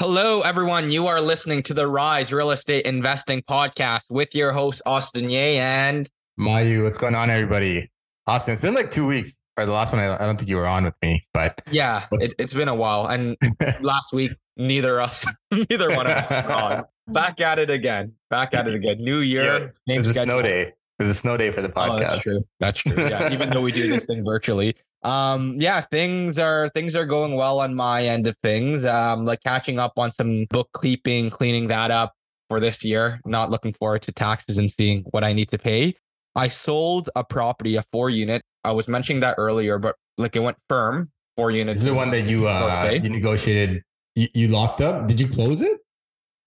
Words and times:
Hello, 0.00 0.42
everyone. 0.42 0.90
You 0.92 1.08
are 1.08 1.20
listening 1.20 1.60
to 1.64 1.74
the 1.74 1.88
Rise 1.88 2.32
Real 2.32 2.52
Estate 2.52 2.86
Investing 2.86 3.42
Podcast 3.42 4.02
with 4.10 4.32
your 4.32 4.52
host, 4.52 4.80
Austin 4.86 5.28
Ye 5.28 5.56
and 5.56 6.08
Mayu. 6.38 6.84
What's 6.84 6.96
going 6.96 7.16
on, 7.16 7.30
everybody? 7.30 7.90
Austin, 8.28 8.52
it's 8.52 8.62
been 8.62 8.74
like 8.74 8.92
two 8.92 9.08
weeks. 9.08 9.36
Or 9.56 9.66
the 9.66 9.72
last 9.72 9.92
one, 9.92 10.00
I 10.00 10.16
don't 10.18 10.36
think 10.36 10.48
you 10.48 10.54
were 10.54 10.68
on 10.68 10.84
with 10.84 10.94
me, 11.02 11.26
but 11.34 11.60
yeah, 11.68 12.06
it, 12.12 12.32
has 12.38 12.54
been 12.54 12.68
a 12.68 12.76
while. 12.76 13.06
And 13.06 13.36
last 13.80 14.12
week, 14.12 14.30
neither 14.56 15.00
us, 15.00 15.26
neither 15.50 15.88
one 15.88 16.06
of 16.06 16.12
us 16.12 16.46
were 16.46 16.52
on. 16.52 16.84
Back 17.08 17.40
at 17.40 17.58
it 17.58 17.68
again. 17.68 18.12
Back 18.30 18.54
at 18.54 18.68
it 18.68 18.76
again. 18.76 18.98
New 18.98 19.18
year. 19.18 19.74
Yeah, 19.86 19.98
it's 19.98 20.10
a 20.10 20.14
snow 20.14 20.40
day. 20.42 20.74
It's 21.00 21.10
a 21.10 21.14
snow 21.14 21.36
day 21.36 21.50
for 21.50 21.60
the 21.60 21.70
podcast. 21.70 21.90
Oh, 21.90 21.98
that's 21.98 22.22
true. 22.22 22.44
That's 22.60 22.78
true. 22.78 23.08
Yeah, 23.08 23.32
even 23.32 23.50
though 23.50 23.62
we 23.62 23.72
do 23.72 23.88
this 23.88 24.06
thing 24.06 24.24
virtually, 24.24 24.76
um 25.02 25.60
yeah 25.60 25.80
things 25.80 26.38
are 26.40 26.68
things 26.70 26.96
are 26.96 27.04
going 27.06 27.36
well 27.36 27.60
on 27.60 27.74
my 27.74 28.04
end 28.04 28.26
of 28.26 28.36
things. 28.42 28.84
Um 28.84 29.24
like 29.24 29.40
catching 29.44 29.78
up 29.78 29.92
on 29.96 30.10
some 30.12 30.46
bookkeeping 30.50 31.30
cleaning 31.30 31.68
that 31.68 31.90
up 31.90 32.14
for 32.48 32.60
this 32.60 32.84
year. 32.84 33.20
Not 33.24 33.50
looking 33.50 33.72
forward 33.72 34.02
to 34.02 34.12
taxes 34.12 34.58
and 34.58 34.70
seeing 34.70 35.04
what 35.10 35.22
i 35.22 35.32
need 35.32 35.50
to 35.50 35.58
pay. 35.58 35.94
I 36.34 36.48
sold 36.48 37.10
a 37.14 37.24
property 37.24 37.76
a 37.76 37.84
four 37.92 38.10
unit. 38.10 38.42
I 38.64 38.72
was 38.72 38.88
mentioning 38.88 39.20
that 39.20 39.36
earlier 39.38 39.78
but 39.78 39.96
like 40.16 40.34
it 40.34 40.40
went 40.40 40.56
firm. 40.68 41.10
Four 41.36 41.52
units 41.52 41.82
the 41.82 41.94
one 41.94 42.10
that 42.10 42.22
you 42.22 42.48
uh 42.48 42.90
you 42.92 43.08
negotiated 43.08 43.82
you, 44.16 44.26
you 44.34 44.48
locked 44.48 44.80
up? 44.80 45.06
Did 45.06 45.20
you 45.20 45.28
close 45.28 45.62
it? 45.62 45.78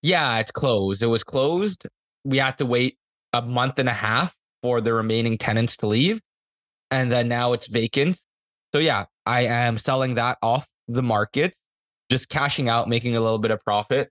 Yeah 0.02 0.40
it's 0.40 0.52
closed. 0.52 1.02
It 1.02 1.08
was 1.08 1.24
closed. 1.24 1.88
We 2.26 2.40
had 2.40 2.58
to 2.58 2.66
wait 2.66 2.98
a 3.32 3.42
month 3.42 3.80
and 3.80 3.88
a 3.88 3.94
half 3.94 4.36
for 4.62 4.82
the 4.82 4.94
remaining 4.94 5.38
tenants 5.38 5.78
to 5.78 5.88
leave. 5.88 6.22
And 6.90 7.10
then 7.10 7.30
now 7.30 7.54
it's 7.54 7.68
vacant 7.68 8.20
so 8.74 8.80
yeah, 8.80 9.06
I 9.26 9.46
am 9.46 9.78
selling 9.78 10.16
that 10.16 10.38
off 10.42 10.68
the 10.88 11.04
market, 11.04 11.54
just 12.10 12.30
cashing 12.30 12.70
out, 12.70 12.88
making 12.88 13.16
a 13.16 13.22
little 13.22 13.40
bit 13.40 13.52
of 13.52 13.62
profit. 13.62 14.10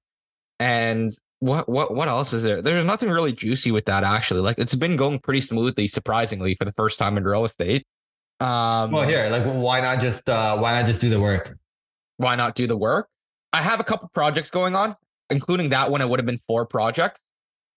And 0.58 1.10
what 1.40 1.68
what 1.68 1.94
what 1.94 2.08
else 2.08 2.32
is 2.32 2.42
there? 2.42 2.62
There's 2.62 2.84
nothing 2.84 3.08
really 3.08 3.32
juicy 3.32 3.70
with 3.72 3.86
that 3.86 4.04
actually. 4.04 4.40
Like 4.40 4.58
it's 4.58 4.74
been 4.74 4.96
going 4.96 5.18
pretty 5.18 5.40
smoothly, 5.40 5.86
surprisingly, 5.86 6.54
for 6.54 6.64
the 6.64 6.72
first 6.72 6.98
time 6.98 7.16
in 7.16 7.24
real 7.24 7.44
estate. 7.44 7.86
Um, 8.40 8.90
well, 8.90 9.06
here, 9.06 9.28
like, 9.28 9.44
why 9.44 9.80
not 9.80 10.00
just 10.00 10.28
uh, 10.28 10.56
why 10.58 10.72
not 10.72 10.86
just 10.86 11.00
do 11.00 11.10
the 11.10 11.20
work? 11.20 11.58
Why 12.16 12.36
not 12.36 12.54
do 12.54 12.66
the 12.66 12.76
work? 12.76 13.08
I 13.52 13.62
have 13.62 13.80
a 13.80 13.84
couple 13.84 14.08
projects 14.14 14.50
going 14.50 14.76
on, 14.76 14.96
including 15.28 15.70
that 15.70 15.90
one. 15.90 16.00
It 16.00 16.08
would 16.08 16.18
have 16.18 16.26
been 16.26 16.40
four 16.46 16.66
projects. 16.66 17.20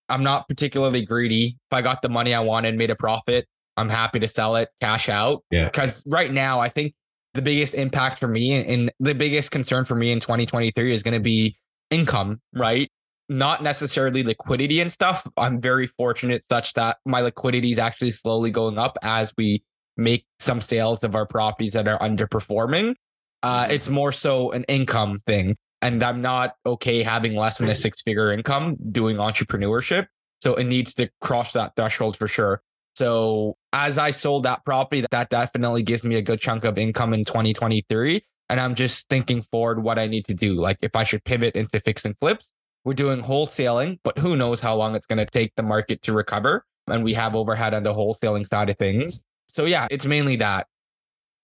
I'm 0.10 0.24
not 0.24 0.48
particularly 0.48 1.06
greedy. 1.06 1.58
If 1.70 1.74
I 1.74 1.82
got 1.82 2.02
the 2.02 2.10
money 2.10 2.34
I 2.34 2.42
wanted, 2.42 2.78
made 2.78 2.92
a 2.92 2.96
profit, 2.96 3.48
I'm 3.78 3.90
happy 3.90 4.20
to 4.20 4.28
sell 4.28 4.56
it, 4.56 4.70
cash 4.82 5.10
out. 5.10 5.44
Yeah. 5.52 5.66
Because 5.66 6.04
right 6.06 6.32
now, 6.32 6.60
I 6.60 6.70
think 6.70 6.94
the 7.34 7.42
biggest 7.42 7.74
impact 7.74 8.20
for 8.20 8.28
me 8.28 8.54
and 8.54 8.92
the 9.00 9.16
biggest 9.16 9.52
concern 9.52 9.86
for 9.86 9.96
me 9.96 10.12
in 10.12 10.20
2023 10.20 10.94
is 10.94 11.04
going 11.04 11.16
to 11.16 11.20
be 11.20 11.58
income, 11.90 12.42
right? 12.54 12.92
Not 13.30 13.64
necessarily 13.64 14.24
liquidity 14.24 14.80
and 14.80 14.92
stuff. 14.92 15.28
I'm 15.38 15.60
very 15.60 15.88
fortunate 15.88 16.44
such 16.50 16.74
that 16.74 16.98
my 17.06 17.22
liquidity 17.22 17.72
is 17.72 17.80
actually 17.80 18.12
slowly 18.12 18.52
going 18.52 18.78
up 18.78 18.98
as 19.02 19.34
we 19.38 19.64
make 19.98 20.26
some 20.40 20.62
sales 20.62 21.04
of 21.04 21.16
our 21.16 21.26
properties 21.26 21.74
that 21.74 21.88
are 21.88 22.00
underperforming. 22.00 22.96
Uh, 23.42 23.64
mm-hmm. 23.64 23.72
it's 23.72 23.90
more 23.90 24.12
so 24.12 24.52
an 24.52 24.64
income 24.66 25.20
thing. 25.26 25.56
And 25.82 26.02
I'm 26.02 26.22
not 26.22 26.56
okay 26.66 27.04
having 27.04 27.36
less 27.36 27.58
than 27.58 27.68
a 27.68 27.76
six 27.76 28.02
figure 28.02 28.32
income 28.32 28.78
doing 28.92 29.18
entrepreneurship. 29.18 30.08
So 30.42 30.56
it 30.56 30.66
needs 30.66 30.94
to 30.96 31.10
cross 31.20 31.54
that 31.54 31.76
threshold 31.76 32.16
for 32.16 32.28
sure. 32.28 32.62
So 32.96 33.58
as 33.72 33.98
I 33.98 34.12
sold 34.12 34.44
that 34.44 34.64
property, 34.66 35.06
that 35.10 35.30
definitely 35.30 35.84
gives 35.84 36.04
me 36.04 36.16
a 36.16 36.22
good 36.22 36.40
chunk 36.40 36.64
of 36.64 36.78
income 36.78 37.14
in 37.14 37.26
2023. 37.26 38.24
And 38.50 38.60
I'm 38.60 38.76
just 38.76 39.10
thinking 39.10 39.42
forward 39.42 39.82
what 39.82 39.98
I 39.98 40.08
need 40.08 40.26
to 40.26 40.34
do. 40.34 40.56
Like 40.56 40.78
if 40.82 40.96
I 40.96 41.04
should 41.04 41.24
pivot 41.24 41.56
into 41.56 41.80
fix 41.80 42.06
and 42.06 42.16
flips, 42.20 42.52
we're 42.86 42.94
doing 42.94 43.22
wholesaling, 43.22 44.00
but 44.04 44.18
who 44.18 44.36
knows 44.36 44.60
how 44.60 44.76
long 44.76 44.96
it's 44.96 45.08
going 45.08 45.18
to 45.18 45.26
take 45.26 45.56
the 45.56 45.64
market 45.64 46.02
to 46.04 46.14
recover. 46.14 46.66
And 46.88 47.04
we 47.04 47.14
have 47.14 47.36
overhead 47.36 47.74
on 47.74 47.84
the 47.84 47.94
wholesaling 47.94 48.48
side 48.48 48.70
of 48.70 48.78
things. 48.78 49.22
So 49.54 49.66
yeah, 49.66 49.88
it's 49.90 50.06
mainly 50.06 50.36
that. 50.38 50.68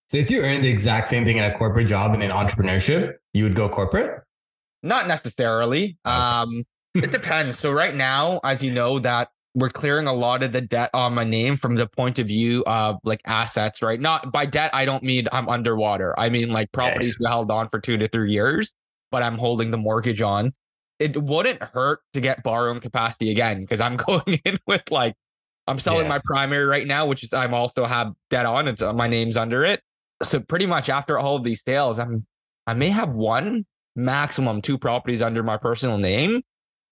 So 0.08 0.18
if 0.18 0.30
you 0.30 0.42
earn 0.42 0.60
the 0.60 0.68
exact 0.68 1.08
same 1.08 1.24
thing 1.24 1.38
at 1.38 1.52
a 1.52 1.56
corporate 1.56 1.86
job 1.86 2.12
and 2.14 2.22
in 2.22 2.30
entrepreneurship, 2.30 3.14
you 3.32 3.44
would 3.44 3.54
go 3.54 3.68
corporate? 3.68 4.22
Not 4.82 5.06
necessarily. 5.06 5.96
Okay. 6.04 6.14
Um, 6.14 6.64
it 6.94 7.12
depends. 7.12 7.58
So 7.58 7.72
right 7.72 7.94
now, 7.94 8.40
as 8.42 8.62
you 8.62 8.72
know, 8.72 8.98
that 8.98 9.28
we're 9.54 9.70
clearing 9.70 10.06
a 10.06 10.12
lot 10.12 10.42
of 10.42 10.52
the 10.52 10.60
debt 10.60 10.90
on 10.94 11.14
my 11.14 11.24
name 11.24 11.56
from 11.56 11.74
the 11.74 11.86
point 11.86 12.18
of 12.18 12.26
view 12.26 12.62
of 12.66 12.98
like 13.02 13.20
assets, 13.24 13.82
right? 13.82 14.00
Not 14.00 14.32
by 14.32 14.46
debt, 14.46 14.70
I 14.72 14.84
don't 14.84 15.02
mean 15.02 15.26
I'm 15.32 15.48
underwater. 15.48 16.18
I 16.18 16.28
mean 16.28 16.50
like 16.50 16.70
properties 16.72 17.16
yeah, 17.18 17.30
held 17.30 17.50
on 17.50 17.68
for 17.68 17.80
two 17.80 17.96
to 17.96 18.06
three 18.06 18.32
years, 18.32 18.72
but 19.10 19.22
I'm 19.22 19.38
holding 19.38 19.70
the 19.70 19.76
mortgage 19.76 20.22
on. 20.22 20.52
It 20.98 21.20
wouldn't 21.20 21.62
hurt 21.62 22.00
to 22.14 22.20
get 22.20 22.42
borrowing 22.42 22.80
capacity 22.80 23.30
again 23.30 23.60
because 23.60 23.80
I'm 23.80 23.96
going 24.08 24.40
in 24.44 24.56
with 24.66 24.82
like 24.90 25.14
I'm 25.66 25.78
selling 25.78 26.04
yeah. 26.04 26.10
my 26.10 26.20
primary 26.24 26.64
right 26.64 26.86
now, 26.86 27.06
which 27.06 27.24
is 27.24 27.32
I'm 27.32 27.54
also 27.54 27.86
have 27.86 28.12
debt 28.28 28.46
on. 28.46 28.68
It's 28.68 28.82
uh, 28.82 28.92
my 28.92 29.08
name's 29.08 29.36
under 29.36 29.64
it. 29.64 29.80
So 30.22 30.40
pretty 30.40 30.66
much 30.66 30.88
after 30.88 31.18
all 31.18 31.36
of 31.36 31.44
these 31.44 31.62
sales, 31.64 31.98
I'm 31.98 32.26
I 32.66 32.74
may 32.74 32.88
have 32.88 33.14
one 33.14 33.66
maximum 33.96 34.62
two 34.62 34.78
properties 34.78 35.22
under 35.22 35.42
my 35.42 35.56
personal 35.56 35.98
name 35.98 36.42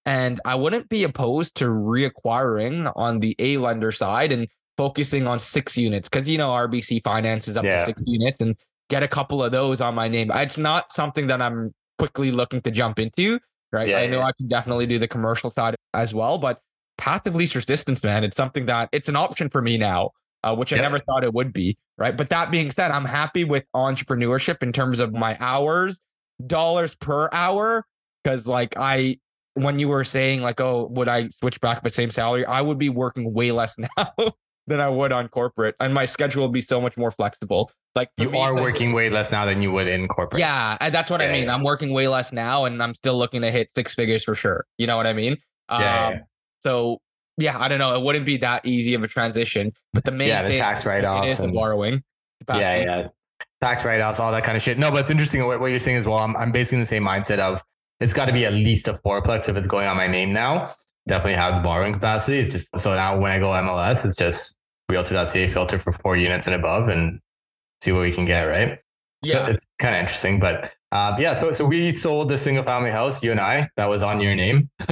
and 0.09 0.41
I 0.47 0.55
wouldn't 0.55 0.89
be 0.89 1.05
opposed 1.05 1.55
to 1.57 1.67
reacquiring 1.67 2.91
on 2.97 3.21
the 3.21 3.37
A 3.39 3.59
lender 3.59 3.93
side 3.93 4.33
and 4.33 4.49
focusing 4.79 5.27
on 5.27 5.39
six 5.39 5.77
units 5.77 6.09
because, 6.09 6.31
you 6.31 6.39
know, 6.39 6.49
RBC 6.49 7.05
finances 7.05 7.59
up 7.59 7.65
yeah. 7.67 7.81
to 7.81 7.85
six 7.85 8.03
units 8.07 8.41
and 8.41 8.57
get 8.89 9.03
a 9.03 9.09
couple 9.09 9.45
of 9.45 9.53
those 9.53 9.83
on 9.83 9.95
my 9.95 10.09
name. 10.09 10.31
It's 10.35 10.57
not 10.57 10.93
something 10.93 11.27
that 11.27 11.43
I'm 11.43 11.75
quickly 11.99 12.31
looking 12.31 12.63
to 12.63 12.71
jump 12.71 12.99
into, 12.99 13.39
right? 13.71 13.87
Yeah, 13.87 13.99
I 13.99 14.07
know 14.07 14.21
yeah. 14.21 14.29
I 14.29 14.33
can 14.33 14.49
definitely 14.49 14.87
do 14.87 14.99
the 14.99 15.09
commercial 15.09 15.51
side 15.51 15.77
as 15.93 16.15
well, 16.15 16.39
but 16.39 16.59
path 16.97 17.27
of 17.27 17.37
least 17.37 17.55
resistance, 17.55 18.03
man, 18.03 18.25
it's 18.25 18.37
something 18.37 18.65
that 18.65 18.89
it's 18.93 19.11
an 19.11 19.17
option 19.17 19.51
for 19.51 19.61
me 19.61 19.77
now, 19.77 20.13
uh, 20.43 20.57
which 20.57 20.73
I 20.73 20.77
never 20.77 21.01
thought 21.01 21.23
it 21.23 21.35
would 21.35 21.53
be, 21.53 21.77
right? 21.99 22.17
But 22.17 22.31
that 22.31 22.51
being 22.51 22.71
said, 22.71 22.93
I'm 22.93 23.05
happy 23.05 23.45
with 23.45 23.67
entrepreneurship 23.77 24.63
in 24.63 24.73
terms 24.73 25.01
of 25.01 25.13
my 25.13 25.37
hours, 25.39 26.01
dollars 26.47 26.95
per 26.95 27.29
hour, 27.31 27.85
because 28.25 28.47
like 28.47 28.75
I 28.79 29.19
when 29.63 29.79
you 29.79 29.89
were 29.89 30.05
saying 30.05 30.41
like, 30.41 30.61
oh, 30.61 30.89
would 30.93 31.09
I 31.09 31.29
switch 31.31 31.61
back 31.61 31.83
but 31.83 31.93
same 31.93 32.11
salary? 32.11 32.45
I 32.47 32.61
would 32.61 32.79
be 32.79 32.89
working 32.89 33.33
way 33.33 33.53
less 33.53 33.77
now 33.97 34.13
than 34.67 34.81
I 34.81 34.89
would 34.89 35.13
on 35.13 35.29
corporate, 35.29 35.75
and 35.81 35.93
my 35.93 36.07
schedule 36.07 36.45
would 36.45 36.53
be 36.53 36.61
so 36.61 36.81
much 36.81 36.97
more 36.97 37.11
flexible. 37.11 37.71
Like 37.95 38.11
you 38.19 38.31
me, 38.31 38.39
are 38.39 38.53
like, 38.53 38.63
working 38.63 38.93
way 38.93 39.11
less 39.11 39.33
now 39.33 39.45
than 39.45 39.63
you 39.63 39.73
would 39.73 39.89
in 39.89 40.07
corporate. 40.09 40.41
Yeah, 40.41 40.77
that's 40.91 41.11
what 41.11 41.21
yeah, 41.21 41.29
I 41.29 41.33
mean. 41.33 41.45
Yeah. 41.45 41.55
I'm 41.55 41.63
working 41.63 41.93
way 41.93 42.09
less 42.09 42.33
now, 42.33 42.65
and 42.65 42.83
I'm 42.83 42.95
still 42.95 43.17
looking 43.17 43.43
to 43.43 43.51
hit 43.51 43.71
six 43.75 43.95
figures 43.95 44.25
for 44.25 44.35
sure. 44.35 44.67
You 44.77 44.87
know 44.87 44.97
what 44.97 45.07
I 45.07 45.13
mean? 45.13 45.37
Um, 45.69 45.81
yeah, 45.81 46.19
So 46.61 47.01
yeah, 47.37 47.59
I 47.59 47.69
don't 47.69 47.79
know. 47.79 47.95
It 47.95 48.03
wouldn't 48.03 48.27
be 48.27 48.37
that 48.39 48.65
easy 48.67 48.95
of 48.95 49.03
a 49.03 49.09
transition, 49.09 49.73
but 49.93 50.05
the 50.05 50.13
main 50.13 50.29
yeah, 50.29 50.47
the 50.47 50.57
tax 50.57 50.87
write 50.87 51.05
offs 51.05 51.33
is 51.33 51.41
and, 51.41 51.51
the 51.51 51.55
borrowing. 51.55 52.03
Capacity. 52.41 52.85
Yeah, 52.85 53.01
yeah, 53.01 53.09
tax 53.61 53.85
write 53.85 54.01
offs, 54.01 54.21
all 54.21 54.33
that 54.33 54.45
kind 54.45 54.57
of 54.57 54.63
shit. 54.63 54.79
No, 54.79 54.91
but 54.91 55.01
it's 55.01 55.11
interesting 55.11 55.45
what, 55.47 55.61
what 55.61 55.67
you're 55.67 55.81
saying 55.81 55.97
as 55.97 56.07
well. 56.07 56.19
I'm 56.19 56.37
I'm 56.37 56.53
basically 56.53 56.77
in 56.77 56.81
the 56.81 56.87
same 56.87 57.05
mindset 57.05 57.39
of 57.39 57.65
it's 58.01 58.13
got 58.13 58.27
to 58.27 58.33
be 58.33 58.45
at 58.45 58.53
least 58.53 58.89
a 58.89 58.95
fourplex 58.95 59.49
if 59.49 59.57
it's 59.57 59.67
going 59.67 59.87
on 59.87 59.97
my 59.97 60.07
name 60.07 60.33
now. 60.33 60.73
Definitely 61.07 61.35
have 61.35 61.57
the 61.57 61.61
borrowing 61.63 61.95
capacity. 61.95 62.39
It's 62.39 62.51
just 62.51 62.79
so 62.79 62.95
now 62.95 63.19
when 63.19 63.33
I 63.33 63.39
go 63.39 63.49
MLS, 63.49 64.05
it's 64.05 64.15
just 64.15 64.57
realtor.ca 64.89 65.49
filter 65.49 65.79
for 65.79 65.93
four 65.93 66.17
units 66.17 66.47
and 66.47 66.55
above 66.55 66.89
and 66.89 67.21
see 67.81 67.93
what 67.93 68.03
we 68.03 68.13
can 68.13 68.25
get, 68.25 68.45
right? 68.45 68.81
Yeah. 69.23 69.47
So 69.47 69.53
it's 69.53 69.67
kind 69.79 69.97
of 69.97 70.01
interesting. 70.03 70.39
But 70.39 70.73
uh, 70.93 71.17
yeah, 71.19 71.35
so 71.35 71.53
so 71.53 71.65
we 71.65 71.93
sold 71.93 72.29
the 72.29 72.39
single 72.39 72.65
family 72.65 72.91
house, 72.91 73.23
you 73.23 73.31
and 73.31 73.41
I, 73.41 73.69
that 73.77 73.87
was 73.87 74.03
on 74.03 74.21
your 74.21 74.35
name. 74.35 74.71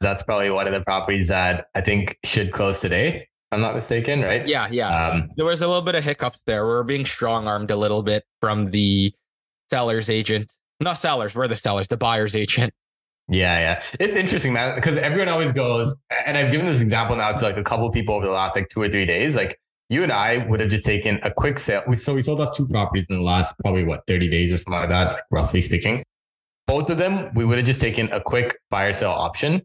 That's 0.00 0.22
probably 0.22 0.50
one 0.50 0.66
of 0.66 0.72
the 0.72 0.80
properties 0.80 1.28
that 1.28 1.66
I 1.74 1.80
think 1.82 2.18
should 2.24 2.52
close 2.52 2.80
today. 2.80 3.28
I'm 3.52 3.60
not 3.60 3.74
mistaken, 3.74 4.22
right? 4.22 4.46
Yeah, 4.46 4.68
yeah. 4.70 5.08
Um, 5.08 5.28
there 5.36 5.44
was 5.44 5.60
a 5.60 5.66
little 5.66 5.82
bit 5.82 5.94
of 5.94 6.04
hiccups 6.04 6.38
there. 6.46 6.64
We 6.64 6.70
we're 6.70 6.84
being 6.84 7.04
strong 7.04 7.48
armed 7.48 7.70
a 7.70 7.76
little 7.76 8.02
bit 8.02 8.24
from 8.40 8.66
the 8.66 9.12
seller's 9.70 10.08
agent 10.08 10.50
not 10.84 10.94
sellers. 10.94 11.34
We're 11.34 11.48
the 11.48 11.56
sellers, 11.56 11.88
the 11.88 11.96
buyer's 11.96 12.34
agent. 12.34 12.72
Yeah, 13.28 13.58
yeah. 13.60 13.82
It's 14.00 14.16
interesting, 14.16 14.52
man, 14.52 14.74
because 14.74 14.96
everyone 14.98 15.28
always 15.28 15.52
goes, 15.52 15.94
and 16.26 16.36
I've 16.36 16.50
given 16.50 16.66
this 16.66 16.80
example 16.80 17.16
now 17.16 17.30
to 17.32 17.44
like 17.44 17.56
a 17.56 17.62
couple 17.62 17.88
people 17.90 18.16
over 18.16 18.26
the 18.26 18.32
last 18.32 18.56
like 18.56 18.68
two 18.70 18.82
or 18.82 18.88
three 18.88 19.06
days. 19.06 19.36
Like 19.36 19.60
you 19.88 20.02
and 20.02 20.10
I 20.10 20.38
would 20.48 20.60
have 20.60 20.70
just 20.70 20.84
taken 20.84 21.20
a 21.22 21.30
quick 21.30 21.58
sale. 21.58 21.82
We, 21.86 21.96
so 21.96 22.14
we 22.14 22.22
sold 22.22 22.40
off 22.40 22.56
two 22.56 22.66
properties 22.66 23.06
in 23.08 23.16
the 23.16 23.22
last 23.22 23.54
probably 23.58 23.84
what, 23.84 24.02
30 24.06 24.28
days 24.28 24.52
or 24.52 24.58
something 24.58 24.80
like 24.80 24.88
that, 24.88 25.12
like 25.12 25.22
roughly 25.30 25.62
speaking. 25.62 26.02
Both 26.66 26.90
of 26.90 26.98
them, 26.98 27.30
we 27.34 27.44
would 27.44 27.58
have 27.58 27.66
just 27.66 27.80
taken 27.80 28.10
a 28.12 28.20
quick 28.20 28.58
buyer 28.70 28.92
sale 28.92 29.10
option 29.10 29.62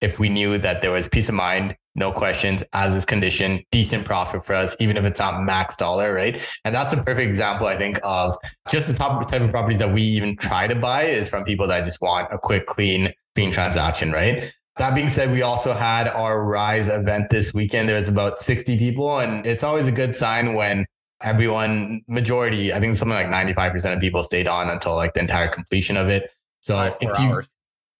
if 0.00 0.18
we 0.18 0.28
knew 0.28 0.58
that 0.58 0.82
there 0.82 0.92
was 0.92 1.08
peace 1.08 1.28
of 1.28 1.34
mind 1.34 1.76
no 1.96 2.12
questions, 2.12 2.62
as 2.72 2.94
is 2.94 3.04
condition, 3.04 3.62
decent 3.72 4.04
profit 4.04 4.44
for 4.44 4.54
us, 4.54 4.76
even 4.78 4.96
if 4.96 5.04
it's 5.04 5.18
not 5.18 5.42
max 5.42 5.76
dollar, 5.76 6.12
right? 6.12 6.40
And 6.64 6.74
that's 6.74 6.92
a 6.92 6.96
perfect 6.98 7.28
example, 7.28 7.66
I 7.66 7.76
think, 7.76 7.98
of 8.04 8.36
just 8.68 8.86
the 8.86 8.94
top 8.94 9.28
type 9.30 9.42
of 9.42 9.50
properties 9.50 9.78
that 9.78 9.92
we 9.92 10.02
even 10.02 10.36
try 10.36 10.68
to 10.68 10.74
buy 10.74 11.04
is 11.04 11.28
from 11.28 11.44
people 11.44 11.66
that 11.68 11.84
just 11.84 12.00
want 12.00 12.32
a 12.32 12.38
quick, 12.38 12.66
clean, 12.66 13.12
clean 13.34 13.50
transaction, 13.50 14.12
right? 14.12 14.52
That 14.76 14.94
being 14.94 15.08
said, 15.08 15.32
we 15.32 15.40
also 15.40 15.72
had 15.72 16.06
our 16.08 16.44
Rise 16.44 16.90
event 16.90 17.30
this 17.30 17.54
weekend. 17.54 17.88
There 17.88 17.96
was 17.96 18.08
about 18.08 18.38
60 18.38 18.76
people, 18.78 19.20
and 19.20 19.46
it's 19.46 19.64
always 19.64 19.86
a 19.86 19.92
good 19.92 20.14
sign 20.14 20.52
when 20.52 20.84
everyone, 21.22 22.02
majority, 22.08 22.74
I 22.74 22.80
think 22.80 22.98
something 22.98 23.14
like 23.14 23.26
95% 23.28 23.94
of 23.94 24.00
people 24.00 24.22
stayed 24.22 24.46
on 24.46 24.68
until 24.68 24.94
like 24.94 25.14
the 25.14 25.20
entire 25.20 25.48
completion 25.48 25.96
of 25.96 26.08
it. 26.08 26.30
So 26.60 26.76
Five, 26.76 26.96
if 27.00 27.08
you, 27.20 27.32
hours. 27.32 27.48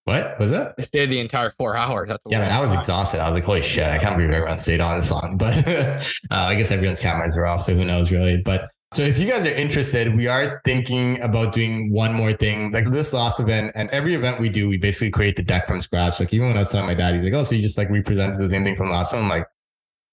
What 0.06 0.38
was 0.38 0.53
that? 0.53 0.76
They 0.76 0.85
stayed 0.85 1.11
the 1.11 1.19
entire 1.19 1.50
four 1.50 1.76
hours. 1.76 2.08
That's 2.08 2.23
Yeah, 2.29 2.38
man, 2.38 2.53
I 2.53 2.61
was 2.61 2.73
exhausted. 2.73 3.20
I 3.20 3.29
was 3.29 3.35
like, 3.35 3.44
holy 3.44 3.61
shit, 3.61 3.88
I 3.88 3.99
can't 3.99 4.17
believe 4.17 4.32
everyone 4.32 4.61
stayed 4.61 4.81
on 4.81 5.00
this 5.00 5.11
long. 5.11 5.37
But 5.37 5.67
uh, 5.69 6.00
I 6.31 6.55
guess 6.55 6.70
everyone's 6.70 7.00
cameras 7.00 7.37
are 7.37 7.44
off, 7.44 7.64
so 7.64 7.75
who 7.75 7.85
knows 7.85 8.12
really. 8.12 8.37
But 8.37 8.70
so 8.93 9.03
if 9.03 9.19
you 9.19 9.29
guys 9.29 9.44
are 9.44 9.55
interested, 9.55 10.14
we 10.14 10.29
are 10.29 10.62
thinking 10.64 11.20
about 11.20 11.53
doing 11.53 11.93
one 11.93 12.12
more 12.14 12.32
thing. 12.32 12.70
Like 12.70 12.85
this 12.87 13.12
last 13.12 13.41
event 13.41 13.73
and 13.75 13.91
every 13.91 14.14
event 14.14 14.41
we 14.41 14.49
do, 14.49 14.69
we 14.69 14.76
basically 14.76 15.11
create 15.11 15.35
the 15.35 15.43
deck 15.43 15.67
from 15.67 15.82
scratch. 15.82 16.20
Like 16.20 16.32
even 16.32 16.47
when 16.47 16.56
I 16.56 16.61
was 16.61 16.69
telling 16.69 16.87
my 16.87 16.94
dad, 16.94 17.14
he's 17.14 17.25
like, 17.25 17.35
Oh, 17.35 17.43
so 17.43 17.56
you 17.56 17.62
just 17.62 17.76
like 17.76 17.91
represented 17.91 18.38
the 18.38 18.49
same 18.49 18.62
thing 18.62 18.76
from 18.76 18.91
last 18.91 19.12
one? 19.12 19.25
I'm 19.25 19.29
like, 19.29 19.47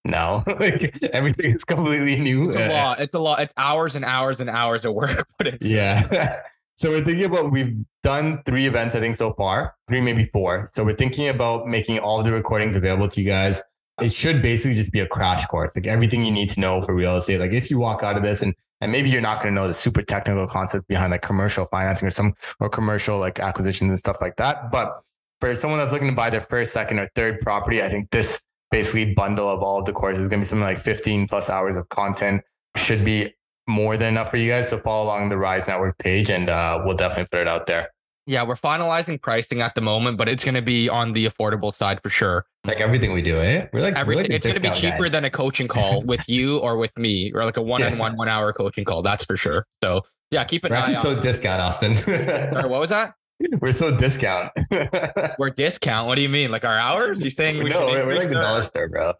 no, 0.06 0.44
like 0.60 0.98
everything 1.13 1.56
is 1.56 1.63
completely 1.63 2.18
new. 2.18 2.50
It's 2.50 2.57
a 2.57 2.74
lot. 2.74 3.00
It's 3.00 3.13
a 3.13 3.19
lot. 3.19 3.39
It's 3.42 3.54
hours 3.57 3.96
and 3.96 4.04
hours 4.04 4.39
and 4.39 4.50
hours 4.50 4.86
of 4.86 4.96
work. 4.96 5.28
But 5.38 5.62
Yeah. 5.62 6.42
So 6.75 6.90
we're 6.90 7.04
thinking 7.04 7.25
about 7.25 7.52
we've 7.52 7.75
done 8.04 8.42
three 8.46 8.66
events, 8.66 8.96
I 8.96 9.00
think, 9.00 9.16
so 9.16 9.34
far, 9.34 9.75
three, 9.88 10.02
maybe 10.02 10.25
four. 10.25 10.70
So 10.74 10.84
we're 10.84 10.96
thinking 10.96 11.30
about 11.30 11.68
making 11.68 12.00
all 12.00 12.24
the 12.24 12.31
recordings 12.31 12.75
available 12.75 13.08
to 13.10 13.22
you 13.22 13.28
guys. 13.28 13.62
It 14.02 14.12
should 14.12 14.42
basically 14.42 14.75
just 14.75 14.92
be 14.92 15.00
a 15.00 15.08
crash 15.08 15.46
course, 15.46 15.75
like 15.75 15.86
everything 15.86 16.25
you 16.25 16.31
need 16.31 16.50
to 16.52 16.60
know 16.60 16.81
for 16.81 16.96
real 16.96 17.16
estate. 17.18 17.40
Like 17.40 17.54
if 17.54 17.70
you 17.70 17.78
walk 17.78 18.02
out 18.02 18.18
of 18.18 18.24
this 18.24 18.42
and 18.42 18.56
and 18.81 18.92
maybe 18.92 19.10
you're 19.10 19.22
not 19.22 19.42
going 19.42 19.56
to 19.56 19.62
know 19.62 19.68
the 19.68 19.74
super 19.74 20.02
technical 20.02 20.46
concept 20.46 20.90
behind 20.90 21.12
like 21.12 21.22
commercial 21.22 21.66
financing 21.68 22.06
or 22.06 22.12
some 22.12 22.34
or 22.60 22.68
commercial 22.68 23.18
like 23.18 23.40
acquisitions 23.40 23.90
and 23.90 23.98
stuff 23.98 24.18
like 24.20 24.36
that. 24.36 24.72
But 24.72 25.00
for 25.40 25.56
someone 25.56 25.80
that's 25.80 25.94
looking 25.94 26.10
to 26.10 26.16
buy 26.16 26.30
their 26.30 26.42
first, 26.42 26.74
second, 26.74 27.00
or 27.00 27.10
third 27.16 27.40
property, 27.40 27.81
I 27.81 27.88
think 27.88 28.10
this 28.12 28.42
basically 28.72 29.14
bundle 29.14 29.50
of 29.50 29.62
all 29.62 29.80
of 29.80 29.86
the 29.86 29.94
courses 29.94 30.24
is 30.24 30.28
going 30.28 30.42
to 30.42 30.46
be 30.46 30.50
something 30.50 30.66
like 30.66 30.80
15 30.80 31.28
plus 31.28 31.50
hours 31.50 31.78
of 31.78 31.88
content. 31.90 32.42
Should 32.75 33.06
be 33.06 33.34
more 33.68 33.98
than 33.98 34.10
enough 34.10 34.30
for 34.31 34.38
you 34.38 34.50
guys. 34.51 34.69
So 34.69 34.77
follow 34.77 35.06
along 35.06 35.30
the 35.30 35.38
Rise 35.38 35.68
Network 35.68 35.98
page 35.98 36.30
and 36.30 36.50
uh, 36.50 36.81
we'll 36.86 36.98
definitely 36.98 37.27
put 37.31 37.39
it 37.42 37.48
out 37.48 37.65
there. 37.68 37.89
yeah, 38.25 38.44
we're 38.44 38.56
finalizing 38.56 39.21
pricing 39.21 39.62
at 39.62 39.75
the 39.75 39.81
moment, 39.81 40.18
but 40.18 40.30
it's 40.30 40.44
going 40.45 40.56
to 40.56 40.62
be 40.62 40.88
on 40.89 41.12
the 41.13 41.25
affordable 41.25 41.74
side 41.74 42.01
for 42.01 42.10
sure. 42.10 42.45
Like 42.65 42.80
everything 42.80 43.12
we 43.12 43.21
do, 43.21 43.38
eh? 43.39 43.68
We're 43.74 43.81
like, 43.81 43.95
Everything. 43.95 44.24
we're 44.24 44.24
like 44.24 44.45
it's 44.45 44.45
going 44.45 44.56
to 44.56 44.62
be 44.62 44.69
cheaper 44.92 45.10
than 45.10 45.25
a 45.25 45.30
coaching 45.30 45.68
call 45.68 46.01
with 46.06 46.27
you 46.30 46.60
or 46.60 46.77
with 46.77 46.98
me, 46.98 47.31
or 47.33 47.44
like 47.44 47.57
a 47.57 47.62
one-on-one, 47.62 48.15
one-hour 48.15 48.54
coaching 48.54 48.86
call. 48.86 49.01
That's 49.01 49.25
for 49.25 49.36
sure. 49.36 49.65
So 49.83 50.04
yeah, 50.31 50.45
keep 50.45 50.63
it. 50.63 50.71
We're 50.71 50.77
eye 50.77 50.80
actually 50.80 50.95
so 50.95 51.19
discount, 51.19 51.62
Austin. 51.62 51.95
Sorry, 51.95 52.69
what 52.69 52.80
was 52.80 52.89
that? 52.89 53.15
we're 53.60 53.74
so 53.74 53.94
discount. 53.98 54.51
We're 55.38 55.50
discount. 55.50 56.07
What 56.07 56.15
do 56.15 56.21
you 56.21 56.30
mean? 56.30 56.50
Like 56.51 56.63
our 56.63 56.77
hours? 56.77 57.21
You 57.21 57.30
saying 57.30 57.62
we 57.62 57.71
no, 57.71 57.88
we're 57.88 58.15
like 58.15 58.30
the 58.30 58.36
dollar 58.36 58.63
store, 58.63 58.88
bro. 58.88 59.13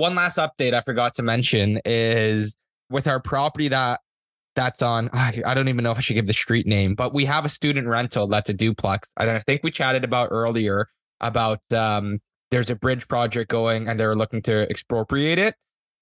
One 0.00 0.14
last 0.14 0.38
update 0.38 0.72
I 0.72 0.80
forgot 0.80 1.14
to 1.16 1.22
mention 1.22 1.78
is 1.84 2.56
with 2.88 3.06
our 3.06 3.20
property 3.20 3.68
that 3.68 4.00
that's 4.56 4.82
on. 4.82 5.10
I 5.12 5.42
I 5.46 5.54
don't 5.54 5.68
even 5.68 5.84
know 5.84 5.92
if 5.92 5.98
I 5.98 6.00
should 6.00 6.14
give 6.14 6.26
the 6.26 6.32
street 6.32 6.66
name, 6.66 6.94
but 6.94 7.14
we 7.14 7.26
have 7.26 7.44
a 7.44 7.48
student 7.48 7.86
rental 7.86 8.26
that's 8.26 8.50
a 8.50 8.54
duplex. 8.54 9.08
And 9.18 9.30
I 9.30 9.38
think 9.38 9.62
we 9.62 9.70
chatted 9.70 10.02
about 10.02 10.28
earlier 10.32 10.88
about 11.20 11.60
um, 11.72 12.18
there's 12.50 12.70
a 12.70 12.74
bridge 12.74 13.06
project 13.06 13.50
going 13.50 13.88
and 13.88 14.00
they're 14.00 14.16
looking 14.16 14.42
to 14.42 14.68
expropriate 14.68 15.38
it, 15.38 15.54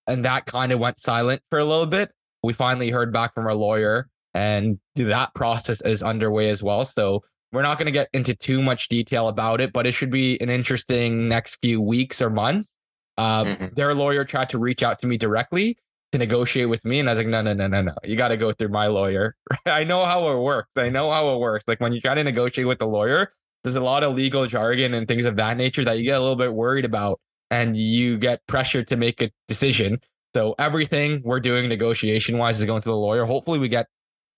and 0.06 0.24
that 0.24 0.46
kind 0.46 0.72
of 0.72 0.78
went 0.78 0.98
silent 1.00 1.42
for 1.50 1.58
a 1.58 1.64
little 1.64 1.86
bit. 1.86 2.10
We 2.42 2.52
finally 2.52 2.90
heard 2.90 3.12
back 3.12 3.34
from 3.34 3.46
our 3.46 3.54
lawyer, 3.54 4.08
and 4.32 4.78
that 4.94 5.34
process 5.34 5.80
is 5.80 6.04
underway 6.04 6.50
as 6.50 6.62
well. 6.62 6.84
So 6.84 7.24
we're 7.52 7.62
not 7.62 7.78
going 7.78 7.86
to 7.86 7.92
get 7.92 8.08
into 8.12 8.34
too 8.34 8.62
much 8.62 8.88
detail 8.88 9.26
about 9.26 9.60
it, 9.60 9.72
but 9.72 9.86
it 9.86 9.92
should 9.92 10.10
be 10.10 10.40
an 10.40 10.50
interesting 10.50 11.28
next 11.28 11.58
few 11.60 11.80
weeks 11.80 12.22
or 12.22 12.30
months. 12.30 12.72
Uh, 13.18 13.44
Mhm. 13.44 13.74
Their 13.74 13.94
lawyer 13.94 14.24
tried 14.24 14.48
to 14.50 14.58
reach 14.58 14.82
out 14.82 14.98
to 15.00 15.06
me 15.06 15.18
directly 15.18 15.76
to 16.12 16.18
negotiate 16.18 16.68
with 16.70 16.84
me, 16.86 17.00
and 17.00 17.08
I 17.08 17.12
was 17.12 17.18
like, 17.18 17.26
no, 17.26 17.42
no, 17.42 17.52
no, 17.52 17.66
no, 17.66 17.82
no. 17.82 17.94
You 18.04 18.16
got 18.16 18.28
to 18.28 18.36
go 18.38 18.52
through 18.52 18.68
my 18.68 18.86
lawyer. 18.86 19.36
I 19.66 19.84
know 19.84 20.04
how 20.06 20.30
it 20.32 20.38
works. 20.40 20.70
I 20.76 20.88
know 20.88 21.10
how 21.10 21.34
it 21.34 21.38
works. 21.38 21.64
Like 21.68 21.80
when 21.80 21.92
you 21.92 22.00
try 22.00 22.14
to 22.14 22.24
negotiate 22.24 22.66
with 22.66 22.78
the 22.78 22.86
lawyer, 22.86 23.34
there's 23.64 23.74
a 23.76 23.80
lot 23.80 24.04
of 24.04 24.14
legal 24.14 24.46
jargon 24.46 24.94
and 24.94 25.06
things 25.06 25.26
of 25.26 25.36
that 25.36 25.56
nature 25.58 25.84
that 25.84 25.98
you 25.98 26.04
get 26.04 26.16
a 26.16 26.20
little 26.20 26.36
bit 26.36 26.54
worried 26.54 26.84
about, 26.86 27.20
and 27.50 27.76
you 27.76 28.16
get 28.16 28.40
pressured 28.46 28.86
to 28.88 28.96
make 28.96 29.20
a 29.20 29.30
decision. 29.48 29.98
So 30.34 30.54
everything 30.58 31.20
we're 31.24 31.40
doing 31.40 31.68
negotiation 31.68 32.38
wise 32.38 32.58
is 32.60 32.64
going 32.66 32.82
to 32.82 32.88
the 32.88 32.96
lawyer. 32.96 33.24
Hopefully, 33.24 33.58
we 33.58 33.68
get 33.68 33.88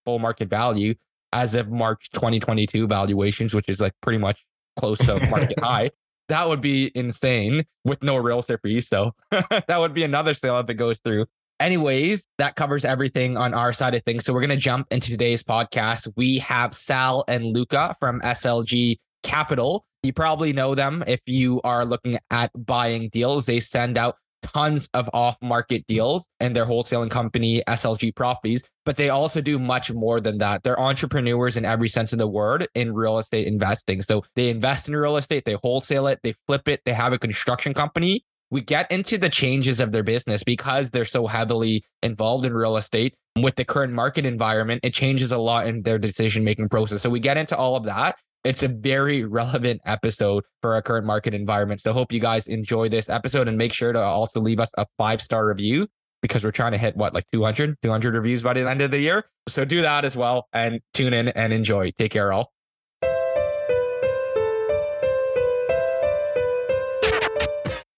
full 0.06 0.18
market 0.18 0.48
value 0.48 0.94
as 1.32 1.54
of 1.54 1.70
March 1.70 2.10
2022 2.12 2.86
valuations, 2.88 3.54
which 3.54 3.68
is 3.68 3.78
like 3.80 3.92
pretty 4.00 4.18
much 4.18 4.44
close 4.78 4.98
to 5.00 5.14
market 5.30 5.58
high. 5.60 5.90
That 6.30 6.48
would 6.48 6.60
be 6.60 6.90
insane 6.94 7.64
with 7.84 8.02
no 8.02 8.16
realtor 8.16 8.58
fees. 8.62 8.88
So 8.88 9.12
that 9.30 9.78
would 9.78 9.94
be 9.94 10.04
another 10.04 10.32
sale 10.32 10.58
if 10.60 10.70
it 10.70 10.74
goes 10.74 10.98
through. 11.04 11.26
Anyways, 11.58 12.26
that 12.38 12.56
covers 12.56 12.84
everything 12.84 13.36
on 13.36 13.52
our 13.52 13.72
side 13.72 13.94
of 13.94 14.02
things. 14.04 14.24
So 14.24 14.32
we're 14.32 14.40
going 14.40 14.50
to 14.50 14.56
jump 14.56 14.86
into 14.90 15.10
today's 15.10 15.42
podcast. 15.42 16.10
We 16.16 16.38
have 16.38 16.72
Sal 16.74 17.24
and 17.28 17.44
Luca 17.44 17.96
from 18.00 18.20
SLG 18.20 18.96
Capital. 19.22 19.84
You 20.02 20.12
probably 20.12 20.52
know 20.54 20.74
them 20.74 21.04
if 21.06 21.20
you 21.26 21.60
are 21.62 21.84
looking 21.84 22.18
at 22.30 22.50
buying 22.54 23.10
deals. 23.10 23.44
They 23.44 23.60
send 23.60 23.98
out 23.98 24.14
tons 24.42 24.88
of 24.94 25.08
off 25.12 25.36
market 25.42 25.86
deals 25.86 26.26
and 26.40 26.54
their 26.54 26.66
wholesaling 26.66 27.10
company, 27.10 27.62
SLG 27.66 28.14
Properties, 28.14 28.62
but 28.84 28.96
they 28.96 29.10
also 29.10 29.40
do 29.40 29.58
much 29.58 29.92
more 29.92 30.20
than 30.20 30.38
that. 30.38 30.62
They're 30.62 30.80
entrepreneurs 30.80 31.56
in 31.56 31.64
every 31.64 31.88
sense 31.88 32.12
of 32.12 32.18
the 32.18 32.26
word 32.26 32.66
in 32.74 32.94
real 32.94 33.18
estate 33.18 33.46
investing. 33.46 34.02
So 34.02 34.24
they 34.36 34.48
invest 34.50 34.88
in 34.88 34.96
real 34.96 35.16
estate, 35.16 35.44
they 35.44 35.56
wholesale 35.62 36.06
it, 36.06 36.20
they 36.22 36.34
flip 36.46 36.68
it, 36.68 36.80
they 36.84 36.92
have 36.92 37.12
a 37.12 37.18
construction 37.18 37.74
company. 37.74 38.24
We 38.50 38.62
get 38.62 38.90
into 38.90 39.16
the 39.16 39.28
changes 39.28 39.78
of 39.78 39.92
their 39.92 40.02
business 40.02 40.42
because 40.42 40.90
they're 40.90 41.04
so 41.04 41.28
heavily 41.28 41.84
involved 42.02 42.44
in 42.44 42.52
real 42.52 42.76
estate 42.76 43.14
with 43.36 43.54
the 43.54 43.64
current 43.64 43.92
market 43.92 44.26
environment. 44.26 44.80
It 44.82 44.92
changes 44.92 45.30
a 45.30 45.38
lot 45.38 45.68
in 45.68 45.82
their 45.82 45.98
decision 45.98 46.42
making 46.42 46.68
process. 46.68 47.00
So 47.00 47.10
we 47.10 47.20
get 47.20 47.36
into 47.36 47.56
all 47.56 47.76
of 47.76 47.84
that. 47.84 48.16
It's 48.42 48.62
a 48.62 48.68
very 48.68 49.24
relevant 49.40 49.82
episode 49.84 50.44
for 50.62 50.74
our 50.74 50.82
current 50.82 51.06
market 51.06 51.34
environment. 51.34 51.80
So 51.82 51.92
hope 51.92 52.12
you 52.12 52.20
guys 52.20 52.46
enjoy 52.46 52.88
this 52.88 53.08
episode 53.08 53.48
and 53.48 53.58
make 53.58 53.72
sure 53.72 53.92
to 53.92 54.02
also 54.02 54.40
leave 54.40 54.60
us 54.60 54.70
a 54.78 54.86
five 54.96 55.20
star 55.20 55.46
review 55.46 55.88
because 56.22 56.44
we're 56.44 56.50
trying 56.50 56.72
to 56.72 56.78
hit 56.78 56.96
what 56.96 57.14
like 57.14 57.26
200 57.32 57.76
200 57.82 58.14
reviews 58.14 58.42
by 58.42 58.54
the 58.54 58.68
end 58.68 58.80
of 58.80 58.90
the 58.90 58.98
year. 58.98 59.24
So 59.48 59.64
do 59.64 59.82
that 59.82 60.04
as 60.04 60.16
well 60.16 60.48
and 60.52 60.80
tune 60.94 61.12
in 61.12 61.28
and 61.28 61.52
enjoy. 61.52 61.92
Take 61.92 62.12
care 62.12 62.32
all. 62.32 62.52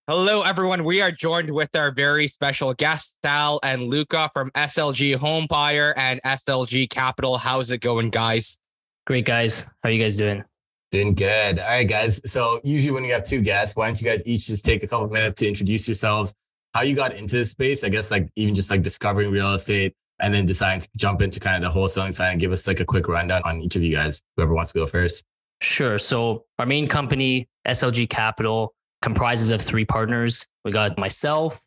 Hello, 0.09 0.43
everyone. 0.43 0.83
We 0.85 1.01
are 1.01 1.13
joined 1.13 1.51
with 1.53 1.75
our 1.77 1.93
very 1.93 2.27
special 2.27 2.75
guests, 2.75 3.15
Sal 3.25 3.61
and 3.63 3.85
Luca 3.85 4.31
from 4.35 4.51
SLG 4.51 5.15
Home 5.17 5.47
Buyer 5.49 5.95
and 5.97 6.21
SLG 6.27 6.91
Capital. 6.91 7.39
How's 7.39 7.71
it 7.71 7.79
going, 7.79 8.11
guys? 8.11 8.59
Great 9.07 9.25
guys. 9.25 9.63
How 9.83 9.89
are 9.89 9.91
you 9.91 10.01
guys 10.01 10.17
doing? 10.17 10.45
Doing 10.91 11.15
good. 11.15 11.59
All 11.59 11.67
right, 11.67 11.89
guys. 11.89 12.21
So 12.31 12.61
usually 12.63 12.93
when 12.93 13.05
you 13.05 13.13
have 13.13 13.25
two 13.25 13.41
guests, 13.41 13.75
why 13.75 13.87
don't 13.87 14.01
you 14.01 14.07
guys 14.07 14.23
each 14.27 14.47
just 14.47 14.65
take 14.65 14.83
a 14.83 14.87
couple 14.87 15.09
minutes 15.09 15.41
to 15.41 15.49
introduce 15.49 15.89
yourselves, 15.89 16.35
how 16.75 16.83
you 16.83 16.95
got 16.95 17.15
into 17.15 17.37
this 17.37 17.51
space? 17.51 17.83
I 17.83 17.89
guess 17.89 18.11
like 18.11 18.29
even 18.37 18.55
just 18.55 18.71
like 18.71 18.83
discovering 18.83 19.31
real 19.31 19.55
estate 19.55 19.95
and 20.21 20.33
then 20.33 20.47
deciding 20.47 20.81
to 20.81 20.89
jump 20.97 21.21
into 21.23 21.41
kind 21.41 21.63
of 21.63 21.73
the 21.73 21.79
wholesaling 21.79 22.15
side 22.15 22.31
and 22.31 22.41
give 22.41 22.53
us 22.53 22.67
like 22.67 22.81
a 22.81 22.85
quick 22.85 23.09
rundown 23.09 23.43
on 23.45 23.61
each 23.61 23.75
of 23.75 23.83
you 23.83 23.95
guys. 23.95 24.23
Whoever 24.37 24.55
wants 24.55 24.73
to 24.73 24.79
go 24.79 24.87
first. 24.87 25.25
Sure. 25.61 25.99
So 25.99 26.45
our 26.59 26.67
main 26.67 26.87
company, 26.87 27.49
SLG 27.67 28.09
Capital, 28.09 28.75
comprises 29.01 29.51
of 29.51 29.61
three 29.61 29.85
partners. 29.85 30.47
We 30.65 30.71
got 30.71 30.97
myself, 30.99 31.61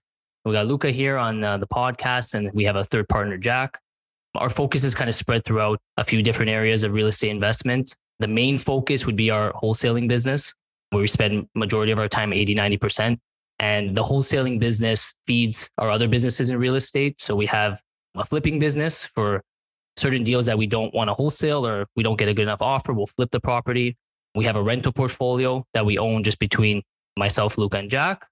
we 0.46 0.54
got 0.54 0.68
Luca 0.68 0.92
here 0.92 1.18
on 1.18 1.44
uh, 1.44 1.58
the 1.58 1.68
podcast, 1.68 2.34
and 2.34 2.52
we 2.54 2.64
have 2.66 2.76
a 2.76 2.84
third 2.84 3.10
partner, 3.10 3.38
Jack. 3.38 3.80
Our 4.38 4.50
focus 4.50 4.84
is 4.84 4.96
kind 4.96 5.10
of 5.10 5.16
spread 5.16 5.44
throughout 5.46 5.80
a 5.98 6.04
few 6.04 6.22
different 6.22 6.50
areas 6.50 6.84
of 6.84 6.94
real 6.94 7.08
estate 7.08 7.30
investment. 7.30 7.96
The 8.20 8.28
main 8.28 8.58
focus 8.58 9.06
would 9.06 9.16
be 9.16 9.30
our 9.30 9.52
wholesaling 9.54 10.08
business, 10.08 10.54
where 10.92 11.02
we 11.02 11.08
spend 11.08 11.48
majority 11.56 11.92
of 11.92 12.00
our 12.00 12.08
time, 12.08 12.34
80, 12.34 12.56
90%. 12.56 13.18
And 13.60 13.96
the 13.96 14.04
wholesaling 14.04 14.60
business 14.60 15.16
feeds 15.28 15.70
our 15.78 15.90
other 15.90 16.08
businesses 16.08 16.50
in 16.50 16.58
real 16.58 16.76
estate. 16.76 17.22
So 17.22 17.36
we 17.36 17.46
have 17.48 17.82
a 18.16 18.26
flipping 18.26 18.60
business 18.60 19.06
for 19.06 19.42
certain 19.98 20.24
deals 20.24 20.46
that 20.46 20.58
we 20.58 20.68
don't 20.68 20.94
want 20.94 21.10
to 21.10 21.14
wholesale 21.14 21.66
or 21.66 21.88
we 21.96 22.04
don't 22.04 22.18
get 22.18 22.28
a 22.28 22.34
good 22.34 22.44
enough 22.44 22.62
offer, 22.62 22.94
we'll 22.94 23.08
flip 23.08 23.32
the 23.32 23.40
property. 23.40 23.96
We 24.36 24.44
have 24.46 24.58
a 24.58 24.62
rental 24.62 24.92
portfolio 24.92 25.66
that 25.74 25.86
we 25.86 25.98
own 25.98 26.24
just 26.24 26.40
between 26.40 26.84
myself, 27.18 27.58
Luca, 27.58 27.78
and 27.78 27.90
Jack. 27.90 28.28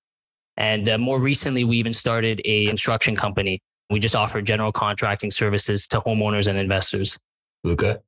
And 0.57 0.87
uh, 0.89 0.97
more 0.97 1.19
recently, 1.19 1.63
we 1.63 1.77
even 1.77 1.93
started 1.93 2.41
a 2.43 2.67
construction 2.67 3.15
company. 3.15 3.61
We 3.93 3.99
just 3.99 4.15
offer 4.15 4.41
general 4.41 4.71
contracting 4.71 5.31
services 5.31 5.87
to 5.89 6.01
homeowners 6.01 6.47
and 6.47 6.57
investors. 6.57 7.19
Luca. 7.63 8.01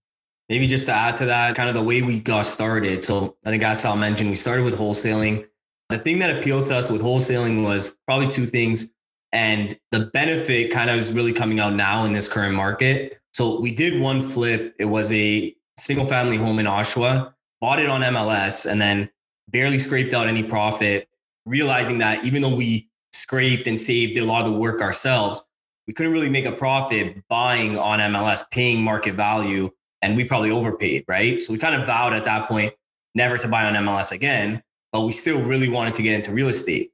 Maybe 0.49 0.67
just 0.67 0.85
to 0.87 0.91
add 0.91 1.15
to 1.17 1.25
that, 1.25 1.55
kind 1.55 1.69
of 1.69 1.75
the 1.75 1.83
way 1.83 2.01
we 2.01 2.19
got 2.19 2.45
started. 2.45 3.03
So 3.03 3.37
I 3.45 3.51
think 3.51 3.63
as 3.63 3.81
Sal 3.81 3.95
mentioned, 3.95 4.29
we 4.29 4.35
started 4.35 4.65
with 4.65 4.77
wholesaling. 4.77 5.45
The 5.89 5.97
thing 5.97 6.19
that 6.19 6.35
appealed 6.35 6.65
to 6.67 6.75
us 6.75 6.91
with 6.91 7.01
wholesaling 7.01 7.63
was 7.63 7.97
probably 8.07 8.27
two 8.27 8.45
things. 8.45 8.93
And 9.31 9.77
the 9.91 10.11
benefit 10.13 10.71
kind 10.71 10.89
of 10.89 10.97
is 10.97 11.13
really 11.13 11.33
coming 11.33 11.59
out 11.59 11.73
now 11.73 12.05
in 12.05 12.13
this 12.13 12.27
current 12.27 12.55
market. 12.55 13.19
So 13.33 13.59
we 13.59 13.71
did 13.71 13.99
one 13.99 14.21
flip. 14.21 14.75
It 14.79 14.85
was 14.85 15.11
a 15.11 15.55
single 15.77 16.05
family 16.05 16.37
home 16.37 16.57
in 16.59 16.65
Oshawa, 16.65 17.33
bought 17.61 17.79
it 17.79 17.89
on 17.89 18.01
MLS, 18.01 18.69
and 18.69 18.79
then 18.81 19.09
barely 19.49 19.77
scraped 19.77 20.13
out 20.13 20.27
any 20.27 20.41
profit, 20.41 21.07
realizing 21.45 21.99
that 21.99 22.23
even 22.23 22.41
though 22.41 22.55
we 22.55 22.89
scraped 23.13 23.67
and 23.67 23.77
saved, 23.77 24.13
did 24.13 24.23
a 24.23 24.25
lot 24.25 24.45
of 24.45 24.51
the 24.51 24.57
work 24.57 24.81
ourselves, 24.81 25.45
we 25.87 25.93
couldn't 25.93 26.11
really 26.11 26.29
make 26.29 26.45
a 26.45 26.51
profit 26.51 27.23
buying 27.29 27.77
on 27.77 27.99
MLS, 27.99 28.49
paying 28.51 28.81
market 28.81 29.15
value, 29.15 29.69
and 30.01 30.15
we 30.15 30.23
probably 30.23 30.51
overpaid, 30.51 31.05
right? 31.07 31.41
So 31.41 31.53
we 31.53 31.59
kind 31.59 31.75
of 31.75 31.85
vowed 31.85 32.13
at 32.13 32.25
that 32.25 32.47
point 32.47 32.73
never 33.13 33.37
to 33.37 33.47
buy 33.47 33.65
on 33.65 33.73
MLS 33.85 34.11
again, 34.11 34.61
but 34.91 35.01
we 35.01 35.11
still 35.11 35.41
really 35.41 35.69
wanted 35.69 35.93
to 35.95 36.03
get 36.03 36.13
into 36.13 36.31
real 36.31 36.47
estate. 36.47 36.91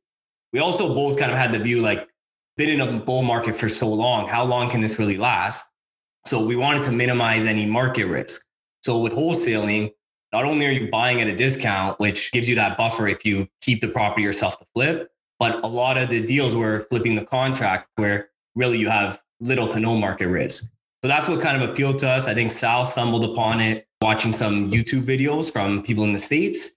We 0.54 0.60
also 0.60 0.94
both 0.94 1.18
kind 1.18 1.32
of 1.32 1.38
had 1.38 1.52
the 1.52 1.60
view 1.60 1.82
like, 1.82 2.08
been 2.58 2.70
in 2.70 2.82
a 2.82 3.00
bull 3.00 3.24
market 3.24 3.56
for 3.56 3.70
so 3.70 3.88
long, 3.88 4.28
how 4.28 4.44
long 4.44 4.70
can 4.70 4.82
this 4.82 5.00
really 5.00 5.18
last? 5.18 5.72
So 6.26 6.46
we 6.46 6.56
wanted 6.56 6.84
to 6.84 6.92
minimize 6.92 7.46
any 7.46 7.66
market 7.66 8.06
risk. 8.06 8.46
So 8.84 9.02
with 9.02 9.14
wholesaling, 9.14 9.92
not 10.34 10.46
only 10.46 10.66
are 10.68 10.72
you 10.72 10.90
buying 10.92 11.22
at 11.22 11.28
a 11.28 11.36
discount, 11.36 12.00
which 12.00 12.32
gives 12.32 12.48
you 12.48 12.56
that 12.56 12.78
buffer 12.78 13.08
if 13.08 13.26
you 13.26 13.48
keep 13.62 13.82
the 13.82 13.88
property 13.88 14.22
yourself 14.22 14.60
to 14.60 14.66
flip, 14.74 15.10
but 15.40 15.64
a 15.64 15.68
lot 15.68 15.98
of 15.98 16.10
the 16.10 16.26
deals 16.26 16.56
were 16.56 16.82
flipping 16.82 17.16
the 17.16 17.26
contract 17.26 17.90
where 17.96 18.30
really 18.56 18.78
you 18.78 18.90
have 18.90 19.22
little 19.40 19.68
to 19.68 19.80
no 19.80 19.96
market 19.96 20.28
risk. 20.28 20.72
So 21.04 21.08
that's 21.08 21.28
what 21.28 21.42
kind 21.42 21.62
of 21.62 21.68
appealed 21.70 21.98
to 22.00 22.10
us. 22.10 22.28
I 22.28 22.34
think 22.34 22.52
Sal 22.52 22.86
stumbled 22.86 23.24
upon 23.26 23.60
it 23.60 23.88
watching 24.02 24.32
some 24.32 24.70
YouTube 24.72 25.02
videos 25.04 25.52
from 25.52 25.82
people 25.82 26.04
in 26.04 26.12
the 26.12 26.20
States. 26.20 26.72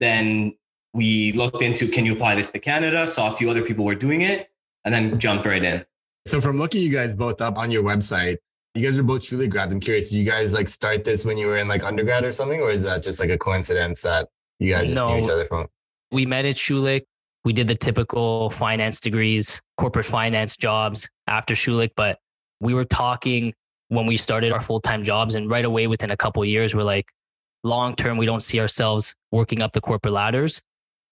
Then 0.00 0.54
we 0.94 1.32
looked 1.32 1.62
into 1.62 1.86
can 1.88 2.04
you 2.04 2.12
apply 2.14 2.34
this 2.34 2.50
to 2.52 2.58
Canada? 2.58 3.06
Saw 3.06 3.32
a 3.32 3.36
few 3.36 3.50
other 3.50 3.62
people 3.62 3.84
were 3.84 3.94
doing 3.94 4.22
it 4.22 4.50
and 4.84 4.92
then 4.92 5.18
jumped 5.18 5.46
right 5.46 5.62
in. 5.62 5.84
So 6.26 6.40
from 6.40 6.58
looking 6.58 6.82
you 6.82 6.92
guys 6.92 7.14
both 7.14 7.40
up 7.40 7.56
on 7.58 7.70
your 7.70 7.82
website, 7.82 8.36
you 8.74 8.84
guys 8.84 8.98
are 8.98 9.02
both 9.02 9.22
Schulich 9.22 9.48
grads. 9.50 9.72
I'm 9.72 9.80
curious, 9.80 10.10
did 10.10 10.16
you 10.18 10.26
guys 10.26 10.52
like 10.54 10.68
start 10.68 11.04
this 11.04 11.24
when 11.24 11.36
you 11.38 11.46
were 11.46 11.56
in 11.56 11.68
like 11.68 11.84
undergrad 11.84 12.24
or 12.24 12.32
something? 12.32 12.60
Or 12.60 12.70
is 12.70 12.84
that 12.84 13.02
just 13.02 13.20
like 13.20 13.30
a 13.30 13.38
coincidence 13.38 14.02
that 14.02 14.28
you 14.58 14.72
guys 14.72 14.84
just 14.84 14.94
No. 14.94 15.14
knew 15.14 15.24
each 15.24 15.30
other 15.30 15.44
from? 15.44 15.66
We 16.10 16.26
met 16.26 16.44
at 16.44 16.56
Schulich. 16.56 17.04
We 17.44 17.52
did 17.52 17.66
the 17.68 17.74
typical 17.74 18.50
finance 18.50 19.00
degrees, 19.00 19.62
corporate 19.78 20.04
finance 20.06 20.56
jobs 20.56 21.08
after 21.28 21.54
Schulich, 21.54 21.90
but 21.96 22.18
we 22.60 22.74
were 22.74 22.84
talking 22.84 23.54
when 23.88 24.06
we 24.06 24.16
started 24.16 24.52
our 24.52 24.60
full 24.60 24.80
time 24.80 25.02
jobs, 25.02 25.34
and 25.34 25.50
right 25.50 25.64
away 25.64 25.86
within 25.86 26.10
a 26.10 26.16
couple 26.16 26.44
years, 26.44 26.74
we're 26.74 26.82
like, 26.82 27.06
long 27.64 27.94
term, 27.94 28.16
we 28.16 28.26
don't 28.26 28.42
see 28.42 28.60
ourselves 28.60 29.14
working 29.32 29.62
up 29.62 29.72
the 29.72 29.80
corporate 29.80 30.12
ladders. 30.12 30.60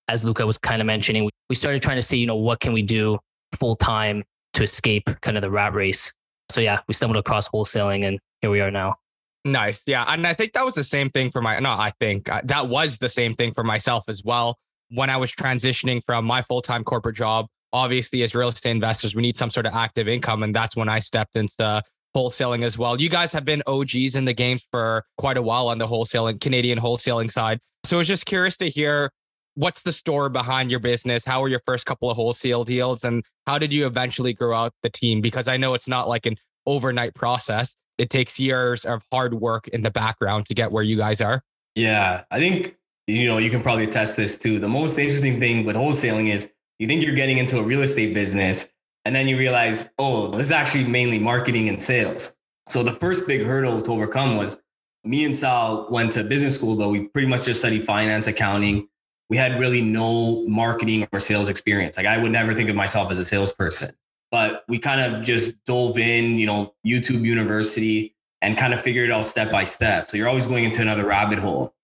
As 0.09 0.25
Luca 0.25 0.47
was 0.47 0.59
kind 0.59 0.81
of 0.81 0.87
mentioning, 0.87 1.25
we- 1.25 1.31
we 1.49 1.55
started 1.55 1.83
trying 1.83 1.97
to 1.97 2.03
see, 2.03 2.19
you 2.19 2.27
know, 2.27 2.37
what 2.37 2.61
can 2.61 2.73
we 2.73 2.83
do 2.83 3.19
full 3.59 3.77
time 3.77 4.23
to 4.55 4.63
escape 4.63 5.09
kind 5.23 5.37
of 5.37 5.43
the 5.43 5.51
rat 5.51 5.75
race. 5.75 6.13
So 6.51 6.61
yeah, 6.61 6.81
we 6.89 6.95
stumbled 6.95 7.19
across 7.19 7.49
wholesaling, 7.49 8.07
and 8.07 8.19
here 8.41 8.51
we 8.51 8.61
are 8.61 8.71
now. 8.71 8.97
Nice. 9.45 9.83
Yeah. 9.87 10.05
And 10.09 10.27
I 10.27 10.35
think 10.35 10.53
that 10.55 10.65
was 10.65 10.75
the 10.75 10.85
same 10.85 11.11
thing 11.11 11.31
for 11.31 11.41
my, 11.41 11.59
no, 11.61 11.71
I 11.71 11.93
think 12.01 12.29
uh, 12.29 12.43
that 12.45 12.69
was 12.69 12.99
the 12.99 13.09
same 13.09 13.35
thing 13.35 13.53
for 13.53 13.63
myself 13.63 14.05
as 14.09 14.25
well. 14.25 14.59
When 14.91 15.09
I 15.09 15.17
was 15.17 15.33
transitioning 15.33 16.01
from 16.05 16.25
my 16.25 16.43
full 16.43 16.63
time 16.63 16.85
corporate 16.85 17.17
job, 17.17 17.47
obviously, 17.73 18.23
as 18.23 18.35
real 18.35 18.49
estate 18.49 18.71
investors, 18.71 19.15
we 19.15 19.23
need 19.23 19.37
some 19.37 19.51
sort 19.51 19.67
of 19.67 19.75
active 19.75 20.09
income. 20.09 20.43
And 20.43 20.55
that's 20.55 20.77
when 20.77 20.89
I 20.89 20.99
stepped 20.99 21.37
into 21.37 21.83
wholesaling 22.17 22.65
as 22.65 22.79
well. 22.79 23.01
You 23.01 23.09
guys 23.09 23.33
have 23.33 23.45
been 23.45 23.63
OGs 23.67 24.17
in 24.17 24.25
the 24.25 24.33
game 24.33 24.59
for 24.71 25.05
quite 25.19 25.37
a 25.37 25.43
while 25.43 25.69
on 25.69 25.79
the 25.79 25.87
wholesaling, 25.87 26.41
Canadian 26.41 26.79
wholesaling 26.79 27.31
side. 27.31 27.61
So 27.85 27.97
I 27.97 27.99
was 27.99 28.09
just 28.09 28.27
curious 28.27 28.57
to 28.59 28.69
hear 28.69 29.11
what's 29.55 29.83
the 29.83 29.93
story 29.93 30.31
behind 30.31 30.71
your 30.71 30.81
business? 30.81 31.25
How 31.25 31.41
were 31.41 31.49
your 31.49 31.63
first 31.67 31.87
couple 31.87 32.11
of 32.11 32.17
wholesale 32.17 32.65
deals? 32.65 33.05
And 33.05 33.25
how 33.47 33.59
did 33.59 33.73
you 33.73 33.87
eventually 33.87 34.33
grow 34.33 34.57
out 34.57 34.73
the 34.83 34.91
team? 34.91 35.21
Because 35.21 35.49
I 35.49 35.57
know 35.57 35.75
it's 35.75 35.89
not 35.89 36.09
like 36.09 36.27
an 36.27 36.37
overnight 36.67 37.15
process 37.15 37.75
it 37.99 38.11
takes 38.11 38.39
years 38.39 38.85
of 38.85 39.03
hard 39.11 39.35
work 39.35 39.69
in 39.69 39.83
the 39.83 39.91
background 39.91 40.47
to 40.47 40.55
get 40.55 40.71
where 40.71 40.83
you 40.83 40.97
guys 40.97 41.21
are. 41.21 41.43
Yeah, 41.75 42.25
I 42.31 42.39
think 42.39 42.77
you 43.07 43.27
know 43.27 43.39
you 43.39 43.51
can 43.51 43.63
probably 43.63 43.85
attest 43.85 44.17
this 44.17 44.39
too. 44.39 44.59
The 44.59 44.69
most 44.69 44.99
interesting 44.99 45.41
thing 45.41 45.65
with 45.65 45.77
wholesaling 45.77 46.33
is 46.33 46.53
you 46.79 46.87
think 46.87 47.03
you're 47.03 47.15
getting 47.15 47.39
into 47.39 47.59
a 47.59 47.63
real 47.63 47.83
estate 47.83 48.15
business, 48.15 48.73
and 49.05 49.15
then 49.15 49.29
you 49.29 49.39
realize, 49.39 49.91
oh, 49.99 50.31
this 50.37 50.47
is 50.47 50.53
actually 50.53 50.85
mainly 50.85 51.19
marketing 51.19 51.69
and 51.69 51.83
sales. 51.83 52.37
So 52.69 52.83
the 52.83 52.93
first 52.93 53.27
big 53.27 53.43
hurdle 53.43 53.81
to 53.83 53.93
overcome 53.93 54.37
was 54.37 54.63
me 55.05 55.25
and 55.25 55.37
Sal 55.37 55.87
went 55.91 56.13
to 56.13 56.25
business 56.25 56.57
school, 56.57 56.77
but 56.77 56.89
we 56.89 57.07
pretty 57.09 57.29
much 57.29 57.45
just 57.45 57.61
studied 57.61 57.85
finance, 57.85 58.27
accounting. 58.27 58.89
We 59.31 59.37
had 59.37 59.61
really 59.61 59.81
no 59.81 60.47
marketing 60.49 61.07
or 61.13 61.21
sales 61.21 61.49
experience. 61.49 61.97
Like 61.97 62.07
I 62.07 62.19
would 62.19 62.33
never 62.33 62.55
think 62.55 62.69
of 62.69 62.77
myself 62.77 63.11
as 63.11 63.19
a 63.21 63.25
salesperson 63.25 63.95
but 64.31 64.65
we 64.69 64.79
kind 64.79 65.01
of 65.01 65.25
just 65.25 65.65
dove 65.65 65.99
in, 65.99 66.39
you 66.39 66.47
know, 66.47 66.75
YouTube 66.87 67.23
University 67.23 68.15
and 68.43 68.59
kind 68.59 68.75
of 68.75 68.81
figured 68.81 69.09
it 69.09 69.13
out 69.13 69.25
step 69.25 69.51
by 69.51 69.65
step. 69.65 70.09
So 70.09 70.17
you're 70.17 70.29
always 70.29 70.47
going 70.47 70.65
into 70.65 70.83
another 70.83 71.07
rabbit 71.07 71.39
hole. 71.39 71.75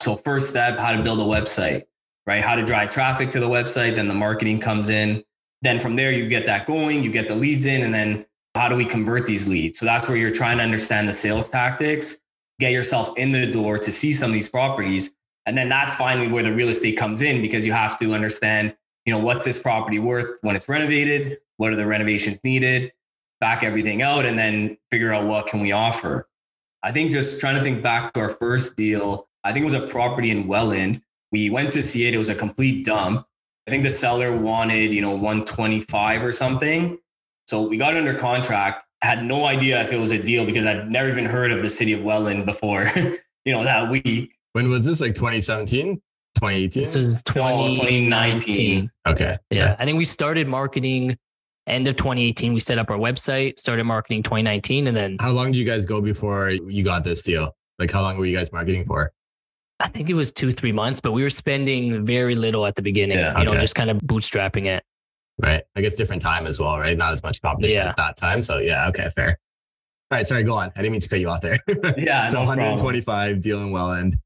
So 0.00 0.16
first 0.16 0.50
step, 0.50 0.78
how 0.78 0.92
to 0.92 1.02
build 1.02 1.20
a 1.20 1.24
website, 1.24 1.84
right? 2.26 2.42
How 2.42 2.54
to 2.54 2.64
drive 2.64 2.90
traffic 2.90 3.30
to 3.30 3.40
the 3.40 3.48
website, 3.48 3.94
then 3.94 4.08
the 4.08 4.14
marketing 4.14 4.60
comes 4.60 4.88
in. 4.88 5.24
Then 5.62 5.78
from 5.78 5.96
there 5.96 6.10
you 6.10 6.28
get 6.28 6.46
that 6.46 6.66
going, 6.66 7.02
you 7.02 7.10
get 7.10 7.28
the 7.28 7.34
leads 7.34 7.66
in 7.66 7.82
and 7.82 7.94
then 7.94 8.26
how 8.54 8.68
do 8.68 8.76
we 8.76 8.84
convert 8.84 9.26
these 9.26 9.48
leads? 9.48 9.78
So 9.78 9.86
that's 9.86 10.08
where 10.08 10.16
you're 10.16 10.30
trying 10.30 10.58
to 10.58 10.64
understand 10.64 11.08
the 11.08 11.12
sales 11.12 11.48
tactics, 11.48 12.18
get 12.58 12.72
yourself 12.72 13.16
in 13.16 13.32
the 13.32 13.50
door 13.50 13.78
to 13.78 13.92
see 13.92 14.12
some 14.12 14.30
of 14.30 14.34
these 14.34 14.48
properties. 14.48 15.14
And 15.46 15.56
then 15.56 15.68
that's 15.68 15.94
finally 15.94 16.28
where 16.28 16.42
the 16.42 16.52
real 16.52 16.68
estate 16.68 16.96
comes 16.96 17.22
in 17.22 17.42
because 17.42 17.64
you 17.64 17.72
have 17.72 17.98
to 17.98 18.14
understand, 18.14 18.76
you 19.06 19.12
know, 19.12 19.18
what's 19.18 19.44
this 19.44 19.58
property 19.58 19.98
worth 19.98 20.38
when 20.42 20.54
it's 20.54 20.68
renovated? 20.68 21.38
What 21.56 21.72
are 21.72 21.76
the 21.76 21.86
renovations 21.86 22.40
needed? 22.44 22.92
Back 23.40 23.64
everything 23.64 24.02
out 24.02 24.24
and 24.24 24.38
then 24.38 24.76
figure 24.90 25.12
out 25.12 25.26
what 25.26 25.46
can 25.46 25.60
we 25.60 25.72
offer. 25.72 26.28
I 26.82 26.92
think 26.92 27.10
just 27.10 27.40
trying 27.40 27.56
to 27.56 27.62
think 27.62 27.82
back 27.82 28.12
to 28.12 28.20
our 28.20 28.28
first 28.28 28.76
deal, 28.76 29.28
I 29.44 29.52
think 29.52 29.62
it 29.62 29.72
was 29.72 29.74
a 29.74 29.86
property 29.86 30.30
in 30.30 30.46
Welland. 30.46 31.02
We 31.32 31.50
went 31.50 31.72
to 31.72 31.82
see 31.82 32.06
it. 32.06 32.14
It 32.14 32.18
was 32.18 32.28
a 32.28 32.34
complete 32.34 32.84
dump. 32.84 33.26
I 33.66 33.70
think 33.70 33.82
the 33.82 33.90
seller 33.90 34.36
wanted, 34.36 34.92
you 34.92 35.00
know, 35.00 35.10
125 35.10 36.24
or 36.24 36.32
something. 36.32 36.98
So 37.46 37.66
we 37.68 37.76
got 37.76 37.96
under 37.96 38.14
contract. 38.14 38.84
Had 39.02 39.24
no 39.24 39.46
idea 39.46 39.80
if 39.82 39.92
it 39.92 39.98
was 39.98 40.12
a 40.12 40.22
deal 40.22 40.44
because 40.46 40.66
I'd 40.66 40.90
never 40.90 41.08
even 41.08 41.24
heard 41.24 41.50
of 41.50 41.62
the 41.62 41.70
city 41.70 41.92
of 41.92 42.04
Welland 42.04 42.46
before, 42.46 42.90
you 43.44 43.52
know, 43.52 43.64
that 43.64 43.90
week. 43.90 44.32
When 44.52 44.68
was 44.68 44.84
this? 44.86 45.00
Like 45.00 45.14
2017, 45.14 45.94
2018? 46.36 46.82
This 46.82 46.94
was 46.94 47.22
No, 47.28 47.32
2019. 47.34 48.10
2019. 48.10 48.90
okay. 49.08 49.36
Yeah. 49.50 49.74
I 49.78 49.84
think 49.84 49.96
we 49.96 50.04
started 50.04 50.46
marketing 50.46 51.16
end 51.66 51.88
of 51.88 51.96
2018. 51.96 52.52
We 52.52 52.60
set 52.60 52.78
up 52.78 52.90
our 52.90 52.98
website, 52.98 53.58
started 53.58 53.84
marketing 53.84 54.22
2019. 54.22 54.86
And 54.88 54.96
then 54.96 55.16
How 55.20 55.32
long 55.32 55.46
did 55.46 55.56
you 55.56 55.64
guys 55.64 55.86
go 55.86 56.00
before 56.00 56.50
you 56.50 56.84
got 56.84 57.04
this 57.04 57.22
deal? 57.22 57.56
Like, 57.78 57.90
how 57.90 58.02
long 58.02 58.18
were 58.18 58.26
you 58.26 58.36
guys 58.36 58.52
marketing 58.52 58.84
for? 58.84 59.12
I 59.80 59.88
think 59.88 60.08
it 60.10 60.14
was 60.14 60.30
two, 60.32 60.52
three 60.52 60.72
months, 60.72 61.00
but 61.00 61.12
we 61.12 61.22
were 61.22 61.30
spending 61.30 62.04
very 62.06 62.34
little 62.34 62.66
at 62.66 62.76
the 62.76 62.82
beginning, 62.82 63.18
Yeah. 63.18 63.36
you 63.38 63.44
know, 63.44 63.50
Okay. 63.52 63.60
just 63.60 63.74
kind 63.74 63.90
of 63.90 63.98
bootstrapping 63.98 64.66
it. 64.66 64.84
Right. 65.38 65.62
I 65.76 65.80
guess 65.80 65.96
different 65.96 66.22
time 66.22 66.46
as 66.46 66.58
well, 66.60 66.78
right? 66.78 66.96
Not 66.96 67.12
as 67.12 67.22
much 67.22 67.40
competition 67.42 67.78
Yeah. 67.78 67.88
at 67.88 67.96
that 67.96 68.16
time. 68.16 68.42
So, 68.42 68.58
yeah. 68.58 68.86
Okay. 68.88 69.08
Fair. 69.16 69.38
All 70.10 70.18
right. 70.18 70.26
Sorry. 70.28 70.42
Go 70.44 70.54
on. 70.54 70.70
I 70.76 70.82
didn't 70.82 70.92
mean 70.92 71.00
to 71.00 71.08
cut 71.08 71.20
you 71.20 71.28
off 71.28 71.40
there. 71.40 71.58
Yeah, 71.98 72.26
so 72.28 72.40
no 72.40 72.44
problem. 72.46 72.58
125 72.68 73.40
dealing 73.40 73.72
Welland. 73.72 74.18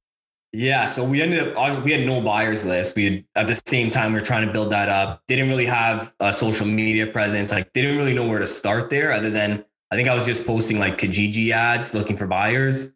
Yeah, 0.53 0.87
so 0.87 1.05
we 1.05 1.21
ended 1.21 1.41
up 1.49 1.57
obviously 1.57 1.85
we 1.85 1.93
had 1.93 2.07
no 2.07 2.21
buyers 2.23 2.65
list. 2.65 2.97
We 2.97 3.05
had 3.05 3.25
at 3.35 3.47
the 3.47 3.61
same 3.67 3.91
time 3.91 4.13
we 4.13 4.19
were 4.21 4.25
trying 4.25 4.47
to 4.47 4.53
build 4.53 4.71
that 4.73 4.89
up. 4.89 5.23
Didn't 5.29 5.49
really 5.49 5.67
have 5.67 6.15
a 6.21 6.33
social 6.33 6.67
media 6.67 7.07
presence. 7.07 7.51
Like 7.53 7.73
didn't 7.75 7.99
really 7.99 8.15
know 8.15 8.27
where 8.27 8.39
to 8.39 8.47
start 8.47 8.89
there 8.89 9.13
other 9.13 9.29
than 9.31 9.65
I 9.91 9.97
think 9.97 10.09
I 10.09 10.15
was 10.15 10.25
just 10.25 10.47
posting 10.47 10.79
like 10.79 10.97
Kijiji 10.99 11.51
ads 11.51 11.93
looking 11.95 12.17
for 12.17 12.27
buyers. 12.27 12.93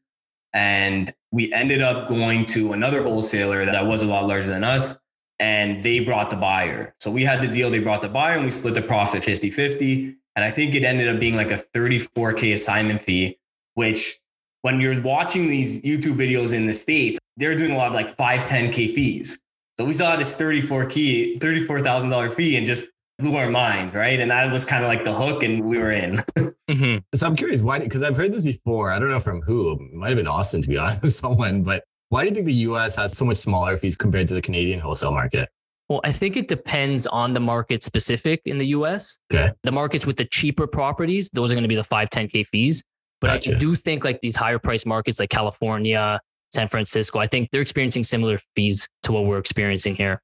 And 0.55 1.13
we 1.33 1.53
ended 1.53 1.81
up 1.81 2.09
going 2.09 2.45
to 2.47 2.73
another 2.73 3.03
wholesaler 3.03 3.65
that 3.65 3.87
was 3.87 4.03
a 4.03 4.07
lot 4.07 4.27
larger 4.27 4.49
than 4.49 4.65
us 4.65 4.99
and 5.39 5.83
they 5.83 6.01
brought 6.01 6.29
the 6.29 6.37
buyer. 6.37 6.95
So 6.99 7.11
we 7.11 7.25
had 7.25 7.41
the 7.41 7.49
deal, 7.49 7.71
they 7.71 7.79
brought 7.79 8.03
the 8.03 8.09
buyer 8.09 8.35
and 8.35 8.45
we 8.45 8.51
split 8.51 8.75
the 8.75 8.83
profit 8.83 9.23
50-50 9.23 10.15
and 10.37 10.45
I 10.45 10.51
think 10.51 10.75
it 10.75 10.85
ended 10.85 11.09
up 11.09 11.21
being 11.21 11.37
like 11.37 11.51
a 11.51 11.57
34k 11.75 12.55
assignment 12.55 13.03
fee 13.03 13.39
which 13.75 14.21
when 14.63 14.81
you're 14.81 15.01
watching 15.01 15.49
these 15.49 15.83
YouTube 15.83 16.17
videos 16.17 16.53
in 16.53 16.67
the 16.67 16.73
States, 16.73 17.19
they're 17.37 17.55
doing 17.55 17.73
a 17.73 17.77
lot 17.77 17.89
of 17.89 17.95
like 17.95 18.11
5, 18.11 18.45
10K 18.45 18.93
fees. 18.93 19.41
So 19.79 19.87
we 19.87 19.95
saw 19.95 20.17
this 20.17 20.37
34 20.37 20.87
key, 20.87 21.39
$34,000 21.41 22.35
fee 22.35 22.57
and 22.57 22.67
just 22.67 22.89
blew 23.21 23.37
our 23.37 23.51
minds, 23.51 23.95
right? 23.95 24.19
And 24.19 24.31
that 24.31 24.51
was 24.51 24.65
kind 24.65 24.83
of 24.83 24.89
like 24.89 25.05
the 25.05 25.13
hook 25.13 25.43
and 25.43 25.65
we 25.65 25.79
were 25.79 25.93
in. 25.93 26.23
Mm-hmm. 26.71 26.99
So 27.17 27.27
I'm 27.27 27.35
curious 27.35 27.63
why, 27.63 27.81
because 27.81 28.05
I've 28.05 28.17
heard 28.17 28.33
this 28.33 28.45
before. 28.45 28.93
I 28.93 29.01
don't 29.01 29.09
know 29.09 29.19
from 29.19 29.43
who. 29.43 29.73
It 29.73 29.93
might 29.93 30.11
have 30.11 30.17
been 30.17 30.29
Austin, 30.29 30.63
to 30.63 30.69
be 30.69 30.79
honest, 30.79 31.19
someone. 31.19 31.65
But 31.65 31.83
why 32.11 32.23
do 32.23 32.29
you 32.29 32.35
think 32.35 32.47
the 32.47 32.53
US 32.53 32.95
has 32.95 33.17
so 33.17 33.25
much 33.25 33.39
smaller 33.39 33.77
fees 33.77 33.97
compared 33.97 34.29
to 34.29 34.35
the 34.35 34.41
Canadian 34.41 34.79
wholesale 34.79 35.11
market? 35.11 35.49
Well, 35.89 36.01
I 36.05 36.13
think 36.13 36.37
it 36.37 36.47
depends 36.47 37.09
on 37.09 37.35
the 37.35 37.41
market 37.41 37.83
specific 37.83 38.43
in 38.45 38.59
the 38.59 38.69
US. 38.69 39.19
Okay. 39.35 39.51
The 39.65 39.73
markets 39.73 40.07
with 40.07 40.17
the 40.17 40.27
cheaper 40.27 40.69
properties, 40.69 41.29
those 41.31 41.51
are 41.51 41.55
going 41.55 41.65
to 41.65 41.69
be 41.69 41.75
the 41.75 41.83
5, 41.83 42.09
10K 42.09 42.47
fees. 42.47 42.85
But 43.21 43.33
Gotcha. 43.33 43.57
I 43.57 43.59
do 43.59 43.75
think 43.75 44.05
like 44.05 44.21
these 44.21 44.37
higher 44.37 44.61
price 44.61 44.87
markets 44.87 45.19
like 45.19 45.31
California, 45.31 46.21
San 46.55 46.69
Francisco, 46.69 47.19
I 47.19 47.27
think 47.27 47.51
they're 47.51 47.63
experiencing 47.63 48.05
similar 48.05 48.39
fees 48.55 48.89
to 49.03 49.13
what 49.13 49.25
we're 49.25 49.39
experiencing 49.39 49.97
here. 49.97 50.23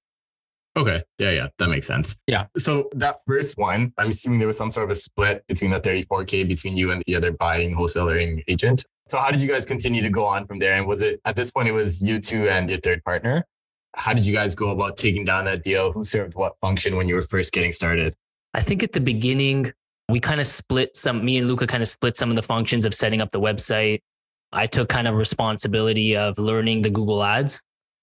Okay. 0.77 1.03
Yeah, 1.19 1.31
yeah. 1.31 1.49
That 1.59 1.71
makes 1.71 1.87
sense. 1.87 2.17
Yeah. 2.27 2.47
So 2.59 2.91
that 2.95 3.17
first 3.27 3.57
one, 3.57 3.93
I'm 3.99 4.11
assuming 4.11 4.39
there 4.39 4.49
was 4.49 4.59
some 4.59 4.71
sort 4.71 4.85
of 4.85 4.91
a 4.91 4.97
split 4.97 5.47
between 5.49 5.71
the 5.71 5.81
34K 5.81 6.47
between 6.47 6.77
you 6.77 6.91
and 6.93 7.03
the 7.07 7.17
other 7.17 7.33
buying 7.33 7.75
wholesaler 7.75 8.19
agent. 8.47 8.85
So 9.09 9.17
how 9.19 9.31
did 9.31 9.41
you 9.41 9.49
guys 9.49 9.65
continue 9.65 10.03
to 10.03 10.11
go 10.11 10.25
on 10.25 10.47
from 10.47 10.59
there? 10.59 10.73
And 10.75 10.87
was 10.87 11.01
it 11.01 11.19
at 11.25 11.35
this 11.35 11.51
point 11.51 11.69
it 11.69 11.73
was 11.73 12.03
you 12.03 12.21
two 12.21 12.49
and 12.49 12.69
your 12.69 12.79
third 12.81 13.03
partner? 13.05 13.45
How 13.95 14.13
did 14.13 14.27
you 14.27 14.35
guys 14.35 14.55
go 14.55 14.71
about 14.71 14.99
taking 14.99 15.25
down 15.25 15.47
that 15.47 15.65
deal? 15.65 15.93
Who 15.93 16.05
served 16.05 16.35
what 16.35 16.55
function 16.61 16.97
when 16.97 17.09
you 17.09 17.15
were 17.15 17.23
first 17.23 17.53
getting 17.53 17.73
started? 17.73 18.15
I 18.53 18.61
think 18.61 18.83
at 18.83 18.93
the 18.93 19.01
beginning, 19.01 19.73
we 20.11 20.21
kind 20.21 20.41
of 20.41 20.47
split 20.47 20.95
some, 20.95 21.25
me 21.25 21.39
and 21.39 21.49
Luca 21.49 21.67
kind 21.67 21.83
of 21.83 21.89
split 21.89 22.17
some 22.17 22.29
of 22.29 22.37
the 22.37 22.43
functions 22.43 22.85
of 22.85 22.93
setting 22.93 23.23
up 23.23 23.31
the 23.31 23.41
website. 23.41 24.01
I 24.53 24.67
took 24.67 24.91
kind 24.91 25.09
of 25.09 25.15
responsibility 25.15 26.17
of 26.17 26.39
learning 26.39 26.83
the 26.83 26.91
Google 26.91 27.25
ads. 27.25 27.63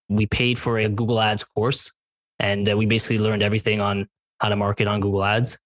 We 0.09 0.25
paid 0.25 0.57
for 0.57 0.79
a 0.79 0.89
Google 0.89 1.21
ads 1.21 1.43
course 1.43 1.91
and 2.39 2.69
uh, 2.69 2.77
we 2.77 2.85
basically 2.85 3.19
learned 3.19 3.43
everything 3.43 3.79
on 3.79 4.07
how 4.39 4.49
to 4.49 4.55
market 4.55 4.87
on 4.87 4.99
Google 4.99 5.23
ads. 5.23 5.57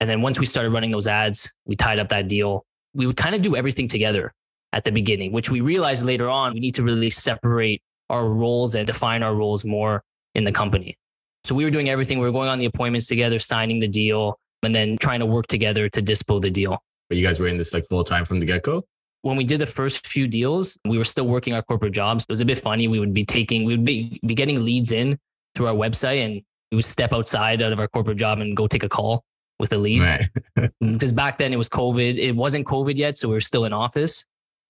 And 0.00 0.08
then 0.08 0.22
once 0.22 0.38
we 0.38 0.46
started 0.46 0.70
running 0.70 0.90
those 0.90 1.06
ads, 1.06 1.52
we 1.64 1.76
tied 1.76 1.98
up 1.98 2.08
that 2.10 2.28
deal. 2.28 2.64
We 2.94 3.06
would 3.06 3.16
kind 3.16 3.34
of 3.34 3.42
do 3.42 3.56
everything 3.56 3.88
together 3.88 4.32
at 4.72 4.84
the 4.84 4.92
beginning, 4.92 5.32
which 5.32 5.50
we 5.50 5.60
realized 5.60 6.04
later 6.04 6.28
on 6.28 6.54
we 6.54 6.60
need 6.60 6.74
to 6.74 6.82
really 6.82 7.10
separate 7.10 7.82
our 8.10 8.28
roles 8.28 8.74
and 8.74 8.86
define 8.86 9.22
our 9.22 9.34
roles 9.34 9.64
more 9.64 10.02
in 10.34 10.44
the 10.44 10.52
company. 10.52 10.96
So 11.44 11.54
we 11.54 11.64
were 11.64 11.70
doing 11.70 11.88
everything. 11.88 12.18
We 12.18 12.26
were 12.26 12.32
going 12.32 12.48
on 12.48 12.58
the 12.58 12.66
appointments 12.66 13.06
together, 13.06 13.38
signing 13.38 13.80
the 13.80 13.88
deal, 13.88 14.38
and 14.62 14.74
then 14.74 14.96
trying 14.98 15.20
to 15.20 15.26
work 15.26 15.46
together 15.46 15.88
to 15.88 16.02
dispo 16.02 16.40
the 16.40 16.50
deal. 16.50 16.82
But 17.08 17.16
you 17.16 17.24
guys 17.24 17.40
were 17.40 17.48
in 17.48 17.56
this 17.56 17.72
like 17.72 17.86
full 17.88 18.04
time 18.04 18.24
from 18.24 18.40
the 18.40 18.46
get 18.46 18.62
go? 18.62 18.84
When 19.22 19.36
we 19.36 19.44
did 19.44 19.60
the 19.60 19.66
first 19.66 20.06
few 20.06 20.28
deals, 20.28 20.78
we 20.84 20.98
were 20.98 21.04
still 21.04 21.26
working 21.26 21.54
our 21.54 21.62
corporate 21.62 21.92
jobs. 21.92 22.24
It 22.28 22.30
was 22.30 22.40
a 22.40 22.44
bit 22.44 22.58
funny. 22.58 22.86
We 22.86 23.00
would 23.00 23.14
be 23.14 23.24
taking, 23.24 23.64
we 23.64 23.72
would 23.74 23.84
be, 23.84 24.20
be 24.26 24.34
getting 24.34 24.64
leads 24.64 24.92
in 24.92 25.18
through 25.58 25.66
our 25.66 25.74
website 25.74 26.24
and 26.24 26.40
we 26.70 26.76
would 26.76 26.84
step 26.84 27.12
outside 27.12 27.60
out 27.60 27.72
of 27.72 27.80
our 27.80 27.88
corporate 27.88 28.16
job 28.16 28.38
and 28.40 28.56
go 28.56 28.66
take 28.66 28.84
a 28.84 28.88
call 28.88 29.24
with 29.58 29.72
a 29.72 29.78
lead. 29.78 30.00
Right. 30.00 30.70
because 30.80 31.12
back 31.12 31.36
then 31.36 31.52
it 31.52 31.56
was 31.56 31.68
COVID. 31.68 32.16
It 32.16 32.32
wasn't 32.32 32.66
COVID 32.66 32.96
yet. 32.96 33.18
So 33.18 33.28
we 33.28 33.34
were 33.34 33.40
still 33.40 33.64
in 33.64 33.72
office. 33.72 34.24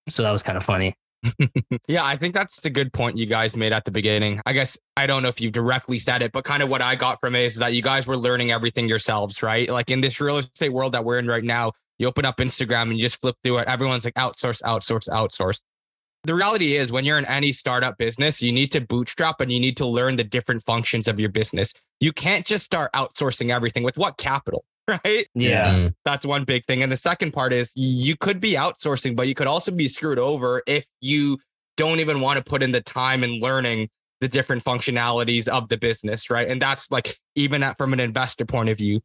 So 0.08 0.22
that 0.22 0.32
was 0.32 0.42
kind 0.42 0.56
of 0.56 0.64
funny. 0.64 0.96
yeah, 1.88 2.04
I 2.04 2.16
think 2.16 2.32
that's 2.32 2.64
a 2.64 2.70
good 2.70 2.92
point 2.92 3.18
you 3.18 3.26
guys 3.26 3.56
made 3.56 3.72
at 3.72 3.84
the 3.84 3.90
beginning. 3.90 4.40
I 4.46 4.52
guess 4.52 4.78
I 4.96 5.06
don't 5.06 5.22
know 5.22 5.28
if 5.28 5.40
you 5.40 5.50
directly 5.50 5.98
said 5.98 6.22
it, 6.22 6.32
but 6.32 6.44
kind 6.44 6.62
of 6.62 6.68
what 6.68 6.80
I 6.80 6.94
got 6.94 7.20
from 7.20 7.34
it 7.34 7.42
is 7.42 7.56
that 7.56 7.74
you 7.74 7.82
guys 7.82 8.06
were 8.06 8.16
learning 8.16 8.50
everything 8.52 8.88
yourselves, 8.88 9.42
right? 9.42 9.68
Like 9.68 9.90
in 9.90 10.00
this 10.00 10.20
real 10.20 10.38
estate 10.38 10.72
world 10.72 10.94
that 10.94 11.04
we're 11.04 11.18
in 11.18 11.26
right 11.26 11.44
now, 11.44 11.72
you 11.98 12.06
open 12.06 12.24
up 12.24 12.36
Instagram 12.38 12.82
and 12.82 12.94
you 12.94 13.00
just 13.00 13.20
flip 13.20 13.36
through 13.42 13.58
it. 13.58 13.68
Everyone's 13.68 14.04
like 14.04 14.14
outsource, 14.14 14.62
outsource, 14.62 15.08
outsource. 15.08 15.62
The 16.24 16.34
reality 16.34 16.76
is, 16.76 16.90
when 16.90 17.04
you're 17.04 17.18
in 17.18 17.24
any 17.26 17.52
startup 17.52 17.96
business, 17.96 18.42
you 18.42 18.52
need 18.52 18.72
to 18.72 18.80
bootstrap 18.80 19.40
and 19.40 19.52
you 19.52 19.60
need 19.60 19.76
to 19.76 19.86
learn 19.86 20.16
the 20.16 20.24
different 20.24 20.64
functions 20.64 21.08
of 21.08 21.20
your 21.20 21.28
business. 21.30 21.72
You 22.00 22.12
can't 22.12 22.44
just 22.44 22.64
start 22.64 22.92
outsourcing 22.92 23.50
everything 23.50 23.82
with 23.82 23.96
what 23.96 24.16
capital? 24.18 24.64
right? 25.04 25.28
Yeah. 25.34 25.74
Mm. 25.74 25.94
That's 26.04 26.24
one 26.24 26.44
big 26.44 26.64
thing. 26.66 26.82
And 26.82 26.90
the 26.90 26.96
second 26.96 27.32
part 27.32 27.52
is 27.52 27.70
you 27.74 28.16
could 28.16 28.40
be 28.40 28.52
outsourcing, 28.52 29.14
but 29.14 29.28
you 29.28 29.34
could 29.34 29.46
also 29.46 29.70
be 29.70 29.86
screwed 29.86 30.18
over 30.18 30.62
if 30.66 30.86
you 31.00 31.38
don't 31.76 32.00
even 32.00 32.20
want 32.20 32.38
to 32.38 32.44
put 32.44 32.62
in 32.62 32.72
the 32.72 32.80
time 32.80 33.22
and 33.22 33.42
learning 33.42 33.88
the 34.20 34.28
different 34.28 34.64
functionalities 34.64 35.46
of 35.46 35.68
the 35.68 35.76
business, 35.76 36.30
right? 36.30 36.48
And 36.48 36.60
that's 36.60 36.90
like 36.90 37.18
even 37.36 37.62
at, 37.62 37.78
from 37.78 37.92
an 37.92 38.00
investor 38.00 38.44
point 38.44 38.68
of 38.68 38.78
view. 38.78 39.00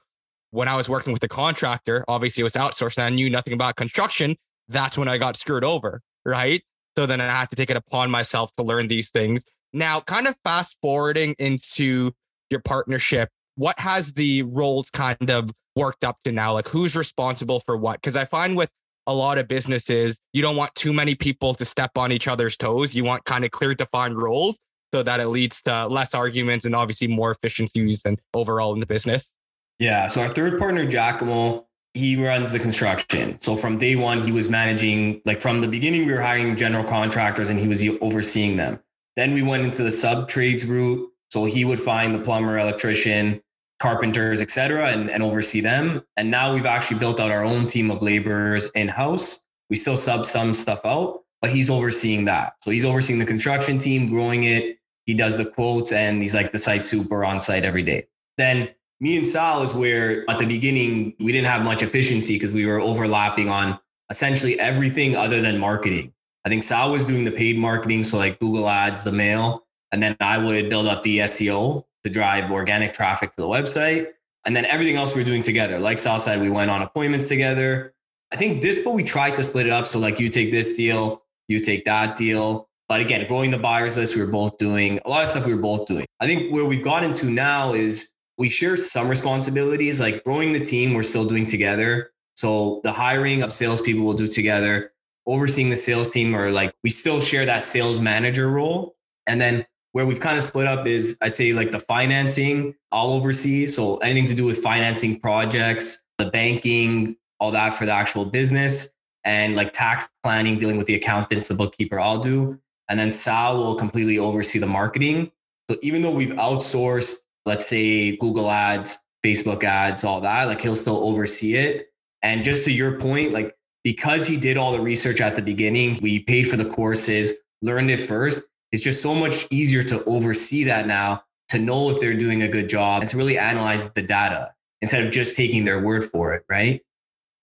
When 0.51 0.67
I 0.67 0.75
was 0.75 0.87
working 0.87 1.13
with 1.13 1.23
a 1.23 1.27
contractor, 1.27 2.05
obviously 2.07 2.41
it 2.41 2.43
was 2.43 2.53
outsourced 2.53 2.97
and 2.97 3.05
I 3.05 3.09
knew 3.09 3.29
nothing 3.29 3.53
about 3.53 3.75
construction. 3.75 4.35
That's 4.69 4.97
when 4.97 5.07
I 5.07 5.17
got 5.17 5.35
screwed 5.35 5.63
over, 5.63 6.01
right? 6.25 6.63
So 6.97 7.05
then 7.05 7.21
I 7.21 7.27
had 7.27 7.49
to 7.49 7.55
take 7.55 7.69
it 7.69 7.77
upon 7.77 8.11
myself 8.11 8.51
to 8.57 8.63
learn 8.63 8.87
these 8.87 9.09
things. 9.09 9.45
Now, 9.73 10.01
kind 10.01 10.27
of 10.27 10.35
fast 10.43 10.77
forwarding 10.81 11.35
into 11.39 12.11
your 12.49 12.59
partnership, 12.59 13.29
what 13.55 13.79
has 13.79 14.13
the 14.13 14.43
roles 14.43 14.89
kind 14.89 15.29
of 15.29 15.49
worked 15.75 16.03
up 16.03 16.17
to 16.23 16.31
now? 16.31 16.53
Like 16.53 16.67
who's 16.67 16.95
responsible 16.95 17.59
for 17.61 17.75
what? 17.75 18.01
Because 18.01 18.15
I 18.15 18.25
find 18.25 18.55
with 18.55 18.69
a 19.07 19.13
lot 19.13 19.37
of 19.37 19.47
businesses, 19.47 20.19
you 20.31 20.41
don't 20.41 20.55
want 20.55 20.73
too 20.75 20.93
many 20.93 21.15
people 21.15 21.53
to 21.55 21.65
step 21.65 21.97
on 21.97 22.11
each 22.11 22.27
other's 22.27 22.55
toes. 22.55 22.95
You 22.95 23.03
want 23.03 23.25
kind 23.25 23.43
of 23.43 23.51
clear 23.51 23.73
defined 23.73 24.17
roles 24.17 24.59
so 24.93 25.01
that 25.03 25.19
it 25.19 25.27
leads 25.27 25.61
to 25.63 25.87
less 25.87 26.13
arguments 26.13 26.65
and 26.65 26.75
obviously 26.75 27.07
more 27.07 27.31
efficiencies 27.31 28.03
and 28.05 28.19
overall 28.33 28.73
in 28.73 28.79
the 28.79 28.85
business. 28.85 29.31
Yeah. 29.79 30.07
So 30.07 30.21
our 30.21 30.29
third 30.29 30.59
partner, 30.59 30.85
Giacomo, 30.85 31.65
he 31.93 32.15
runs 32.15 32.51
the 32.51 32.59
construction. 32.59 33.39
So 33.39 33.55
from 33.55 33.77
day 33.77 33.95
one, 33.95 34.21
he 34.21 34.31
was 34.31 34.49
managing, 34.49 35.21
like 35.25 35.41
from 35.41 35.61
the 35.61 35.67
beginning, 35.67 36.05
we 36.05 36.13
were 36.13 36.21
hiring 36.21 36.55
general 36.55 36.83
contractors 36.83 37.49
and 37.49 37.59
he 37.59 37.67
was 37.67 37.83
overseeing 38.01 38.57
them. 38.57 38.79
Then 39.15 39.33
we 39.33 39.43
went 39.43 39.63
into 39.63 39.83
the 39.83 39.91
sub 39.91 40.27
trades 40.27 40.65
route. 40.65 41.09
So 41.29 41.45
he 41.45 41.65
would 41.65 41.79
find 41.79 42.13
the 42.13 42.19
plumber, 42.19 42.59
electrician, 42.59 43.41
carpenters, 43.79 44.39
et 44.39 44.51
cetera, 44.51 44.89
and, 44.89 45.09
and 45.09 45.23
oversee 45.23 45.61
them. 45.61 46.03
And 46.15 46.29
now 46.29 46.53
we've 46.53 46.65
actually 46.65 46.99
built 46.99 47.19
out 47.19 47.31
our 47.31 47.43
own 47.43 47.65
team 47.65 47.89
of 47.89 48.01
laborers 48.01 48.71
in 48.71 48.87
house. 48.87 49.43
We 49.69 49.75
still 49.75 49.97
sub 49.97 50.25
some 50.25 50.53
stuff 50.53 50.81
out, 50.85 51.21
but 51.41 51.51
he's 51.51 51.69
overseeing 51.69 52.25
that. 52.25 52.53
So 52.63 52.69
he's 52.69 52.85
overseeing 52.85 53.17
the 53.17 53.25
construction 53.25 53.79
team, 53.79 54.09
growing 54.09 54.43
it. 54.43 54.77
He 55.05 55.13
does 55.13 55.35
the 55.37 55.45
quotes 55.45 55.91
and 55.91 56.21
he's 56.21 56.35
like 56.35 56.51
the 56.51 56.59
site 56.59 56.83
super 56.83 57.25
on 57.25 57.39
site 57.39 57.65
every 57.65 57.83
day. 57.83 58.07
Then 58.37 58.69
me 59.03 59.17
and 59.17 59.27
Sal 59.27 59.61
is 59.61 59.75
where 59.75 60.23
at 60.29 60.37
the 60.37 60.45
beginning 60.45 61.13
we 61.19 61.33
didn't 61.33 61.47
have 61.47 61.61
much 61.61 61.83
efficiency 61.83 62.35
because 62.35 62.53
we 62.53 62.65
were 62.65 62.79
overlapping 62.79 63.49
on 63.49 63.77
essentially 64.09 64.57
everything 64.61 65.17
other 65.17 65.41
than 65.41 65.57
marketing. 65.57 66.13
I 66.45 66.49
think 66.49 66.63
Sal 66.63 66.89
was 66.89 67.05
doing 67.05 67.25
the 67.25 67.31
paid 67.31 67.57
marketing, 67.57 68.03
so 68.03 68.17
like 68.17 68.39
Google 68.39 68.69
Ads, 68.69 69.03
the 69.03 69.11
mail, 69.11 69.65
and 69.91 70.01
then 70.01 70.15
I 70.21 70.37
would 70.37 70.69
build 70.69 70.87
up 70.87 71.03
the 71.03 71.19
SEO 71.19 71.83
to 72.05 72.09
drive 72.09 72.49
organic 72.49 72.93
traffic 72.93 73.31
to 73.31 73.41
the 73.41 73.47
website. 73.47 74.07
And 74.45 74.55
then 74.55 74.63
everything 74.65 74.95
else 74.95 75.13
we 75.13 75.21
are 75.21 75.25
doing 75.25 75.41
together. 75.41 75.79
Like 75.79 75.97
Sal 75.97 76.17
said, 76.17 76.41
we 76.41 76.49
went 76.49 76.71
on 76.71 76.81
appointments 76.81 77.27
together. 77.27 77.93
I 78.31 78.37
think 78.37 78.63
Dispo, 78.63 78.93
we 78.93 79.03
tried 79.03 79.35
to 79.35 79.43
split 79.43 79.67
it 79.67 79.73
up. 79.73 79.85
So 79.85 79.99
like 79.99 80.17
you 80.17 80.29
take 80.29 80.49
this 80.49 80.77
deal, 80.77 81.23
you 81.49 81.59
take 81.59 81.83
that 81.83 82.15
deal. 82.15 82.69
But 82.87 83.01
again, 83.01 83.27
growing 83.27 83.51
the 83.51 83.57
buyers 83.57 83.97
list, 83.97 84.15
we 84.15 84.21
were 84.21 84.31
both 84.31 84.57
doing 84.57 85.01
a 85.03 85.09
lot 85.09 85.23
of 85.23 85.29
stuff 85.29 85.45
we 85.45 85.53
were 85.53 85.61
both 85.61 85.87
doing. 85.87 86.05
I 86.21 86.25
think 86.25 86.53
where 86.53 86.63
we've 86.63 86.83
gotten 86.83 87.13
to 87.15 87.25
now 87.25 87.73
is 87.73 88.12
we 88.37 88.49
share 88.49 88.75
some 88.75 89.07
responsibilities, 89.07 89.99
like 89.99 90.23
growing 90.23 90.53
the 90.53 90.63
team, 90.63 90.93
we're 90.93 91.03
still 91.03 91.25
doing 91.25 91.45
together. 91.45 92.11
So 92.35 92.81
the 92.83 92.91
hiring 92.91 93.43
of 93.43 93.51
salespeople 93.51 94.03
we'll 94.03 94.15
do 94.15 94.27
together, 94.27 94.91
overseeing 95.27 95.69
the 95.69 95.75
sales 95.75 96.09
team, 96.09 96.35
or 96.35 96.51
like 96.51 96.73
we 96.83 96.89
still 96.89 97.19
share 97.19 97.45
that 97.45 97.63
sales 97.63 97.99
manager 97.99 98.49
role. 98.49 98.95
And 99.27 99.39
then 99.39 99.65
where 99.91 100.05
we've 100.05 100.19
kind 100.19 100.37
of 100.37 100.43
split 100.43 100.67
up 100.67 100.87
is 100.87 101.17
I'd 101.21 101.35
say 101.35 101.53
like 101.53 101.71
the 101.71 101.79
financing, 101.79 102.73
I'll 102.91 103.11
oversee. 103.11 103.67
So 103.67 103.97
anything 103.97 104.25
to 104.27 104.33
do 104.33 104.45
with 104.45 104.57
financing 104.57 105.19
projects, 105.19 106.03
the 106.17 106.25
banking, 106.25 107.15
all 107.39 107.51
that 107.51 107.73
for 107.73 107.85
the 107.85 107.91
actual 107.91 108.25
business, 108.25 108.89
and 109.23 109.55
like 109.55 109.71
tax 109.71 110.09
planning, 110.23 110.57
dealing 110.57 110.77
with 110.77 110.87
the 110.87 110.95
accountants, 110.95 111.47
the 111.47 111.53
bookkeeper, 111.53 111.99
I'll 111.99 112.17
do. 112.17 112.59
And 112.89 112.99
then 112.99 113.11
Sal 113.11 113.57
will 113.57 113.75
completely 113.75 114.17
oversee 114.17 114.59
the 114.59 114.65
marketing. 114.65 115.31
So 115.69 115.77
even 115.81 116.01
though 116.01 116.11
we've 116.11 116.31
outsourced, 116.31 117.17
let's 117.45 117.65
say 117.65 118.15
Google 118.17 118.49
ads, 118.49 118.97
Facebook 119.23 119.63
ads, 119.63 120.03
all 120.03 120.21
that, 120.21 120.45
like 120.45 120.61
he'll 120.61 120.75
still 120.75 121.03
oversee 121.03 121.55
it. 121.55 121.87
And 122.21 122.43
just 122.43 122.63
to 122.65 122.71
your 122.71 122.99
point, 122.99 123.31
like 123.31 123.55
because 123.83 124.25
he 124.27 124.37
did 124.39 124.57
all 124.57 124.71
the 124.71 124.81
research 124.81 125.19
at 125.21 125.35
the 125.35 125.41
beginning, 125.41 125.99
we 126.01 126.19
paid 126.19 126.43
for 126.43 126.55
the 126.55 126.65
courses, 126.65 127.33
learned 127.61 127.91
it 127.91 127.99
first 127.99 128.47
it's 128.73 128.81
just 128.81 129.01
so 129.01 129.13
much 129.13 129.47
easier 129.51 129.83
to 129.83 130.03
oversee 130.05 130.63
that 130.65 130.87
now 130.87 131.23
to 131.49 131.59
know 131.59 131.91
if 131.91 132.01
they're 132.01 132.17
doing 132.17 132.41
a 132.41 132.47
good 132.47 132.67
job 132.67 133.03
and 133.03 133.09
to 133.11 133.15
really 133.15 133.37
analyze 133.37 133.91
the 133.91 134.01
data 134.01 134.51
instead 134.81 135.05
of 135.05 135.11
just 135.11 135.37
taking 135.37 135.63
their 135.63 135.79
word 135.79 136.03
for 136.03 136.33
it, 136.33 136.43
right? 136.49 136.81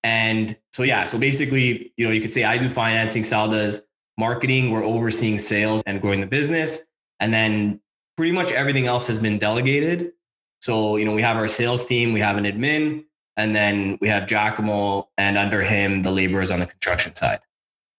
And 0.02 0.58
so 0.72 0.82
yeah, 0.82 1.04
so 1.04 1.18
basically, 1.18 1.92
you 1.96 2.04
know, 2.04 2.12
you 2.12 2.20
could 2.20 2.32
say 2.32 2.42
I 2.42 2.58
do 2.58 2.68
financing, 2.68 3.22
Sal 3.22 3.48
does 3.48 3.86
marketing, 4.18 4.72
we're 4.72 4.84
overseeing 4.84 5.38
sales 5.38 5.84
and 5.86 6.02
growing 6.02 6.20
the 6.20 6.26
business. 6.26 6.84
And 7.20 7.32
then 7.32 7.80
pretty 8.16 8.32
much 8.32 8.52
everything 8.52 8.86
else 8.86 9.06
has 9.06 9.20
been 9.20 9.38
delegated. 9.38 10.12
So, 10.60 10.96
you 10.96 11.04
know, 11.04 11.12
we 11.12 11.22
have 11.22 11.36
our 11.36 11.48
sales 11.48 11.86
team, 11.86 12.12
we 12.12 12.20
have 12.20 12.36
an 12.36 12.44
admin, 12.44 13.04
and 13.36 13.54
then 13.54 13.98
we 14.00 14.08
have 14.08 14.26
Giacomo 14.26 15.08
and 15.16 15.38
under 15.38 15.62
him 15.62 16.00
the 16.00 16.10
laborers 16.10 16.50
on 16.50 16.60
the 16.60 16.66
construction 16.66 17.14
side. 17.14 17.40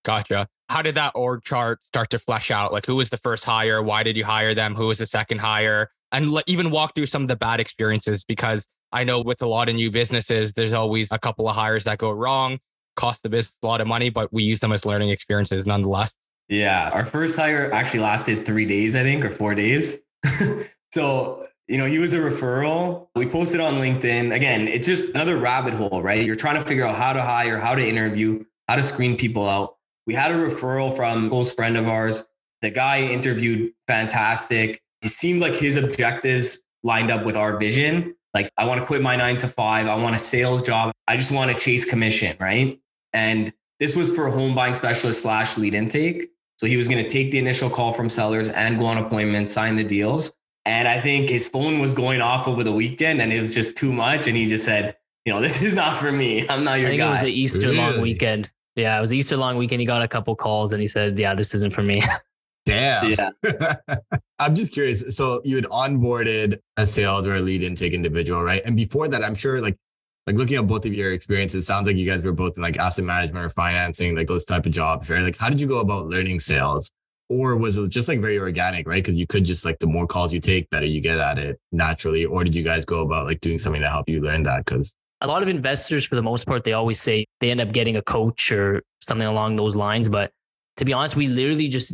Gotcha 0.04 0.47
how 0.71 0.82
did 0.82 0.95
that 0.95 1.12
org 1.15 1.43
chart 1.43 1.80
start 1.88 2.10
to 2.12 2.17
flesh 2.17 2.50
out? 2.50 2.71
Like, 2.71 2.86
who 2.86 2.95
was 2.95 3.10
the 3.10 3.17
first 3.17 3.43
hire? 3.43 3.84
Why 3.84 4.04
did 4.04 4.15
you 4.15 4.24
hire 4.24 4.56
them? 4.56 4.74
Who 4.74 4.88
was 4.88 5.00
the 5.00 5.06
second 5.06 5.39
hire? 5.39 5.91
And 6.13 6.41
even 6.47 6.71
walk 6.71 6.95
through 6.95 7.08
some 7.08 7.24
of 7.24 7.28
the 7.28 7.36
bad 7.36 7.60
experiences 7.60 8.24
because 8.24 8.65
I 8.93 9.04
know 9.04 9.19
with 9.19 9.41
a 9.41 9.47
lot 9.47 9.67
of 9.67 9.76
new 9.76 9.91
businesses, 9.91 10.54
there's 10.54 10.71
always 10.71 11.12
a 11.12 11.19
couple 11.19 11.50
of 11.50 11.56
hires 11.56 11.84
that 11.84 11.97
go 11.97 12.10
wrong, 12.10 12.58
cost 12.95 13.21
the 13.21 13.30
business 13.30 13.58
a 13.62 13.67
lot 13.67 13.82
of 13.82 13.88
money, 13.88 14.10
but 14.10 14.32
we 14.32 14.43
use 14.43 14.62
them 14.62 14.71
as 14.71 14.86
learning 14.86 15.10
experiences 15.10 15.67
nonetheless. 15.67 16.15
Yeah. 16.51 16.91
Our 16.93 17.05
first 17.05 17.35
hire 17.35 17.71
actually 17.73 18.01
lasted 18.01 18.45
three 18.45 18.65
days, 18.65 18.95
I 18.95 19.01
think, 19.01 19.25
or 19.25 19.31
four 19.31 19.55
days. 19.55 20.01
so, 20.93 21.47
you 21.67 21.79
know, 21.79 21.85
he 21.85 21.97
was 21.97 22.13
a 22.13 22.19
referral. 22.19 23.07
We 23.15 23.25
posted 23.25 23.59
on 23.59 23.75
LinkedIn. 23.75 24.35
Again, 24.35 24.67
it's 24.67 24.85
just 24.85 25.15
another 25.15 25.37
rabbit 25.37 25.73
hole, 25.73 26.03
right? 26.03 26.23
You're 26.23 26.35
trying 26.35 26.61
to 26.61 26.63
figure 26.63 26.85
out 26.85 26.95
how 26.95 27.13
to 27.13 27.21
hire, 27.23 27.57
how 27.57 27.73
to 27.73 27.83
interview, 27.83 28.45
how 28.67 28.75
to 28.75 28.83
screen 28.83 29.17
people 29.17 29.49
out 29.49 29.77
we 30.07 30.13
had 30.13 30.31
a 30.31 30.35
referral 30.35 30.95
from 30.95 31.25
a 31.25 31.29
close 31.29 31.53
friend 31.53 31.77
of 31.77 31.87
ours. 31.87 32.27
The 32.61 32.69
guy 32.69 33.01
interviewed 33.01 33.71
fantastic. 33.87 34.81
He 35.01 35.07
seemed 35.07 35.41
like 35.41 35.55
his 35.55 35.77
objectives 35.77 36.63
lined 36.83 37.11
up 37.11 37.25
with 37.25 37.35
our 37.35 37.57
vision. 37.57 38.15
Like, 38.33 38.51
I 38.57 38.65
want 38.65 38.79
to 38.79 38.85
quit 38.85 39.01
my 39.01 39.15
nine 39.15 39.37
to 39.39 39.47
five. 39.47 39.87
I 39.87 39.95
want 39.95 40.15
a 40.15 40.19
sales 40.19 40.63
job. 40.63 40.91
I 41.07 41.17
just 41.17 41.31
want 41.31 41.51
to 41.51 41.57
chase 41.57 41.89
commission, 41.89 42.35
right? 42.39 42.79
And 43.13 43.53
this 43.79 43.95
was 43.95 44.15
for 44.15 44.29
home 44.29 44.55
buying 44.55 44.75
specialist 44.75 45.21
slash 45.21 45.57
lead 45.57 45.73
intake. 45.73 46.29
So 46.62 46.67
he 46.67 46.78
was 46.78 46.88
going 46.88 47.04
to 47.04 47.10
take 47.10 47.32
the 47.32 47.39
initial 47.39 47.71
call 47.71 47.91
from 47.91 48.08
sellers 48.08 48.47
and 48.50 48.78
go 48.78 48.86
on 48.86 49.00
appointments, 49.00 49.52
sign 49.52 49.76
the 49.76 49.84
deals. 49.84 50.32
And 50.65 50.88
I 50.88 51.00
think 51.00 51.28
his 51.28 51.47
phone 51.47 51.80
was 51.80 51.91
going 51.91 52.21
off 52.21 52.47
over 52.47 52.63
the 52.63 52.71
weekend 52.71 53.19
and 53.19 53.34
it 53.34 53.41
was 53.41 53.56
just 53.56 53.76
too 53.76 53.91
much. 53.91 54.28
And 54.28 54.38
he 54.38 54.45
just 54.45 54.63
said, 54.63 54.95
you 55.26 55.34
know, 55.34 55.41
this 55.41 55.60
is 55.63 55.74
not 55.74 55.97
for 55.97 56.12
me. 56.12 56.47
I'm 56.47 56.63
not 56.63 56.78
your 56.80 56.89
I 56.89 56.91
think 56.91 57.02
guy. 57.02 57.08
it 57.08 57.10
was 57.10 57.21
the 57.21 57.32
Easter 57.32 57.62
Really? 57.62 57.78
long 57.78 58.00
weekend. 58.00 58.52
Yeah, 58.76 58.95
it 58.95 59.02
was 59.02 59.10
the 59.10 59.17
Easter 59.17 59.38
long 59.38 59.58
weekend. 59.58 59.80
He 59.80 59.88
got 59.88 60.04
a 60.04 60.08
couple 60.08 60.36
calls 60.36 60.71
and 60.71 60.80
he 60.80 60.88
said, 60.88 61.17
"Yeah, 61.17 61.34
this 61.34 61.56
isn't 61.56 61.74
for 61.74 61.82
me." 61.82 62.04
Damn. 62.67 63.10
Yeah. 63.10 63.74
I'm 64.39 64.54
just 64.54 64.71
curious. 64.71 65.17
So 65.17 65.41
you 65.43 65.56
had 65.56 65.65
onboarded 65.65 66.60
a 66.78 66.86
sales 66.86 67.26
or 67.26 67.34
a 67.34 67.41
lead 67.41 67.63
intake 67.63 67.93
individual, 67.93 68.43
right? 68.43 68.62
And 68.65 68.76
before 68.78 69.08
that, 69.08 69.24
I'm 69.24 69.34
sure 69.34 69.62
like 69.62 69.78
like 70.27 70.36
looking 70.36 70.57
at 70.57 70.67
both 70.67 70.86
of 70.86 70.93
your 70.93 71.13
experiences, 71.13 71.65
sounds 71.65 71.88
like 71.88 71.97
you 71.97 72.05
guys 72.05 72.23
were 72.23 72.31
both 72.31 72.53
in 72.55 72.62
like 72.62 72.77
asset 72.77 73.05
management 73.05 73.45
or 73.45 73.49
financing, 73.49 74.15
like 74.15 74.27
those 74.27 74.45
type 74.45 74.65
of 74.65 74.71
jobs, 74.71 75.10
right? 75.10 75.21
Like 75.21 75.38
how 75.38 75.49
did 75.49 75.60
you 75.60 75.67
go 75.67 75.79
about 75.81 76.05
learning 76.05 76.39
sales? 76.39 76.91
Or 77.29 77.57
was 77.57 77.77
it 77.77 77.89
just 77.89 78.10
like 78.10 78.19
very 78.19 78.38
organic, 78.38 78.88
right? 78.88 79.01
Because 79.01 79.17
you 79.17 79.25
could 79.25 79.45
just 79.45 79.65
like 79.65 79.79
the 79.79 79.88
more 79.88 80.05
calls 80.05 80.34
you 80.34 80.41
take, 80.41 80.69
better 80.69 80.86
you 80.86 80.99
get 80.99 81.17
at 81.17 81.39
it 81.39 81.60
naturally. 81.71 82.25
Or 82.25 82.43
did 82.43 82.53
you 82.53 82.63
guys 82.63 82.84
go 82.84 83.01
about 83.01 83.25
like 83.25 83.39
doing 83.39 83.57
something 83.57 83.81
to 83.81 83.89
help 83.89 84.10
you 84.10 84.21
learn 84.21 84.43
that? 84.43 84.65
Because 84.65 84.93
a 85.21 85.27
lot 85.27 85.41
of 85.41 85.49
investors, 85.49 86.03
for 86.03 86.15
the 86.15 86.21
most 86.21 86.45
part, 86.45 86.63
they 86.63 86.73
always 86.73 86.99
say 86.99 87.25
they 87.39 87.51
end 87.51 87.62
up 87.62 87.71
getting 87.71 87.95
a 87.95 88.01
coach 88.01 88.51
or 88.51 88.81
something 89.01 89.27
along 89.27 89.55
those 89.55 89.75
lines. 89.75 90.10
But 90.10 90.31
to 90.77 90.86
be 90.86 90.93
honest, 90.93 91.15
we 91.15 91.27
literally 91.27 91.67
just 91.67 91.93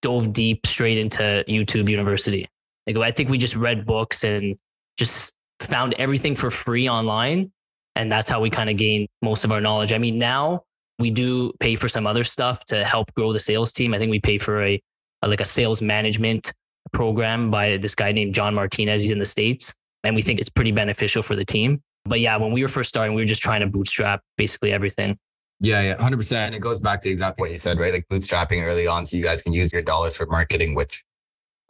dove 0.00 0.32
deep 0.32 0.66
straight 0.66 0.98
into 0.98 1.44
YouTube 1.48 1.88
University. 1.88 2.48
Like 2.86 2.96
I 2.96 3.10
think 3.12 3.28
we 3.28 3.38
just 3.38 3.54
read 3.54 3.86
books 3.86 4.24
and 4.24 4.58
just 4.96 5.34
found 5.60 5.94
everything 5.94 6.34
for 6.34 6.50
free 6.50 6.88
online. 6.88 7.52
And 7.96 8.10
that's 8.10 8.30
how 8.30 8.40
we 8.40 8.50
kind 8.50 8.70
of 8.70 8.76
gain 8.76 9.06
most 9.20 9.44
of 9.44 9.52
our 9.52 9.60
knowledge. 9.60 9.92
I 9.92 9.98
mean, 9.98 10.18
now 10.18 10.62
we 10.98 11.10
do 11.10 11.52
pay 11.60 11.74
for 11.74 11.88
some 11.88 12.06
other 12.06 12.24
stuff 12.24 12.64
to 12.66 12.84
help 12.84 13.12
grow 13.14 13.32
the 13.32 13.40
sales 13.40 13.72
team. 13.72 13.94
I 13.94 13.98
think 13.98 14.10
we 14.10 14.20
pay 14.20 14.38
for 14.38 14.64
a, 14.64 14.80
a 15.22 15.28
like 15.28 15.40
a 15.40 15.44
sales 15.44 15.82
management 15.82 16.52
program 16.92 17.50
by 17.50 17.76
this 17.76 17.94
guy 17.94 18.12
named 18.12 18.34
John 18.34 18.54
Martinez. 18.54 19.02
He's 19.02 19.10
in 19.10 19.18
the 19.18 19.26
States. 19.26 19.74
And 20.04 20.16
we 20.16 20.22
think 20.22 20.40
it's 20.40 20.50
pretty 20.50 20.72
beneficial 20.72 21.22
for 21.22 21.36
the 21.36 21.44
team. 21.44 21.80
But 22.04 22.20
yeah, 22.20 22.36
when 22.36 22.52
we 22.52 22.62
were 22.62 22.68
first 22.68 22.88
starting, 22.88 23.14
we 23.14 23.22
were 23.22 23.26
just 23.26 23.42
trying 23.42 23.60
to 23.60 23.66
bootstrap 23.66 24.20
basically 24.36 24.72
everything. 24.72 25.16
Yeah, 25.60 25.80
yeah, 25.82 26.02
hundred 26.02 26.16
percent. 26.16 26.46
And 26.46 26.54
it 26.56 26.58
goes 26.58 26.80
back 26.80 27.00
to 27.02 27.08
exactly 27.08 27.42
what 27.42 27.52
you 27.52 27.58
said, 27.58 27.78
right? 27.78 27.92
Like 27.92 28.08
bootstrapping 28.08 28.66
early 28.66 28.88
on, 28.88 29.06
so 29.06 29.16
you 29.16 29.22
guys 29.22 29.42
can 29.42 29.52
use 29.52 29.72
your 29.72 29.82
dollars 29.82 30.16
for 30.16 30.26
marketing, 30.26 30.74
which 30.74 31.04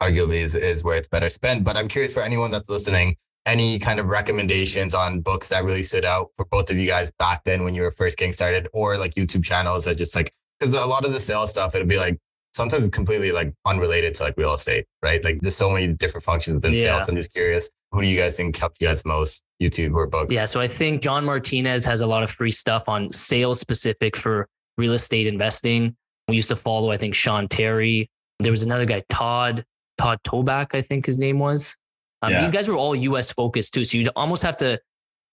arguably 0.01 0.37
is, 0.37 0.55
is 0.55 0.83
where 0.83 0.97
it's 0.97 1.07
better 1.07 1.29
spent. 1.29 1.63
But 1.63 1.77
I'm 1.77 1.87
curious 1.87 2.11
for 2.11 2.21
anyone 2.21 2.49
that's 2.49 2.69
listening, 2.69 3.17
any 3.45 3.77
kind 3.79 3.99
of 3.99 4.07
recommendations 4.07 4.93
on 4.95 5.19
books 5.19 5.49
that 5.49 5.63
really 5.63 5.83
stood 5.83 6.05
out 6.05 6.29
for 6.37 6.45
both 6.45 6.69
of 6.71 6.77
you 6.77 6.87
guys 6.87 7.11
back 7.19 7.43
then 7.43 7.63
when 7.63 7.75
you 7.75 7.81
were 7.81 7.91
first 7.91 8.17
getting 8.17 8.33
started, 8.33 8.67
or 8.73 8.97
like 8.97 9.15
YouTube 9.15 9.43
channels 9.43 9.85
that 9.85 9.97
just 9.97 10.15
like 10.15 10.31
because 10.59 10.73
a 10.75 10.85
lot 10.85 11.05
of 11.05 11.13
the 11.13 11.19
sales 11.19 11.51
stuff, 11.51 11.75
it'll 11.75 11.87
be 11.87 11.97
like 11.97 12.17
sometimes 12.53 12.85
it's 12.85 12.95
completely 12.95 13.31
like 13.31 13.51
unrelated 13.65 14.13
to 14.13 14.23
like 14.23 14.35
real 14.37 14.53
estate, 14.53 14.85
right? 15.01 15.23
Like 15.23 15.41
there's 15.41 15.55
so 15.55 15.69
many 15.71 15.91
different 15.93 16.23
functions 16.23 16.53
within 16.53 16.73
Yeah. 16.73 16.79
sales. 16.97 17.09
I'm 17.09 17.15
just 17.15 17.33
curious, 17.33 17.69
who 17.91 18.01
do 18.01 18.07
you 18.07 18.17
guys 18.17 18.37
think 18.37 18.55
helped 18.55 18.79
you 18.79 18.87
guys 18.87 19.03
most, 19.05 19.43
YouTube 19.61 19.93
or 19.95 20.05
books? 20.07 20.33
Yeah. 20.33 20.45
So 20.45 20.61
I 20.61 20.67
think 20.67 21.01
John 21.01 21.25
Martinez 21.25 21.83
has 21.85 22.01
a 22.01 22.07
lot 22.07 22.21
of 22.23 22.29
free 22.29 22.51
stuff 22.51 22.87
on 22.87 23.11
sales 23.11 23.59
specific 23.59 24.15
for 24.15 24.47
real 24.77 24.93
estate 24.93 25.27
investing. 25.27 25.95
We 26.27 26.35
used 26.35 26.49
to 26.49 26.55
follow, 26.55 26.91
I 26.91 26.97
think, 26.97 27.15
Sean 27.15 27.47
Terry. 27.47 28.09
There 28.39 28.51
was 28.51 28.61
another 28.61 28.85
guy, 28.85 29.03
Todd, 29.09 29.65
Todd 29.97 30.19
Toback, 30.25 30.67
I 30.73 30.81
think 30.81 31.05
his 31.05 31.17
name 31.19 31.39
was. 31.39 31.75
Um, 32.23 32.31
Yeah. 32.31 32.41
These 32.41 32.51
guys 32.51 32.67
were 32.67 32.75
all 32.75 32.95
US 32.95 33.31
focused 33.31 33.73
too. 33.73 33.83
So 33.85 33.97
you'd 33.97 34.09
almost 34.15 34.41
have 34.43 34.55
to 34.57 34.79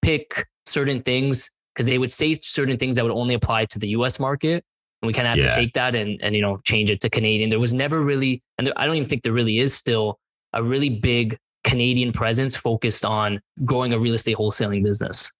pick 0.03 0.47
certain 0.67 1.03
things 1.03 1.51
because 1.75 1.87
they 1.87 1.99
would 1.99 2.11
say 2.11 2.35
certain 2.35 2.77
things 2.77 2.97
that 2.97 3.05
would 3.05 3.13
only 3.13 3.35
apply 3.35 3.65
to 3.67 3.79
the 3.79 3.89
US 3.91 4.19
market. 4.21 4.65
And 5.01 5.07
we 5.07 5.13
kind 5.15 5.27
of 5.29 5.37
have 5.37 5.39
Yeah. 5.45 5.51
to 5.53 5.55
take 5.55 5.73
that 5.75 5.95
and, 5.95 6.21
and, 6.23 6.35
you 6.35 6.43
know, 6.43 6.59
change 6.65 6.91
it 6.91 7.01
to 7.03 7.09
Canadian. 7.09 7.49
There 7.49 7.61
was 7.61 7.73
never 7.73 8.03
really, 8.03 8.43
and 8.59 8.67
there, 8.67 8.75
I 8.77 8.87
don't 8.87 8.97
even 8.97 9.09
think 9.09 9.23
there 9.23 9.33
really 9.33 9.61
is 9.61 9.73
still 9.73 10.19
a 10.53 10.63
really 10.63 10.91
big 10.91 11.39
Canadian 11.65 12.13
presence 12.13 12.57
focused 12.57 13.05
on 13.05 13.41
growing 13.65 13.93
a 13.93 13.99
real 13.99 14.15
estate 14.15 14.37
wholesaling 14.37 14.83
business. 14.83 15.33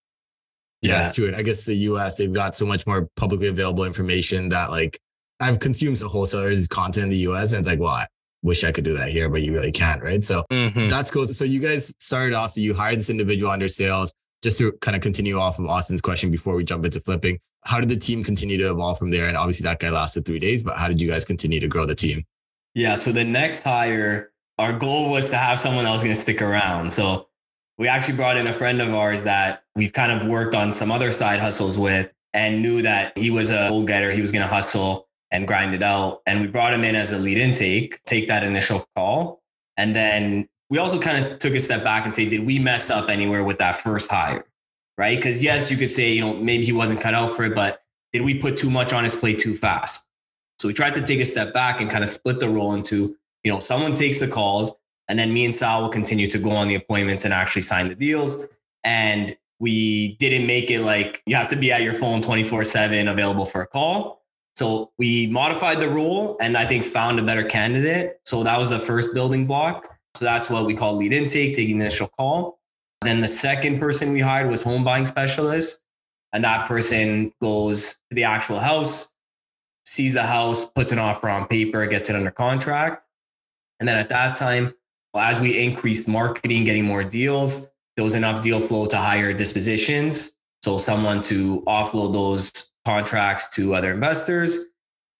Yeah, 0.81 0.93
Yeah. 0.93 1.01
it's 1.07 1.15
true. 1.15 1.27
And 1.27 1.35
I 1.35 1.41
guess 1.43 1.65
the 1.65 1.75
US, 1.91 2.17
they've 2.17 2.31
got 2.33 2.55
so 2.55 2.65
much 2.65 2.87
more 2.87 3.09
publicly 3.17 3.47
available 3.47 3.83
information 3.83 4.49
that 4.49 4.71
like 4.71 4.99
I've 5.41 5.59
consumed 5.59 5.99
some 5.99 6.09
wholesalers 6.09 6.67
content 6.67 7.05
in 7.05 7.09
the 7.09 7.17
US 7.29 7.51
and 7.51 7.59
it's 7.59 7.67
like, 7.67 7.79
well, 7.79 7.89
I 7.89 8.05
wish 8.43 8.63
I 8.63 8.71
could 8.71 8.83
do 8.83 8.93
that 8.97 9.09
here, 9.09 9.29
but 9.29 9.41
you 9.41 9.53
really 9.53 9.71
can't, 9.71 10.01
right? 10.01 10.23
So 10.25 10.43
Mm-hmm. 10.51 10.87
that's 10.87 11.11
cool. 11.11 11.27
So 11.27 11.45
you 11.45 11.59
guys 11.59 11.93
started 11.99 12.33
off, 12.35 12.53
so 12.53 12.61
you 12.61 12.73
hired 12.73 12.97
this 12.97 13.09
individual 13.09 13.51
under 13.51 13.67
sales, 13.67 14.13
just 14.43 14.57
to 14.57 14.71
kind 14.81 14.95
of 14.95 15.01
continue 15.03 15.37
off 15.37 15.59
of 15.59 15.65
Austin's 15.65 16.01
question 16.01 16.31
before 16.31 16.55
we 16.55 16.63
jump 16.63 16.83
into 16.85 16.99
flipping. 16.99 17.37
How 17.63 17.79
did 17.79 17.89
the 17.89 17.97
team 17.97 18.23
continue 18.23 18.57
to 18.57 18.71
evolve 18.71 18.97
from 18.97 19.11
there? 19.11 19.27
And 19.27 19.37
obviously 19.37 19.63
that 19.65 19.79
guy 19.79 19.91
lasted 19.91 20.25
three 20.25 20.39
days, 20.39 20.63
but 20.63 20.77
how 20.77 20.87
did 20.87 20.99
you 20.99 21.07
guys 21.07 21.25
continue 21.25 21.59
to 21.59 21.67
grow 21.67 21.85
the 21.85 21.93
team? 21.93 22.25
Yeah. 22.73 22.95
So 22.95 23.11
the 23.11 23.23
next 23.23 23.61
hire, 23.61 24.31
our 24.57 24.73
goal 24.73 25.09
was 25.11 25.29
to 25.29 25.37
have 25.37 25.59
someone 25.59 25.83
that 25.83 25.91
was 25.91 26.01
going 26.03 26.15
to 26.15 26.21
stick 26.21 26.41
around. 26.41 26.91
So 26.91 27.27
we 27.77 27.87
actually 27.87 28.15
brought 28.15 28.37
in 28.37 28.47
a 28.47 28.53
friend 28.53 28.81
of 28.81 28.93
ours 28.95 29.23
that 29.23 29.63
we've 29.75 29.93
kind 29.93 30.11
of 30.11 30.27
worked 30.27 30.55
on 30.55 30.73
some 30.73 30.89
other 30.91 31.11
side 31.11 31.39
hustles 31.39 31.77
with 31.77 32.11
and 32.33 32.61
knew 32.63 32.81
that 32.81 33.15
he 33.17 33.29
was 33.29 33.51
a 33.51 33.67
goal 33.69 33.83
getter. 33.83 34.11
He 34.11 34.21
was 34.21 34.31
going 34.31 34.41
to 34.41 34.47
hustle 34.47 35.07
and 35.31 35.47
grind 35.47 35.73
it 35.73 35.81
out. 35.81 36.21
And 36.25 36.41
we 36.41 36.47
brought 36.47 36.73
him 36.73 36.83
in 36.83 36.95
as 36.95 37.13
a 37.13 37.17
lead 37.17 37.37
intake, 37.37 38.03
take 38.05 38.27
that 38.27 38.43
initial 38.43 38.85
call. 38.95 39.41
And 39.77 39.95
then 39.95 40.49
we 40.69 40.77
also 40.77 40.99
kind 40.99 41.17
of 41.17 41.39
took 41.39 41.53
a 41.53 41.59
step 41.59 41.83
back 41.83 42.05
and 42.05 42.13
say, 42.13 42.29
did 42.29 42.45
we 42.45 42.59
mess 42.59 42.89
up 42.89 43.09
anywhere 43.09 43.43
with 43.43 43.57
that 43.59 43.75
first 43.75 44.11
hire? 44.11 44.45
Right. 44.97 45.17
Because 45.17 45.43
yes, 45.43 45.71
you 45.71 45.77
could 45.77 45.91
say, 45.91 46.11
you 46.13 46.21
know, 46.21 46.33
maybe 46.33 46.63
he 46.63 46.73
wasn't 46.73 47.01
cut 47.01 47.13
out 47.13 47.35
for 47.35 47.45
it, 47.45 47.55
but 47.55 47.81
did 48.13 48.21
we 48.21 48.35
put 48.35 48.57
too 48.57 48.69
much 48.69 48.93
on 48.93 49.03
his 49.03 49.15
plate 49.15 49.39
too 49.39 49.55
fast? 49.55 50.07
So 50.59 50.67
we 50.67 50.73
tried 50.73 50.93
to 50.93 51.01
take 51.01 51.19
a 51.19 51.25
step 51.25 51.53
back 51.53 51.81
and 51.81 51.89
kind 51.89 52.03
of 52.03 52.09
split 52.09 52.39
the 52.39 52.49
role 52.49 52.73
into, 52.73 53.15
you 53.43 53.51
know, 53.51 53.59
someone 53.59 53.95
takes 53.95 54.19
the 54.19 54.27
calls 54.27 54.77
and 55.07 55.17
then 55.17 55.33
me 55.33 55.43
and 55.43 55.55
Sal 55.55 55.81
will 55.81 55.89
continue 55.89 56.27
to 56.27 56.37
go 56.37 56.51
on 56.51 56.67
the 56.67 56.75
appointments 56.75 57.25
and 57.25 57.33
actually 57.33 57.63
sign 57.63 57.87
the 57.87 57.95
deals. 57.95 58.47
And 58.83 59.35
we 59.59 60.15
didn't 60.17 60.47
make 60.47 60.71
it 60.71 60.81
like 60.81 61.21
you 61.25 61.35
have 61.35 61.47
to 61.49 61.55
be 61.55 61.71
at 61.71 61.81
your 61.81 61.93
phone 61.93 62.21
24 62.21 62.63
7 62.63 63.07
available 63.07 63.45
for 63.45 63.61
a 63.61 63.67
call. 63.67 64.20
So 64.55 64.91
we 64.97 65.27
modified 65.27 65.79
the 65.79 65.89
role 65.89 66.37
and 66.41 66.57
I 66.57 66.65
think 66.65 66.85
found 66.85 67.19
a 67.19 67.23
better 67.23 67.43
candidate. 67.43 68.19
So 68.25 68.43
that 68.43 68.57
was 68.57 68.69
the 68.69 68.79
first 68.79 69.13
building 69.13 69.47
block. 69.47 69.87
So 70.15 70.25
that's 70.25 70.49
what 70.49 70.65
we 70.65 70.75
call 70.75 70.95
lead 70.95 71.13
intake, 71.13 71.55
taking 71.55 71.77
the 71.77 71.85
initial 71.85 72.07
call. 72.07 72.59
Then 73.01 73.21
the 73.21 73.27
second 73.27 73.79
person 73.79 74.11
we 74.11 74.19
hired 74.19 74.49
was 74.49 74.61
home 74.61 74.83
buying 74.83 75.05
specialist. 75.05 75.81
And 76.33 76.43
that 76.43 76.67
person 76.67 77.33
goes 77.41 77.93
to 78.09 78.15
the 78.15 78.23
actual 78.23 78.59
house, 78.59 79.11
sees 79.85 80.13
the 80.13 80.23
house, 80.23 80.65
puts 80.65 80.91
an 80.91 80.99
offer 80.99 81.29
on 81.29 81.47
paper, 81.47 81.85
gets 81.87 82.09
it 82.09 82.15
under 82.15 82.31
contract. 82.31 83.03
And 83.79 83.87
then 83.87 83.97
at 83.97 84.09
that 84.09 84.35
time, 84.35 84.73
well, 85.13 85.25
as 85.25 85.41
we 85.41 85.57
increased 85.57 86.07
marketing, 86.07 86.63
getting 86.63 86.85
more 86.85 87.03
deals, 87.03 87.69
there 87.95 88.03
was 88.03 88.15
enough 88.15 88.41
deal 88.41 88.59
flow 88.59 88.85
to 88.85 88.97
hire 88.97 89.33
dispositions. 89.33 90.33
So 90.63 90.77
someone 90.77 91.21
to 91.23 91.61
offload 91.63 92.13
those 92.13 92.70
contracts 92.85 93.49
to 93.49 93.75
other 93.75 93.91
investors. 93.91 94.65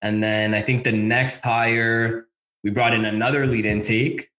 And 0.02 0.22
then 0.22 0.54
I 0.54 0.60
think 0.60 0.84
the 0.84 0.92
next 0.92 1.42
hire, 1.42 2.26
we 2.64 2.70
brought 2.70 2.94
in 2.94 3.04
another 3.04 3.46
lead 3.46 3.64
intake, 3.64 4.30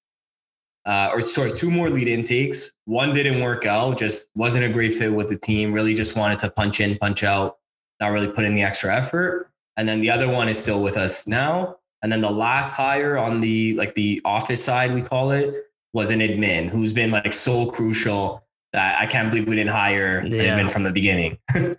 uh, 0.86 1.12
or 1.14 1.22
sorry, 1.22 1.52
two 1.52 1.72
more 1.72 1.90
lead 1.90 2.08
intakes. 2.08 2.74
One 2.86 3.14
didn't 3.14 3.42
work 3.42 3.66
out, 3.66 3.98
just 3.98 4.30
wasn't 4.36 4.66
a 4.66 4.70
great 4.70 4.94
fit 4.94 5.14
with 5.14 5.30
the 5.30 5.38
team. 5.38 5.72
Really 5.72 5.94
just 5.94 6.18
wanted 6.18 6.40
to 6.40 6.50
punch 6.50 6.82
in, 6.82 6.98
punch 6.98 7.24
out, 7.24 7.58
not 8.02 8.10
really 8.10 8.28
put 8.28 8.44
in 8.44 8.54
the 8.54 8.62
extra 8.62 8.94
effort. 8.94 9.50
And 9.78 9.88
then 9.88 10.02
the 10.02 10.12
other 10.12 10.30
one 10.30 10.50
is 10.50 10.60
still 10.60 10.84
with 10.84 10.98
us 10.98 11.26
now. 11.28 11.78
And 12.02 12.12
then 12.12 12.20
the 12.20 12.32
last 12.32 12.74
hire 12.74 13.18
on 13.18 13.40
the 13.40 13.76
like 13.76 13.96
the 13.96 14.22
office 14.26 14.64
side, 14.64 14.94
we 14.94 15.02
call 15.02 15.32
it, 15.32 15.56
was 15.94 16.12
an 16.12 16.20
admin 16.20 16.70
who's 16.70 16.92
been 16.92 17.12
like 17.12 17.34
so 17.34 17.72
crucial 17.72 18.44
that 18.74 19.00
I 19.00 19.06
can't 19.06 19.32
believe 19.32 19.48
we 19.48 19.56
didn't 19.56 19.72
hire 19.72 20.18
an 20.18 20.32
admin 20.32 20.72
from 20.72 20.84
the 20.84 20.92
beginning. 20.92 21.38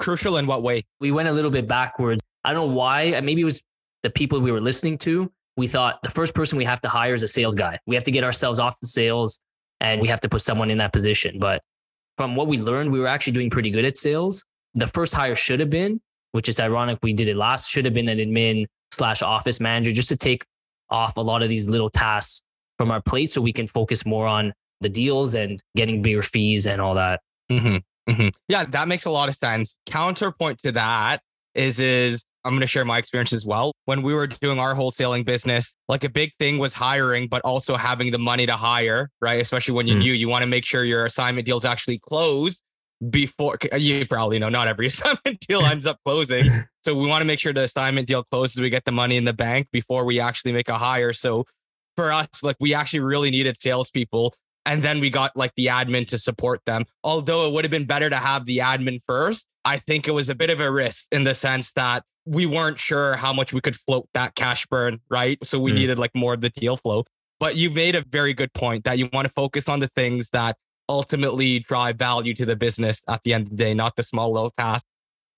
Crucial 0.00 0.38
in 0.38 0.46
what 0.46 0.62
way? 0.62 0.84
We 1.00 1.12
went 1.12 1.28
a 1.28 1.32
little 1.32 1.50
bit 1.50 1.68
backwards. 1.68 2.20
I 2.44 2.52
don't 2.52 2.68
know 2.68 2.74
why. 2.74 3.12
uh, 3.12 3.22
Maybe 3.22 3.42
it 3.42 3.44
was 3.44 3.62
the 4.02 4.10
people 4.10 4.40
we 4.40 4.50
were 4.50 4.60
listening 4.60 4.98
to. 4.98 5.30
We 5.56 5.66
thought 5.66 6.02
the 6.02 6.10
first 6.10 6.34
person 6.34 6.56
we 6.56 6.64
have 6.64 6.80
to 6.80 6.88
hire 6.88 7.14
is 7.14 7.22
a 7.22 7.28
sales 7.28 7.54
guy. 7.54 7.78
We 7.86 7.94
have 7.94 8.04
to 8.04 8.10
get 8.10 8.24
ourselves 8.24 8.58
off 8.58 8.80
the 8.80 8.86
sales 8.86 9.40
and 9.80 10.00
we 10.00 10.08
have 10.08 10.20
to 10.20 10.28
put 10.28 10.40
someone 10.40 10.70
in 10.70 10.78
that 10.78 10.92
position. 10.92 11.38
But 11.38 11.62
from 12.16 12.34
what 12.34 12.46
we 12.46 12.58
learned, 12.58 12.90
we 12.90 12.98
were 13.00 13.06
actually 13.06 13.34
doing 13.34 13.50
pretty 13.50 13.70
good 13.70 13.84
at 13.84 13.98
sales. 13.98 14.44
The 14.74 14.86
first 14.86 15.12
hire 15.12 15.34
should 15.34 15.60
have 15.60 15.70
been, 15.70 16.00
which 16.32 16.48
is 16.48 16.60
ironic, 16.60 16.98
we 17.02 17.12
did 17.12 17.28
it 17.28 17.36
last, 17.36 17.70
should 17.70 17.84
have 17.84 17.94
been 17.94 18.08
an 18.08 18.18
admin 18.18 18.66
slash 18.92 19.20
office 19.22 19.60
manager 19.60 19.92
just 19.92 20.08
to 20.08 20.16
take 20.16 20.44
off 20.88 21.16
a 21.16 21.20
lot 21.20 21.42
of 21.42 21.48
these 21.48 21.68
little 21.68 21.90
tasks 21.90 22.42
from 22.78 22.90
our 22.90 23.02
plate 23.02 23.30
so 23.30 23.40
we 23.40 23.52
can 23.52 23.66
focus 23.66 24.06
more 24.06 24.26
on 24.26 24.52
the 24.80 24.88
deals 24.88 25.34
and 25.34 25.62
getting 25.76 26.00
bigger 26.00 26.22
fees 26.22 26.66
and 26.66 26.80
all 26.80 26.94
that. 26.94 27.20
Mm-hmm. 27.50 27.78
Mm-hmm. 28.10 28.28
Yeah, 28.48 28.64
that 28.64 28.88
makes 28.88 29.04
a 29.04 29.10
lot 29.10 29.28
of 29.28 29.36
sense. 29.36 29.78
Counterpoint 29.86 30.60
to 30.62 30.72
that 30.72 31.22
is 31.54 31.80
is 31.80 32.22
I'm 32.44 32.52
going 32.52 32.62
to 32.62 32.66
share 32.66 32.84
my 32.86 32.98
experience 32.98 33.32
as 33.34 33.44
well. 33.44 33.72
When 33.84 34.02
we 34.02 34.14
were 34.14 34.26
doing 34.26 34.58
our 34.58 34.74
wholesaling 34.74 35.26
business, 35.26 35.74
like 35.88 36.04
a 36.04 36.08
big 36.08 36.32
thing 36.38 36.58
was 36.58 36.72
hiring, 36.72 37.28
but 37.28 37.42
also 37.42 37.76
having 37.76 38.12
the 38.12 38.18
money 38.18 38.46
to 38.46 38.56
hire, 38.56 39.10
right? 39.20 39.40
Especially 39.40 39.74
when 39.74 39.86
you 39.86 39.96
Mm. 39.96 39.98
knew 39.98 40.12
you 40.14 40.28
want 40.28 40.42
to 40.42 40.46
make 40.46 40.64
sure 40.64 40.82
your 40.84 41.04
assignment 41.04 41.44
deals 41.44 41.64
actually 41.66 41.98
closed 41.98 42.62
before 43.10 43.58
you 43.76 44.06
probably 44.06 44.38
know 44.38 44.48
not 44.48 44.68
every 44.68 44.86
assignment 44.92 45.40
deal 45.46 45.64
ends 45.66 45.86
up 45.86 45.98
closing. 46.04 46.50
So 46.82 46.94
we 46.94 47.06
want 47.06 47.20
to 47.20 47.26
make 47.26 47.38
sure 47.38 47.52
the 47.52 47.64
assignment 47.64 48.08
deal 48.08 48.24
closes, 48.30 48.58
we 48.58 48.70
get 48.70 48.86
the 48.86 48.90
money 48.92 49.18
in 49.18 49.24
the 49.24 49.34
bank 49.34 49.68
before 49.70 50.06
we 50.06 50.18
actually 50.18 50.52
make 50.52 50.70
a 50.70 50.78
hire. 50.78 51.12
So 51.12 51.44
for 51.94 52.10
us, 52.10 52.42
like 52.42 52.56
we 52.58 52.72
actually 52.72 53.00
really 53.00 53.30
needed 53.30 53.60
salespeople. 53.60 54.32
And 54.66 54.82
then 54.82 55.00
we 55.00 55.10
got 55.10 55.36
like 55.36 55.52
the 55.56 55.66
admin 55.66 56.06
to 56.08 56.18
support 56.18 56.60
them. 56.66 56.84
Although 57.02 57.46
it 57.46 57.52
would 57.52 57.64
have 57.64 57.70
been 57.70 57.86
better 57.86 58.10
to 58.10 58.16
have 58.16 58.46
the 58.46 58.58
admin 58.58 59.00
first, 59.06 59.46
I 59.64 59.78
think 59.78 60.06
it 60.06 60.12
was 60.12 60.28
a 60.28 60.34
bit 60.34 60.50
of 60.50 60.60
a 60.60 60.70
risk 60.70 61.06
in 61.12 61.24
the 61.24 61.34
sense 61.34 61.72
that 61.72 62.04
we 62.26 62.46
weren't 62.46 62.78
sure 62.78 63.16
how 63.16 63.32
much 63.32 63.52
we 63.52 63.60
could 63.60 63.76
float 63.76 64.08
that 64.14 64.34
cash 64.34 64.66
burn, 64.66 65.00
right? 65.10 65.38
So 65.42 65.58
we 65.58 65.72
Mm. 65.72 65.74
needed 65.76 65.98
like 65.98 66.14
more 66.14 66.34
of 66.34 66.40
the 66.42 66.50
deal 66.50 66.76
flow. 66.76 67.04
But 67.38 67.56
you 67.56 67.70
made 67.70 67.96
a 67.96 68.02
very 68.02 68.34
good 68.34 68.52
point 68.52 68.84
that 68.84 68.98
you 68.98 69.08
want 69.12 69.26
to 69.26 69.32
focus 69.32 69.68
on 69.68 69.80
the 69.80 69.88
things 69.88 70.28
that 70.30 70.56
ultimately 70.88 71.60
drive 71.60 71.96
value 71.96 72.34
to 72.34 72.44
the 72.44 72.56
business 72.56 73.00
at 73.08 73.22
the 73.24 73.32
end 73.32 73.46
of 73.46 73.50
the 73.50 73.56
day, 73.56 73.72
not 73.72 73.96
the 73.96 74.02
small 74.02 74.30
little 74.32 74.50
tasks. 74.50 74.86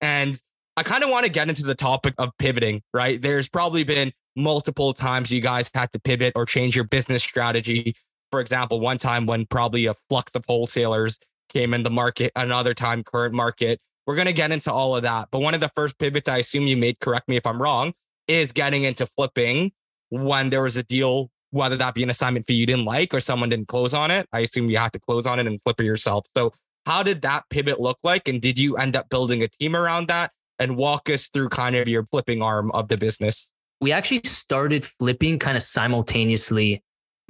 And 0.00 0.40
I 0.76 0.82
kind 0.82 1.04
of 1.04 1.10
want 1.10 1.24
to 1.24 1.30
get 1.30 1.48
into 1.48 1.62
the 1.62 1.74
topic 1.74 2.14
of 2.18 2.30
pivoting, 2.38 2.82
right? 2.92 3.20
There's 3.20 3.48
probably 3.48 3.84
been 3.84 4.12
multiple 4.34 4.94
times 4.94 5.30
you 5.30 5.40
guys 5.40 5.70
had 5.72 5.92
to 5.92 6.00
pivot 6.00 6.32
or 6.34 6.46
change 6.46 6.74
your 6.74 6.84
business 6.84 7.22
strategy. 7.22 7.94
For 8.32 8.40
example, 8.40 8.80
one 8.80 8.98
time 8.98 9.26
when 9.26 9.46
probably 9.46 9.86
a 9.86 9.94
flux 10.08 10.34
of 10.34 10.44
wholesalers 10.48 11.18
came 11.52 11.74
in 11.74 11.82
the 11.82 11.90
market, 11.90 12.32
another 12.34 12.74
time 12.74 13.04
current 13.04 13.34
market. 13.34 13.78
We're 14.06 14.16
going 14.16 14.26
to 14.26 14.32
get 14.32 14.50
into 14.50 14.72
all 14.72 14.96
of 14.96 15.02
that. 15.02 15.28
But 15.30 15.40
one 15.40 15.54
of 15.54 15.60
the 15.60 15.70
first 15.76 15.98
pivots 15.98 16.28
I 16.28 16.38
assume 16.38 16.66
you 16.66 16.76
made, 16.76 16.98
correct 16.98 17.28
me 17.28 17.36
if 17.36 17.46
I'm 17.46 17.60
wrong, 17.60 17.92
is 18.26 18.50
getting 18.50 18.84
into 18.84 19.06
flipping 19.06 19.72
when 20.08 20.50
there 20.50 20.62
was 20.62 20.78
a 20.78 20.82
deal, 20.82 21.30
whether 21.50 21.76
that 21.76 21.94
be 21.94 22.02
an 22.02 22.10
assignment 22.10 22.46
fee 22.46 22.54
you 22.54 22.66
didn't 22.66 22.86
like 22.86 23.12
or 23.14 23.20
someone 23.20 23.50
didn't 23.50 23.68
close 23.68 23.92
on 23.94 24.10
it. 24.10 24.26
I 24.32 24.40
assume 24.40 24.70
you 24.70 24.78
had 24.78 24.94
to 24.94 24.98
close 24.98 25.26
on 25.26 25.38
it 25.38 25.46
and 25.46 25.60
flip 25.62 25.78
it 25.78 25.84
yourself. 25.84 26.26
So, 26.34 26.52
how 26.86 27.04
did 27.04 27.22
that 27.22 27.44
pivot 27.48 27.80
look 27.80 27.98
like? 28.02 28.26
And 28.26 28.40
did 28.40 28.58
you 28.58 28.76
end 28.76 28.96
up 28.96 29.08
building 29.08 29.42
a 29.42 29.48
team 29.48 29.76
around 29.76 30.08
that? 30.08 30.32
And 30.58 30.76
walk 30.76 31.08
us 31.10 31.28
through 31.28 31.50
kind 31.50 31.76
of 31.76 31.86
your 31.86 32.06
flipping 32.10 32.42
arm 32.42 32.70
of 32.72 32.88
the 32.88 32.96
business. 32.96 33.52
we 33.80 33.92
actually 33.92 34.20
started 34.24 34.84
flipping 34.84 35.38
kind 35.38 35.56
of 35.56 35.62
simultaneously 35.62 36.82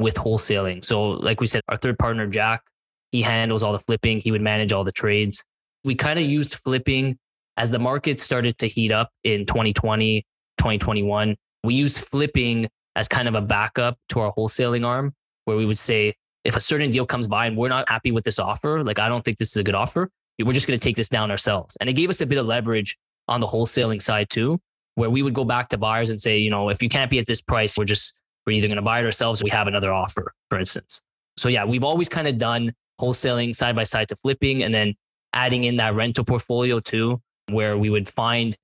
with 0.03 0.15
wholesaling. 0.15 0.85
So, 0.85 1.11
like 1.11 1.41
we 1.41 1.47
said, 1.47 1.63
our 1.69 1.77
third 1.77 1.99
partner, 1.99 2.27
Jack, 2.27 2.63
he 3.11 3.23
handles 3.23 3.63
all 3.63 3.73
the 3.73 3.79
flipping, 3.79 4.21
he 4.21 4.31
would 4.31 4.41
manage 4.41 4.73
all 4.73 4.85
the 4.85 4.93
trades. 4.93 5.45
We 5.85 5.95
kind 5.95 6.19
of 6.19 6.25
used 6.25 6.57
flipping 6.57 7.19
as 7.57 7.71
the 7.71 7.79
market 7.79 8.21
started 8.21 8.59
to 8.59 8.69
heat 8.69 8.93
up 8.93 9.11
in 9.25 9.47
2020, 9.47 10.23
2021. 10.59 11.37
We 11.65 11.75
used 11.75 12.05
flipping 12.05 12.69
as 12.97 13.09
kind 13.09 13.29
of 13.29 13.35
a 13.35 13.41
backup 13.41 13.99
to 14.11 14.21
our 14.21 14.33
wholesaling 14.35 14.87
arm, 14.87 15.15
where 15.45 15.57
we 15.57 15.67
would 15.67 15.79
say, 15.79 16.15
if 16.45 16.57
a 16.57 16.61
certain 16.61 16.91
deal 16.91 17.07
comes 17.07 17.29
by 17.29 17.47
and 17.47 17.57
we're 17.57 17.69
not 17.69 17.89
happy 17.89 18.11
with 18.11 18.25
this 18.25 18.39
offer, 18.39 18.83
like 18.83 18.99
I 18.99 19.09
don't 19.09 19.25
think 19.25 19.39
this 19.39 19.51
is 19.51 19.57
a 19.57 19.65
good 19.65 19.75
offer, 19.75 20.11
we're 20.45 20.53
just 20.53 20.67
going 20.67 20.79
to 20.79 20.83
take 20.83 20.97
this 20.97 21.09
down 21.09 21.31
ourselves. 21.31 21.77
And 21.81 21.89
it 21.89 21.93
gave 21.93 22.11
us 22.11 22.21
a 22.21 22.27
bit 22.27 22.39
of 22.39 22.47
leverage 22.47 22.99
on 23.29 23.41
the 23.41 23.47
wholesaling 23.47 24.03
side 24.03 24.29
too 24.29 24.61
where 24.95 25.11
we 25.11 25.23
would 25.23 25.35
go 25.35 25.45
back 25.45 25.69
to 25.71 25.79
buyers 25.79 26.11
and 26.11 26.21
say, 26.21 26.39
you 26.39 26.51
know, 26.51 26.69
if 26.69 26.83
you 26.83 26.89
can't 26.89 27.11
be 27.11 27.19
at 27.19 27.27
this 27.27 27.41
price, 27.41 27.79
we're 27.79 27.85
just, 27.85 28.15
we're 28.47 28.53
either 28.53 28.69
going 28.69 28.77
to 28.77 28.83
buy 28.83 29.01
it 29.01 29.05
ourselves 29.05 29.43
we 29.43 29.51
have 29.51 29.67
another 29.67 29.93
offer, 29.93 30.33
for 30.51 30.59
instance. 30.59 31.03
So 31.37 31.49
yeah, 31.49 31.65
we've 31.65 31.85
always 31.85 32.09
kind 32.09 32.29
of 32.29 32.39
done 32.39 32.73
wholesaling 33.01 33.55
side 33.55 33.75
by 33.75 33.85
side 33.85 34.09
to 34.09 34.17
flipping 34.17 34.63
and 34.63 34.75
then 34.75 34.95
adding 35.33 35.65
in 35.65 35.77
that 35.77 35.95
rental 35.95 36.25
portfolio 36.25 36.81
too, 36.81 37.21
where 37.51 37.79
we 37.79 37.91
would 37.91 38.09
find 38.09 38.57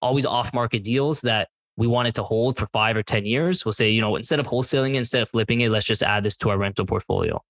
always 0.00 0.26
off 0.26 0.52
market 0.52 0.84
deals 0.84 1.20
that 1.22 1.48
we 1.76 1.86
wanted 1.86 2.14
to 2.16 2.22
hold 2.22 2.58
for 2.58 2.66
five 2.72 2.96
or 2.96 3.02
10 3.02 3.24
years. 3.24 3.64
We'll 3.64 3.72
say, 3.72 3.88
you 3.88 4.00
know, 4.00 4.16
instead 4.16 4.40
of 4.40 4.46
wholesaling 4.46 4.94
it, 4.94 4.98
instead 4.98 5.22
of 5.22 5.30
flipping 5.30 5.62
it, 5.62 5.70
let's 5.70 5.86
just 5.86 6.02
add 6.02 6.24
this 6.24 6.36
to 6.38 6.50
our 6.50 6.58
rental 6.58 6.84
portfolio. 6.84 7.40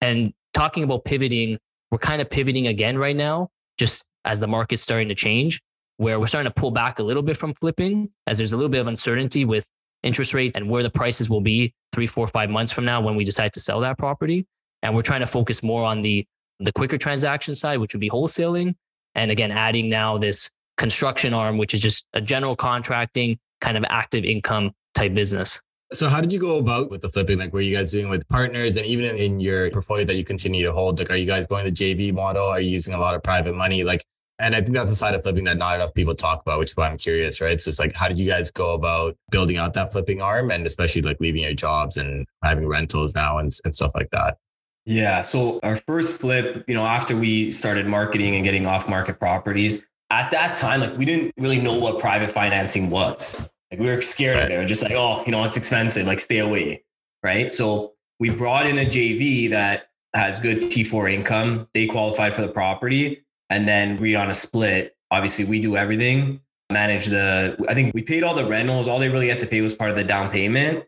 And 0.00 0.32
talking 0.52 0.82
about 0.82 1.04
pivoting, 1.04 1.58
we're 1.90 1.98
kind 1.98 2.20
of 2.20 2.28
pivoting 2.28 2.66
again 2.66 2.98
right 2.98 3.16
now, 3.16 3.48
just 3.78 4.04
as 4.24 4.40
the 4.40 4.46
market's 4.46 4.82
starting 4.82 5.08
to 5.08 5.14
change 5.14 5.62
where 6.02 6.18
we're 6.18 6.26
starting 6.26 6.50
to 6.50 6.60
pull 6.60 6.70
back 6.70 6.98
a 6.98 7.02
little 7.02 7.22
bit 7.22 7.36
from 7.36 7.54
flipping 7.54 8.10
as 8.26 8.38
there's 8.38 8.52
a 8.52 8.56
little 8.56 8.68
bit 8.68 8.80
of 8.80 8.86
uncertainty 8.86 9.44
with 9.44 9.68
interest 10.02 10.34
rates 10.34 10.58
and 10.58 10.68
where 10.68 10.82
the 10.82 10.90
prices 10.90 11.30
will 11.30 11.40
be 11.40 11.74
three, 11.92 12.06
four, 12.06 12.26
five 12.26 12.50
months 12.50 12.72
from 12.72 12.84
now 12.84 13.00
when 13.00 13.16
we 13.16 13.24
decide 13.24 13.52
to 13.52 13.60
sell 13.60 13.80
that 13.80 13.98
property. 13.98 14.46
And 14.82 14.94
we're 14.94 15.02
trying 15.02 15.20
to 15.20 15.26
focus 15.26 15.62
more 15.62 15.84
on 15.84 16.02
the 16.02 16.26
the 16.60 16.72
quicker 16.72 16.96
transaction 16.96 17.54
side, 17.54 17.78
which 17.78 17.94
would 17.94 18.00
be 18.00 18.10
wholesaling. 18.10 18.74
And 19.14 19.30
again, 19.30 19.50
adding 19.50 19.88
now 19.88 20.16
this 20.16 20.50
construction 20.78 21.34
arm, 21.34 21.58
which 21.58 21.74
is 21.74 21.80
just 21.80 22.06
a 22.14 22.20
general 22.20 22.56
contracting 22.56 23.38
kind 23.60 23.76
of 23.76 23.84
active 23.88 24.24
income 24.24 24.72
type 24.94 25.14
business. 25.14 25.60
So 25.92 26.08
how 26.08 26.20
did 26.20 26.32
you 26.32 26.38
go 26.38 26.58
about 26.58 26.90
with 26.90 27.02
the 27.02 27.08
flipping? 27.08 27.38
Like, 27.38 27.52
were 27.52 27.60
you 27.60 27.76
guys 27.76 27.92
doing 27.92 28.08
with 28.08 28.26
partners 28.28 28.76
and 28.76 28.86
even 28.86 29.14
in, 29.16 29.40
your 29.40 29.70
portfolio 29.70 30.04
that 30.06 30.16
you 30.16 30.24
continue 30.24 30.64
to 30.64 30.72
hold? 30.72 30.98
Like, 30.98 31.10
are 31.10 31.16
you 31.16 31.26
guys 31.26 31.44
going 31.46 31.66
the 31.66 31.70
JV 31.70 32.14
model? 32.14 32.46
Are 32.46 32.60
you 32.60 32.70
using 32.70 32.94
a 32.94 32.98
lot 32.98 33.14
of 33.14 33.22
private 33.22 33.54
money? 33.54 33.84
Like, 33.84 34.04
and 34.42 34.54
I 34.54 34.60
think 34.60 34.74
that's 34.74 34.90
the 34.90 34.96
side 34.96 35.14
of 35.14 35.22
flipping 35.22 35.44
that 35.44 35.56
not 35.56 35.76
enough 35.76 35.94
people 35.94 36.14
talk 36.14 36.42
about, 36.42 36.58
which 36.58 36.70
is 36.70 36.76
why 36.76 36.88
I'm 36.88 36.98
curious, 36.98 37.40
right? 37.40 37.60
So 37.60 37.68
it's 37.68 37.78
like, 37.78 37.94
how 37.94 38.08
did 38.08 38.18
you 38.18 38.28
guys 38.28 38.50
go 38.50 38.74
about 38.74 39.16
building 39.30 39.56
out 39.56 39.74
that 39.74 39.92
flipping 39.92 40.20
arm 40.20 40.50
and 40.50 40.66
especially 40.66 41.02
like 41.02 41.18
leaving 41.20 41.42
your 41.42 41.54
jobs 41.54 41.96
and 41.96 42.26
having 42.42 42.66
rentals 42.66 43.14
now 43.14 43.38
and, 43.38 43.52
and 43.64 43.74
stuff 43.74 43.92
like 43.94 44.10
that? 44.10 44.38
Yeah. 44.84 45.22
So 45.22 45.60
our 45.62 45.76
first 45.76 46.20
flip, 46.20 46.64
you 46.66 46.74
know, 46.74 46.84
after 46.84 47.16
we 47.16 47.52
started 47.52 47.86
marketing 47.86 48.34
and 48.34 48.42
getting 48.42 48.66
off 48.66 48.88
market 48.88 49.20
properties, 49.20 49.86
at 50.10 50.30
that 50.32 50.56
time, 50.56 50.80
like 50.80 50.98
we 50.98 51.04
didn't 51.04 51.32
really 51.38 51.60
know 51.60 51.74
what 51.74 52.00
private 52.00 52.30
financing 52.30 52.90
was. 52.90 53.48
Like 53.70 53.80
we 53.80 53.86
were 53.86 54.02
scared 54.02 54.36
of 54.36 54.50
it. 54.50 54.50
We 54.50 54.58
were 54.58 54.66
just 54.66 54.82
like, 54.82 54.92
oh, 54.92 55.22
you 55.24 55.32
know, 55.32 55.44
it's 55.44 55.56
expensive, 55.56 56.06
like 56.06 56.18
stay 56.18 56.38
away. 56.38 56.84
Right. 57.22 57.50
So 57.50 57.92
we 58.18 58.30
brought 58.30 58.66
in 58.66 58.78
a 58.78 58.84
JV 58.84 59.50
that 59.50 59.84
has 60.14 60.40
good 60.40 60.58
T4 60.58 61.12
income. 61.12 61.68
They 61.72 61.86
qualified 61.86 62.34
for 62.34 62.42
the 62.42 62.48
property 62.48 63.24
and 63.52 63.68
then 63.68 63.96
we 63.98 64.14
on 64.16 64.30
a 64.30 64.34
split. 64.34 64.96
Obviously, 65.10 65.44
we 65.44 65.60
do 65.60 65.76
everything, 65.76 66.40
manage 66.72 67.06
the, 67.06 67.54
I 67.68 67.74
think 67.74 67.94
we 67.94 68.02
paid 68.02 68.24
all 68.24 68.34
the 68.34 68.46
rentals. 68.46 68.88
All 68.88 68.98
they 68.98 69.10
really 69.10 69.28
had 69.28 69.38
to 69.40 69.46
pay 69.46 69.60
was 69.60 69.74
part 69.74 69.90
of 69.90 69.96
the 69.96 70.04
down 70.04 70.30
payment. 70.30 70.84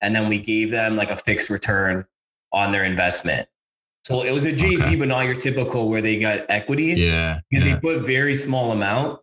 And 0.00 0.14
then 0.14 0.28
we 0.28 0.38
gave 0.40 0.72
them 0.72 0.96
like 0.96 1.12
a 1.12 1.16
fixed 1.16 1.48
return 1.48 2.04
on 2.52 2.72
their 2.72 2.84
investment. 2.84 3.48
So 4.04 4.24
it 4.24 4.32
was 4.32 4.46
a 4.46 4.52
JV, 4.52 4.82
Okay. 4.82 4.96
but 4.96 5.06
not 5.06 5.26
your 5.26 5.36
typical 5.36 5.88
where 5.88 6.02
they 6.02 6.18
got 6.18 6.40
equity 6.48 6.94
Yeah. 6.96 7.38
because 7.48 7.64
yeah. 7.64 7.74
they 7.74 7.80
put 7.80 8.04
very 8.04 8.34
small 8.34 8.72
amount. 8.72 9.20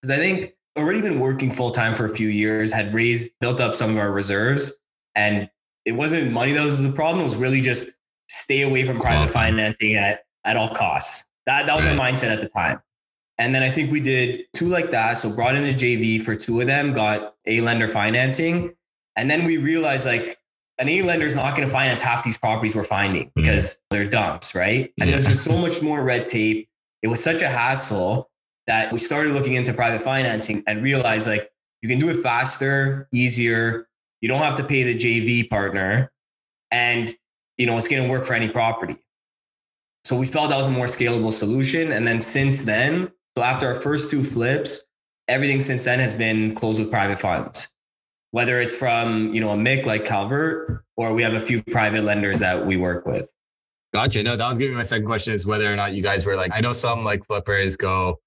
Because 0.00 0.16
I 0.16 0.20
think 0.20 0.54
already 0.78 1.02
been 1.02 1.20
working 1.20 1.52
full 1.52 1.70
time 1.70 1.92
for 1.92 2.06
a 2.06 2.08
few 2.08 2.28
years, 2.28 2.72
had 2.72 2.94
raised, 2.94 3.32
built 3.40 3.60
up 3.60 3.74
some 3.74 3.90
of 3.90 3.98
our 3.98 4.12
reserves, 4.12 4.80
and 5.14 5.50
it 5.84 5.92
wasn't 5.92 6.32
money 6.32 6.52
that 6.52 6.64
was 6.64 6.82
the 6.82 6.92
problem. 6.92 7.20
It 7.20 7.24
was 7.24 7.36
really 7.36 7.60
just 7.60 7.90
stay 8.28 8.62
away 8.62 8.84
from 8.84 8.98
private 8.98 9.30
financing 9.30 9.96
at 9.96 10.20
at 10.46 10.56
all 10.56 10.70
costs. 10.70 11.26
That 11.46 11.66
that 11.66 11.76
was 11.76 11.84
my 11.84 12.10
mindset 12.10 12.32
at 12.32 12.40
the 12.40 12.48
time. 12.48 12.80
And 13.38 13.54
then 13.54 13.62
I 13.62 13.70
think 13.70 13.90
we 13.90 14.00
did 14.00 14.44
two 14.52 14.68
like 14.68 14.90
that. 14.90 15.14
So 15.14 15.34
brought 15.34 15.54
in 15.54 15.64
a 15.64 15.72
JV 15.72 16.20
for 16.20 16.36
two 16.36 16.60
of 16.60 16.66
them, 16.66 16.92
got 16.92 17.36
a 17.46 17.60
lender 17.62 17.88
financing, 17.88 18.74
and 19.16 19.30
then 19.30 19.44
we 19.44 19.56
realized 19.56 20.06
like 20.06 20.38
an 20.78 20.88
A 20.88 21.02
lender 21.02 21.26
is 21.26 21.36
not 21.36 21.56
going 21.56 21.68
to 21.68 21.72
finance 21.72 22.00
half 22.00 22.24
these 22.24 22.38
properties 22.38 22.74
we're 22.74 22.84
finding 22.84 23.26
mm-hmm. 23.26 23.42
because 23.42 23.82
they're 23.90 24.08
dumps, 24.08 24.54
right? 24.54 24.92
And 24.98 25.08
there's 25.08 25.26
just 25.28 25.44
so 25.44 25.56
much 25.58 25.82
more 25.82 26.02
red 26.02 26.26
tape. 26.26 26.68
It 27.02 27.08
was 27.08 27.22
such 27.22 27.42
a 27.42 27.48
hassle 27.48 28.30
that 28.66 28.92
we 28.92 28.98
started 28.98 29.32
looking 29.34 29.54
into 29.54 29.72
private 29.74 30.00
financing 30.00 30.62
and 30.66 30.82
realized 30.82 31.26
like 31.26 31.50
you 31.82 31.88
can 31.88 31.98
do 31.98 32.08
it 32.08 32.22
faster, 32.22 33.08
easier. 33.12 33.88
You 34.20 34.28
don't 34.28 34.42
have 34.42 34.54
to 34.56 34.64
pay 34.64 34.82
the 34.82 34.94
JV 34.94 35.48
partner, 35.48 36.12
and 36.70 37.14
you 37.56 37.66
know 37.66 37.76
it's 37.76 37.88
going 37.88 38.02
to 38.02 38.08
work 38.08 38.24
for 38.24 38.34
any 38.34 38.48
property. 38.48 38.96
So 40.04 40.18
we 40.18 40.26
felt 40.26 40.50
that 40.50 40.56
was 40.56 40.68
a 40.68 40.72
more 40.72 40.86
scalable 40.86 41.32
solution. 41.32 41.92
And 41.92 42.06
then 42.06 42.20
since 42.20 42.64
then, 42.64 43.10
so 43.36 43.44
after 43.44 43.66
our 43.66 43.74
first 43.74 44.10
two 44.10 44.22
flips, 44.22 44.86
everything 45.28 45.60
since 45.60 45.84
then 45.84 46.00
has 46.00 46.14
been 46.14 46.54
closed 46.54 46.80
with 46.80 46.90
private 46.90 47.18
funds. 47.18 47.68
Whether 48.32 48.60
it's 48.60 48.76
from 48.76 49.34
you 49.34 49.40
know 49.40 49.50
a 49.50 49.56
MIC 49.56 49.86
like 49.86 50.04
Calvert, 50.04 50.84
or 50.96 51.12
we 51.12 51.22
have 51.22 51.34
a 51.34 51.40
few 51.40 51.62
private 51.64 52.04
lenders 52.04 52.38
that 52.38 52.64
we 52.64 52.76
work 52.76 53.06
with. 53.06 53.30
Gotcha. 53.92 54.22
No, 54.22 54.36
that 54.36 54.48
was 54.48 54.56
gonna 54.56 54.70
be 54.70 54.76
my 54.76 54.84
second 54.84 55.06
question 55.06 55.34
is 55.34 55.46
whether 55.46 55.72
or 55.72 55.74
not 55.74 55.94
you 55.94 56.02
guys 56.02 56.24
were 56.24 56.36
like, 56.36 56.52
I 56.54 56.60
know 56.60 56.72
some 56.72 57.04
like 57.04 57.24
flippers 57.26 57.76
go 57.76 58.20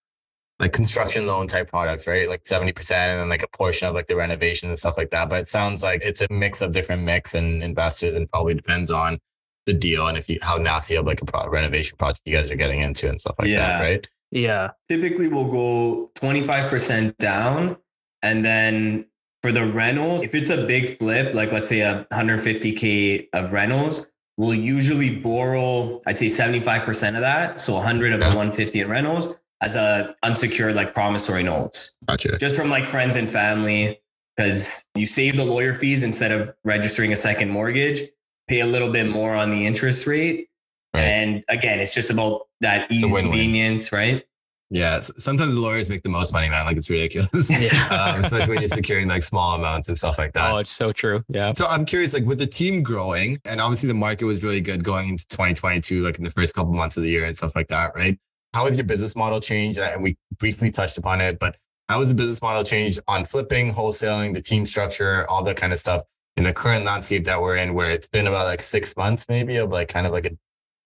like 0.60 0.74
construction 0.74 1.26
loan 1.26 1.48
type 1.48 1.70
products, 1.70 2.06
right? 2.06 2.28
Like 2.30 2.44
70% 2.44 2.92
and 2.92 3.22
then 3.22 3.30
like 3.30 3.44
a 3.44 3.58
portion 3.58 3.88
of 3.88 3.96
like 3.96 4.08
the 4.08 4.16
renovation 4.16 4.70
and 4.70 4.78
stuff 4.78 4.98
like 4.98 5.10
that. 5.12 5.30
But 5.30 5.42
it 5.42 5.50
sounds 5.50 5.84
like 5.84 6.02
it's 6.04 6.22
a 6.22 6.28
mix 6.32 6.62
of 6.62 6.74
different 6.74 7.04
mix 7.04 7.34
and 7.34 7.64
investors 7.64 8.16
and 8.16 8.30
probably 8.30 8.54
depends 8.54 8.92
on 8.92 9.20
the 9.66 9.74
deal 9.74 10.08
and 10.08 10.18
if 10.18 10.30
you 10.30 10.38
how 10.42 10.58
nasty 10.58 10.96
of 10.96 11.06
like 11.06 11.22
a 11.22 11.26
pro- 11.26 11.48
renovation 11.50 11.98
project 11.98 12.22
you 12.26 12.34
guys 12.36 12.50
are 12.50 12.56
getting 12.56 12.82
into 12.82 13.08
and 13.10 13.20
stuff 13.20 13.36
like 13.40 13.48
Yeah. 13.48 13.60
that, 13.78 13.82
right? 13.82 14.08
Yeah. 14.32 14.72
typically 14.90 15.28
we'll 15.28 15.52
go 15.52 16.12
25% 16.16 17.18
down 17.18 17.78
and 18.22 18.44
then 18.44 19.06
for 19.42 19.52
the 19.52 19.66
rentals 19.66 20.24
if 20.24 20.34
it's 20.36 20.50
a 20.50 20.66
big 20.66 20.98
flip 20.98 21.34
like 21.34 21.52
let's 21.52 21.70
say 21.70 21.82
a 21.82 22.06
150k 22.12 23.28
of 23.34 23.52
rentals 23.52 24.12
we'll 24.38 24.54
usually 24.54 25.16
borrow 25.16 26.02
i'd 26.08 26.18
say 26.18 26.26
75% 26.28 27.16
of 27.16 27.22
that 27.22 27.62
so 27.62 27.74
100 27.76 28.14
of 28.14 28.20
the 28.20 28.26
150 28.28 28.80
in 28.82 28.90
rentals 28.90 29.38
as 29.62 29.76
a 29.76 30.14
unsecured 30.24 30.76
like 30.76 30.94
promissory 30.94 31.42
notes, 31.44 31.96
Gotcha. 32.06 32.38
just 32.38 32.58
from 32.60 32.70
like 32.70 32.86
friends 32.86 33.16
and 33.16 33.30
family, 33.30 34.02
because 34.36 34.84
you 34.94 35.06
save 35.06 35.38
the 35.38 35.46
lawyer 35.46 35.74
fees 35.74 36.04
instead 36.04 36.34
of 36.34 36.54
registering 36.66 37.14
a 37.14 37.16
second 37.16 37.50
mortgage, 37.50 38.10
pay 38.54 38.60
a 38.60 38.66
little 38.66 38.92
bit 38.92 39.10
more 39.10 39.34
on 39.34 39.50
the 39.50 39.66
interest 39.66 40.06
rate. 40.06 40.48
Right. 40.94 41.02
And 41.02 41.44
again, 41.50 41.80
it's 41.80 41.94
just 41.94 42.12
about 42.12 42.44
that 42.62 42.92
ease, 42.92 43.04
win-win. 43.04 43.24
convenience, 43.24 43.92
right? 43.92 44.24
Yeah. 44.70 45.00
Sometimes 45.00 45.56
the 45.56 45.60
lawyers 45.60 45.90
make 45.90 46.04
the 46.04 46.10
most 46.10 46.34
money, 46.34 46.50
man. 46.50 46.66
Like 46.66 46.78
it's 46.78 46.90
ridiculous. 46.90 47.52
Yeah. 47.60 47.88
um, 47.88 48.20
especially 48.22 48.50
when 48.54 48.60
you're 48.60 48.68
securing 48.68 49.08
like 49.08 49.24
small 49.24 49.56
amounts 49.56 49.88
and 49.88 49.98
stuff 49.98 50.20
like 50.20 50.34
that. 50.34 50.54
Oh, 50.54 50.60
it's 50.60 50.72
so 50.72 50.92
true. 50.92 51.24
Yeah. 51.30 51.54
So 51.54 51.66
I'm 51.68 51.84
curious, 51.84 52.14
like 52.14 52.26
with 52.26 52.38
the 52.38 52.48
team 52.48 52.84
growing, 52.84 53.40
and 53.46 53.60
obviously 53.60 53.88
the 53.88 53.96
market 53.96 54.26
was 54.26 54.44
really 54.44 54.62
good 54.62 54.84
going 54.84 55.10
into 55.10 55.28
2022, 55.30 56.02
like 56.04 56.20
in 56.20 56.24
the 56.24 56.32
first 56.32 56.56
couple 56.56 56.74
months 56.74 56.96
of 56.96 57.04
the 57.04 57.10
year 57.10 57.26
and 57.26 57.36
stuff 57.36 57.56
like 57.56 57.68
that, 57.70 57.96
right? 57.96 58.18
How 58.54 58.68
has 58.68 58.78
your 58.78 58.86
business 58.86 59.16
model 59.16 59.40
changed? 59.40 59.80
And 59.80 60.04
we 60.04 60.16
briefly 60.38 60.70
touched 60.70 61.00
upon 61.00 61.22
it, 61.22 61.40
but 61.40 61.56
how 61.90 62.00
has 62.00 62.10
the 62.10 62.16
business 62.16 62.42
model 62.42 62.64
changed 62.64 63.00
on 63.08 63.26
flipping, 63.26 63.74
wholesaling, 63.74 64.36
the 64.36 64.42
team 64.42 64.68
structure, 64.68 65.26
all 65.28 65.44
that 65.44 65.58
kind 65.58 65.74
of 65.74 65.80
stuff 65.80 66.04
in 66.38 66.44
the 66.44 66.54
current 66.54 66.86
landscape 66.86 67.26
that 67.26 67.42
we're 67.42 67.58
in, 67.58 67.74
where 67.74 67.92
it's 67.92 68.08
been 68.08 68.28
about 68.28 68.46
like 68.46 68.62
six 68.62 68.96
months 68.98 69.28
maybe 69.30 69.58
of 69.58 69.72
like 69.72 69.88
kind 69.88 70.08
of 70.08 70.14
like 70.14 70.26
a 70.26 70.32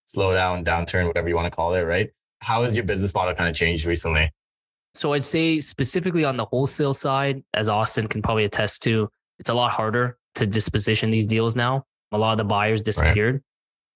slowdown, 0.07 0.63
downturn, 0.63 1.07
whatever 1.07 1.29
you 1.29 1.35
want 1.35 1.45
to 1.45 1.51
call 1.51 1.73
it, 1.73 1.81
right? 1.81 2.09
How 2.41 2.63
has 2.63 2.75
your 2.75 2.85
business 2.85 3.13
model 3.13 3.33
kind 3.33 3.49
of 3.49 3.55
changed 3.55 3.85
recently? 3.85 4.31
So 4.93 5.13
I'd 5.13 5.23
say 5.23 5.59
specifically 5.59 6.25
on 6.25 6.37
the 6.37 6.45
wholesale 6.45 6.93
side, 6.93 7.43
as 7.53 7.69
Austin 7.69 8.07
can 8.07 8.21
probably 8.21 8.45
attest 8.45 8.81
to, 8.83 9.09
it's 9.39 9.49
a 9.49 9.53
lot 9.53 9.71
harder 9.71 10.17
to 10.35 10.47
disposition 10.47 11.11
these 11.11 11.27
deals 11.27 11.55
now. 11.55 11.85
A 12.11 12.17
lot 12.17 12.31
of 12.31 12.37
the 12.37 12.45
buyers 12.45 12.81
disappeared. 12.81 13.43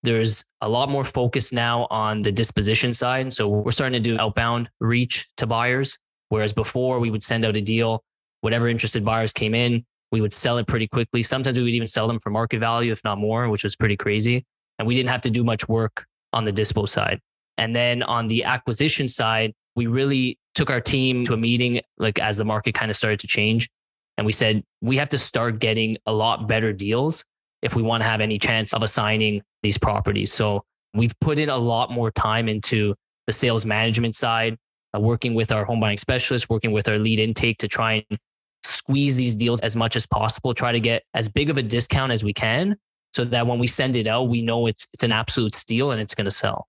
There's 0.04 0.44
a 0.62 0.70
lot 0.70 0.90
more 0.90 1.04
focus 1.04 1.54
now 1.54 1.88
on 1.90 2.20
the 2.20 2.32
disposition 2.32 2.94
side. 2.94 3.32
So 3.34 3.48
we're 3.48 3.72
starting 3.72 4.02
to 4.02 4.10
do 4.10 4.20
outbound 4.20 4.70
reach 4.80 5.28
to 5.38 5.48
buyers. 5.48 5.98
Whereas 6.30 6.54
before 6.54 7.00
we 7.00 7.10
would 7.10 7.24
send 7.24 7.46
out 7.46 7.58
a 7.58 7.62
deal, 7.62 8.04
whatever 8.42 8.68
interested 8.68 9.06
buyers 9.06 9.34
came 9.34 9.54
in, 9.54 9.86
we 10.12 10.22
would 10.22 10.34
sell 10.34 10.58
it 10.58 10.68
pretty 10.68 10.88
quickly. 10.88 11.24
Sometimes 11.24 11.58
we 11.58 11.64
would 11.64 11.74
even 11.74 11.88
sell 11.88 12.08
them 12.08 12.20
for 12.20 12.30
market 12.30 12.60
value, 12.60 12.92
if 12.92 13.04
not 13.04 13.18
more, 13.18 13.50
which 13.50 13.64
was 13.64 13.76
pretty 13.76 13.98
crazy. 13.98 14.46
And 14.78 14.88
we 14.88 14.96
didn't 14.96 15.10
have 15.10 15.22
to 15.22 15.32
do 15.32 15.44
much 15.44 15.68
work 15.70 16.06
on 16.34 16.46
the 16.46 16.52
dispo 16.52 16.88
side. 16.88 17.20
And 17.58 17.76
then 17.76 18.04
on 18.04 18.28
the 18.28 18.44
acquisition 18.44 19.08
side, 19.08 19.54
we 19.76 19.88
really 19.88 20.38
took 20.56 20.70
our 20.70 20.82
team 20.82 21.24
to 21.26 21.34
a 21.34 21.38
meeting 21.38 21.82
like 21.98 22.20
as 22.20 22.38
the 22.38 22.46
market 22.46 22.74
kind 22.74 22.92
of 22.92 22.98
started 22.98 23.20
to 23.22 23.28
change. 23.28 23.70
And 24.18 24.26
we 24.26 24.34
said, 24.34 24.64
we 24.82 24.98
have 24.98 25.10
to 25.10 25.18
start 25.18 25.60
getting 25.60 25.98
a 26.06 26.12
lot 26.12 26.48
better 26.48 26.74
deals 26.74 27.24
if 27.62 27.76
we 27.76 27.82
want 27.82 28.02
to 28.04 28.10
have 28.10 28.22
any 28.22 28.38
chance 28.38 28.74
of 28.74 28.84
assigning 28.84 29.42
these 29.64 29.78
properties. 29.78 30.34
So 30.34 30.64
we've 30.94 31.18
put 31.22 31.40
in 31.40 31.50
a 31.50 31.58
lot 31.58 31.92
more 31.92 32.12
time 32.12 32.50
into 32.50 32.96
the 33.28 33.34
sales 33.34 33.66
management 33.66 34.16
side, 34.16 34.58
uh, 34.96 35.00
working 35.00 35.34
with 35.34 35.52
our 35.52 35.64
home 35.64 35.80
buying 35.80 35.98
specialists, 35.98 36.50
working 36.50 36.72
with 36.72 36.90
our 36.90 36.98
lead 36.98 37.20
intake 37.20 37.60
to 37.60 37.68
try 37.68 38.04
and 38.10 38.20
squeeze 38.64 39.16
these 39.16 39.36
deals 39.36 39.60
as 39.62 39.76
much 39.76 39.96
as 39.96 40.06
possible, 40.06 40.54
try 40.54 40.72
to 40.72 40.80
get 40.80 41.04
as 41.14 41.28
big 41.28 41.50
of 41.50 41.58
a 41.58 41.64
discount 41.64 42.12
as 42.12 42.24
we 42.24 42.34
can 42.34 42.76
so 43.14 43.26
that 43.26 43.46
when 43.46 43.60
we 43.60 43.68
send 43.68 43.96
it 43.96 44.08
out, 44.08 44.24
we 44.30 44.42
know 44.42 44.68
it's 44.68 44.88
it's 44.94 45.04
an 45.04 45.12
absolute 45.12 45.56
steal 45.56 45.92
and 45.92 46.02
it's 46.02 46.16
going 46.16 46.26
to 46.26 46.32
sell. 46.32 46.68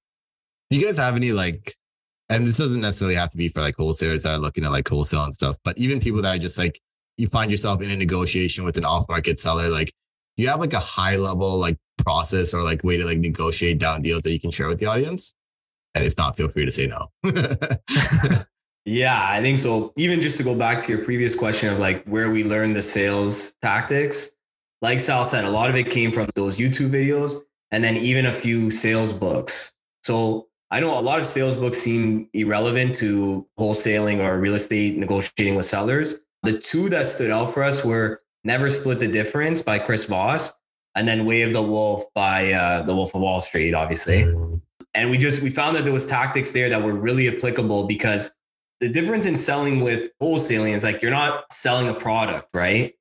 Do 0.71 0.79
you 0.79 0.85
guys 0.85 0.99
have 0.99 1.17
any 1.17 1.33
like, 1.33 1.77
and 2.29 2.47
this 2.47 2.59
doesn't 2.59 2.81
necessarily 2.81 3.15
have 3.17 3.31
to 3.31 3.37
be 3.37 3.49
for 3.49 3.61
like 3.61 3.77
wholesalers 3.77 4.23
that 4.23 4.31
are 4.31 4.39
looking 4.39 4.65
at 4.65 4.73
like 4.73 4.89
wholesale 4.89 5.25
and 5.25 5.35
stuff, 5.35 5.57
but 5.65 5.77
even 5.79 6.01
people 6.01 6.23
that 6.23 6.37
are 6.37 6.39
just 6.39 6.59
like, 6.59 6.81
you 7.19 7.27
find 7.27 7.51
yourself 7.51 7.83
in 7.83 7.91
a 7.91 7.97
negotiation 7.97 8.65
with 8.65 8.79
an 8.79 8.85
off 8.85 9.07
market 9.09 9.39
seller, 9.39 9.69
like, 9.69 9.93
do 10.37 10.43
you 10.43 10.49
have 10.49 10.61
like 10.61 10.73
a 10.73 10.81
high 10.81 11.17
level 11.17 11.59
like 11.59 11.77
process 11.99 12.55
or 12.55 12.63
like 12.63 12.83
way 12.83 12.97
to 12.97 13.05
like 13.05 13.19
negotiate 13.19 13.79
down 13.79 14.01
deals 14.01 14.23
that 14.23 14.33
you 14.33 14.41
can 14.41 14.51
share 14.51 14.67
with 14.67 14.79
the 14.79 14.87
audience? 14.87 15.35
And 15.95 16.05
if 16.05 16.17
not, 16.17 16.37
feel 16.37 16.49
free 16.49 16.65
to 16.65 16.71
say 16.71 16.87
no. 16.87 17.11
Yeah, 18.85 19.29
I 19.29 19.41
think 19.41 19.59
so. 19.59 19.93
Even 19.97 20.21
just 20.21 20.37
to 20.39 20.43
go 20.43 20.55
back 20.55 20.83
to 20.83 20.93
your 20.93 21.05
previous 21.05 21.35
question 21.37 21.73
of 21.73 21.79
like 21.79 22.05
where 22.05 22.31
we 22.31 22.43
learned 22.43 22.75
the 22.75 22.83
sales 22.83 23.55
tactics, 23.63 24.31
like 24.81 24.99
Sal 24.99 25.25
said, 25.25 25.45
a 25.45 25.51
lot 25.51 25.71
of 25.71 25.77
it 25.77 25.89
came 25.91 26.11
from 26.11 26.29
those 26.35 26.57
YouTube 26.57 26.91
videos 26.91 27.37
and 27.71 27.85
then 27.85 27.97
even 27.97 28.27
a 28.27 28.33
few 28.33 28.71
sales 28.71 29.13
books. 29.13 29.77
So 30.03 30.49
I 30.71 30.81
know 30.81 30.99
a 30.99 31.01
lot 31.01 31.21
of 31.21 31.27
sales 31.27 31.57
books 31.57 31.79
seem 31.79 32.29
irrelevant 32.33 32.97
to 32.97 33.47
wholesaling 33.59 34.19
or 34.19 34.39
real 34.41 34.55
estate 34.55 34.99
negotiating 34.99 35.55
with 35.55 35.67
sellers. 35.67 36.21
The 36.43 36.59
two 36.59 36.89
that 36.89 37.07
stood 37.07 37.31
out 37.31 37.55
for 37.55 37.63
us 37.63 37.85
were 37.85 38.21
Never 38.43 38.69
Split 38.69 38.99
the 38.99 39.07
Difference 39.07 39.63
by 39.63 39.79
Chris 39.79 40.07
Voss 40.07 40.53
and 40.97 41.07
then 41.07 41.25
Way 41.25 41.43
of 41.43 41.53
the 41.53 41.63
Wolf 41.63 42.05
by 42.15 42.53
uh, 42.53 42.83
The 42.83 42.95
Wolf 42.95 43.15
of 43.15 43.21
Wall 43.21 43.41
Street, 43.41 43.75
obviously 43.75 44.27
and 44.95 45.11
we 45.11 45.19
just 45.19 45.43
we 45.43 45.51
found 45.51 45.77
that 45.77 45.85
there 45.85 45.93
was 45.93 46.07
tactics 46.07 46.53
there 46.53 46.69
that 46.69 46.83
were 46.83 46.95
really 46.95 47.29
applicable 47.35 47.85
because 47.85 48.35
the 48.83 48.89
difference 48.89 49.27
in 49.27 49.37
selling 49.37 49.81
with 49.81 50.11
wholesaling 50.21 50.73
is 50.73 50.83
like 50.83 51.01
you're 51.01 51.13
not 51.13 51.51
selling 51.53 51.89
a 51.89 51.95
product 51.95 52.51
right? 52.53 52.95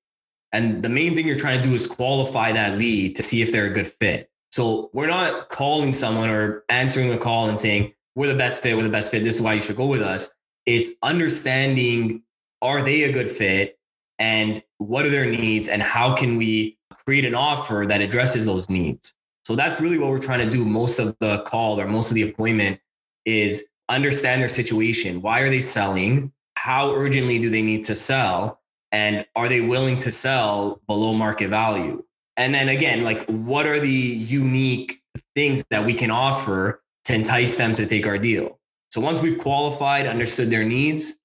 And 0.53 0.83
the 0.83 0.89
main 0.89 1.15
thing 1.15 1.25
you're 1.25 1.35
trying 1.35 1.59
to 1.59 1.67
do 1.67 1.73
is 1.73 1.87
qualify 1.87 2.51
that 2.51 2.77
lead 2.77 3.15
to 3.15 3.23
see 3.23 3.41
if 3.41 3.51
they're 3.51 3.65
a 3.65 3.71
good 3.71 3.87
fit. 3.87 4.29
So 4.51 4.91
we're 4.93 5.07
not 5.07 5.49
calling 5.49 5.93
someone 5.93 6.29
or 6.29 6.65
answering 6.69 7.11
a 7.11 7.17
call 7.17 7.49
and 7.49 7.59
saying 7.59 7.93
we're 8.15 8.27
the 8.27 8.37
best 8.37 8.61
fit 8.61 8.77
we're 8.77 8.83
the 8.83 8.89
best 8.89 9.09
fit 9.09 9.23
this 9.23 9.37
is 9.37 9.41
why 9.41 9.53
you 9.53 9.61
should 9.61 9.75
go 9.75 9.87
with 9.87 10.03
us. 10.03 10.31
It's 10.67 10.91
understanding 11.01 12.21
are 12.61 12.83
they 12.83 13.03
a 13.03 13.11
good 13.11 13.29
fit? 13.29 13.79
And 14.19 14.61
what 14.77 15.03
are 15.07 15.09
their 15.09 15.25
needs? 15.25 15.67
And 15.67 15.81
how 15.81 16.15
can 16.15 16.37
we 16.37 16.77
create 17.07 17.25
an 17.25 17.33
offer 17.33 17.85
that 17.87 18.01
addresses 18.01 18.45
those 18.45 18.69
needs? 18.69 19.15
So 19.45 19.55
that's 19.55 19.81
really 19.81 19.97
what 19.97 20.11
we're 20.11 20.19
trying 20.19 20.45
to 20.45 20.49
do. 20.49 20.63
Most 20.63 20.99
of 20.99 21.17
the 21.19 21.39
call 21.39 21.81
or 21.81 21.87
most 21.87 22.11
of 22.11 22.15
the 22.15 22.29
appointment 22.29 22.79
is 23.25 23.70
understand 23.95 24.41
their 24.41 24.49
situation. 24.49 25.21
Why 25.21 25.41
are 25.41 25.49
they 25.49 25.61
selling? 25.61 26.31
How 26.55 26.91
urgently 26.91 27.39
do 27.39 27.49
they 27.49 27.61
need 27.61 27.83
to 27.85 27.95
sell? 27.95 28.61
And 28.91 29.25
are 29.35 29.47
they 29.47 29.61
willing 29.61 29.99
to 29.99 30.11
sell 30.11 30.81
below 30.87 31.13
market 31.13 31.49
value? 31.49 32.03
And 32.37 32.53
then 32.53 32.69
again, 32.69 33.03
like 33.03 33.25
what 33.27 33.65
are 33.65 33.79
the 33.79 33.89
unique 33.89 35.01
things 35.35 35.63
that 35.69 35.85
we 35.85 35.93
can 35.93 36.11
offer 36.11 36.81
to 37.05 37.13
entice 37.13 37.57
them 37.57 37.75
to 37.75 37.85
take 37.85 38.05
our 38.05 38.17
deal? 38.17 38.59
So 38.91 38.99
once 38.99 39.21
we've 39.21 39.37
qualified, 39.37 40.05
understood 40.05 40.49
their 40.49 40.65
needs, 40.65 41.19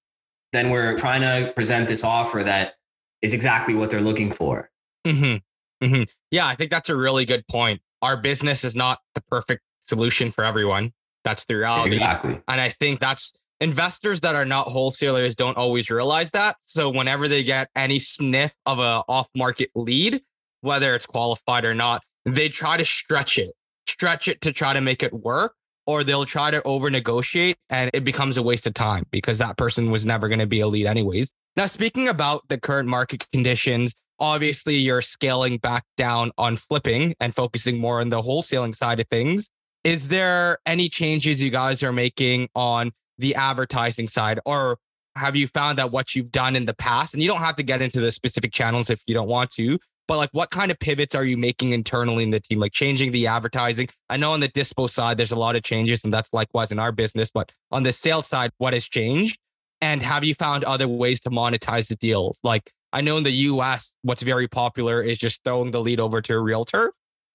then 0.53 0.71
we're 0.71 0.97
trying 0.97 1.23
to 1.23 1.53
present 1.53 1.89
this 1.89 2.05
offer 2.05 2.43
that 2.45 2.75
is 3.23 3.35
exactly 3.35 3.75
what 3.75 3.91
they're 3.91 4.01
looking 4.01 4.33
for. 4.33 4.71
Mm-hmm. 5.07 5.85
Mm-hmm. 5.85 6.03
Yeah, 6.31 6.47
I 6.47 6.55
think 6.55 6.71
that's 6.71 6.89
a 6.89 6.97
really 6.97 7.25
good 7.25 7.47
point. 7.49 7.81
Our 8.03 8.17
business 8.17 8.65
is 8.65 8.77
not 8.77 9.01
the 9.15 9.21
perfect 9.23 9.63
solution 9.81 10.31
for 10.31 10.45
everyone. 10.45 10.93
That's 11.27 11.45
the 11.47 11.57
reality. 11.57 11.89
Exactly. 11.89 12.41
And 12.47 12.61
I 12.61 12.69
think 12.69 13.01
that's 13.01 13.33
investors 13.61 14.21
that 14.21 14.37
are 14.37 14.45
not 14.45 14.69
wholesalers 14.69 15.35
don't 15.35 15.57
always 15.57 15.91
realize 15.91 16.31
that. 16.31 16.57
So 16.67 16.89
whenever 16.89 17.27
they 17.27 17.43
get 17.43 17.69
any 17.75 17.99
sniff 17.99 18.55
of 18.65 18.79
a 18.79 19.03
off 19.09 19.27
market 19.35 19.71
lead, 19.75 20.23
whether 20.61 20.95
it's 20.95 21.05
qualified 21.05 21.65
or 21.65 21.75
not, 21.75 22.05
they 22.25 22.49
try 22.49 22.77
to 22.77 22.85
stretch 22.85 23.39
it, 23.39 23.51
stretch 23.89 24.29
it 24.29 24.41
to 24.43 24.53
try 24.53 24.73
to 24.73 24.81
make 24.81 25.03
it 25.03 25.13
work, 25.13 25.55
or 25.85 26.05
they'll 26.05 26.25
try 26.25 26.53
to 26.53 26.63
over 26.63 26.91
negotiate 26.91 27.57
and 27.71 27.91
it 27.93 28.05
becomes 28.05 28.37
a 28.37 28.43
waste 28.43 28.69
of 28.69 28.75
time 28.75 29.05
because 29.11 29.39
that 29.39 29.57
person 29.57 29.91
was 29.91 30.07
never 30.07 30.29
going 30.29 30.39
to 30.39 30.47
be 30.47 30.61
a 30.61 30.69
lead 30.69 30.87
anyways. 30.87 31.29
Now, 31.57 31.67
speaking 31.67 32.07
about 32.07 32.43
the 32.49 32.61
current 32.61 32.89
market 32.89 33.27
conditions, 33.33 33.95
obviously 34.21 34.77
you're 34.77 35.03
scaling 35.03 35.59
back 35.59 35.83
down 35.97 36.31
on 36.39 36.55
flipping 36.57 37.17
and 37.19 37.35
focusing 37.35 37.81
more 37.81 38.01
on 38.01 38.11
the 38.11 38.23
wholesaling 38.23 38.77
side 38.77 39.01
of 39.01 39.09
things. 39.09 39.49
Is 39.87 40.09
there 40.09 40.59
any 40.67 40.89
changes 40.89 41.41
you 41.41 41.49
guys 41.49 41.85
are 41.85 41.93
making 41.93 42.49
on 42.57 42.91
the 43.19 43.37
advertising 43.37 44.09
side? 44.09 44.41
Or 44.45 44.79
have 45.15 45.37
you 45.37 45.47
found 45.47 45.79
that 45.79 45.93
what 45.93 46.13
you've 46.13 46.33
done 46.33 46.57
in 46.57 46.65
the 46.65 46.75
past 46.75 47.15
and 47.15 47.23
you 47.23 47.29
don't 47.29 47.39
have 47.39 47.55
to 47.55 47.63
get 47.63 47.81
into 47.81 48.01
the 48.01 48.11
specific 48.11 48.53
channels 48.53 48.91
if 48.91 49.01
you 49.07 49.15
don't 49.15 49.29
want 49.29 49.51
to 49.53 49.79
but 50.09 50.17
like 50.17 50.31
what 50.33 50.51
kind 50.51 50.73
of 50.73 50.79
pivots 50.81 51.15
are 51.15 51.25
you 51.25 51.37
making 51.37 51.73
internally 51.73 52.25
in 52.25 52.31
the 52.31 52.41
team? 52.41 52.59
Like 52.59 52.73
changing 52.73 53.13
the 53.13 53.29
advertising? 53.29 53.89
I 54.11 54.17
know 54.17 54.33
on 54.33 54.41
the 54.41 54.49
dispo 54.49 54.91
side 54.91 55.19
there's 55.19 55.31
a 55.31 55.39
lot 55.39 55.55
of 55.55 55.63
changes 55.63 56.03
and 56.03 56.13
that's 56.13 56.33
likewise 56.33 56.73
in 56.73 56.81
our 56.81 56.91
business 56.91 57.31
but 57.31 57.53
on 57.71 57.85
the 57.85 57.93
sales 57.93 58.27
side 58.27 58.51
what 58.59 58.75
has 58.75 58.85
changed? 58.87 59.39
And 59.81 60.03
have 60.03 60.25
you 60.25 60.35
found 60.35 60.65
other 60.65 60.89
ways 60.89 61.21
to 61.21 61.31
monetize 61.31 61.87
the 61.87 61.97
deals 61.97 62.41
like 62.43 62.73
i 62.93 63.01
know 63.01 63.19
in 63.19 63.23
the 63.23 63.31
us 63.31 63.95
what's 64.03 64.23
very 64.23 64.49
popular 64.49 65.01
is 65.01 65.17
just 65.17 65.45
throwing 65.45 65.71
the 65.71 65.81
lead 65.81 66.01
over 66.01 66.21
to 66.23 66.35
a 66.35 66.41
realtor 66.41 66.93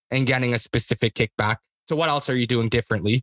and 0.09 0.27
getting 0.27 0.53
a 0.53 0.59
specific 0.59 1.13
kickback 1.13 1.57
so 1.91 1.95
what 1.97 2.07
else 2.07 2.29
are 2.29 2.37
you 2.37 2.47
doing 2.47 2.69
differently 2.69 3.21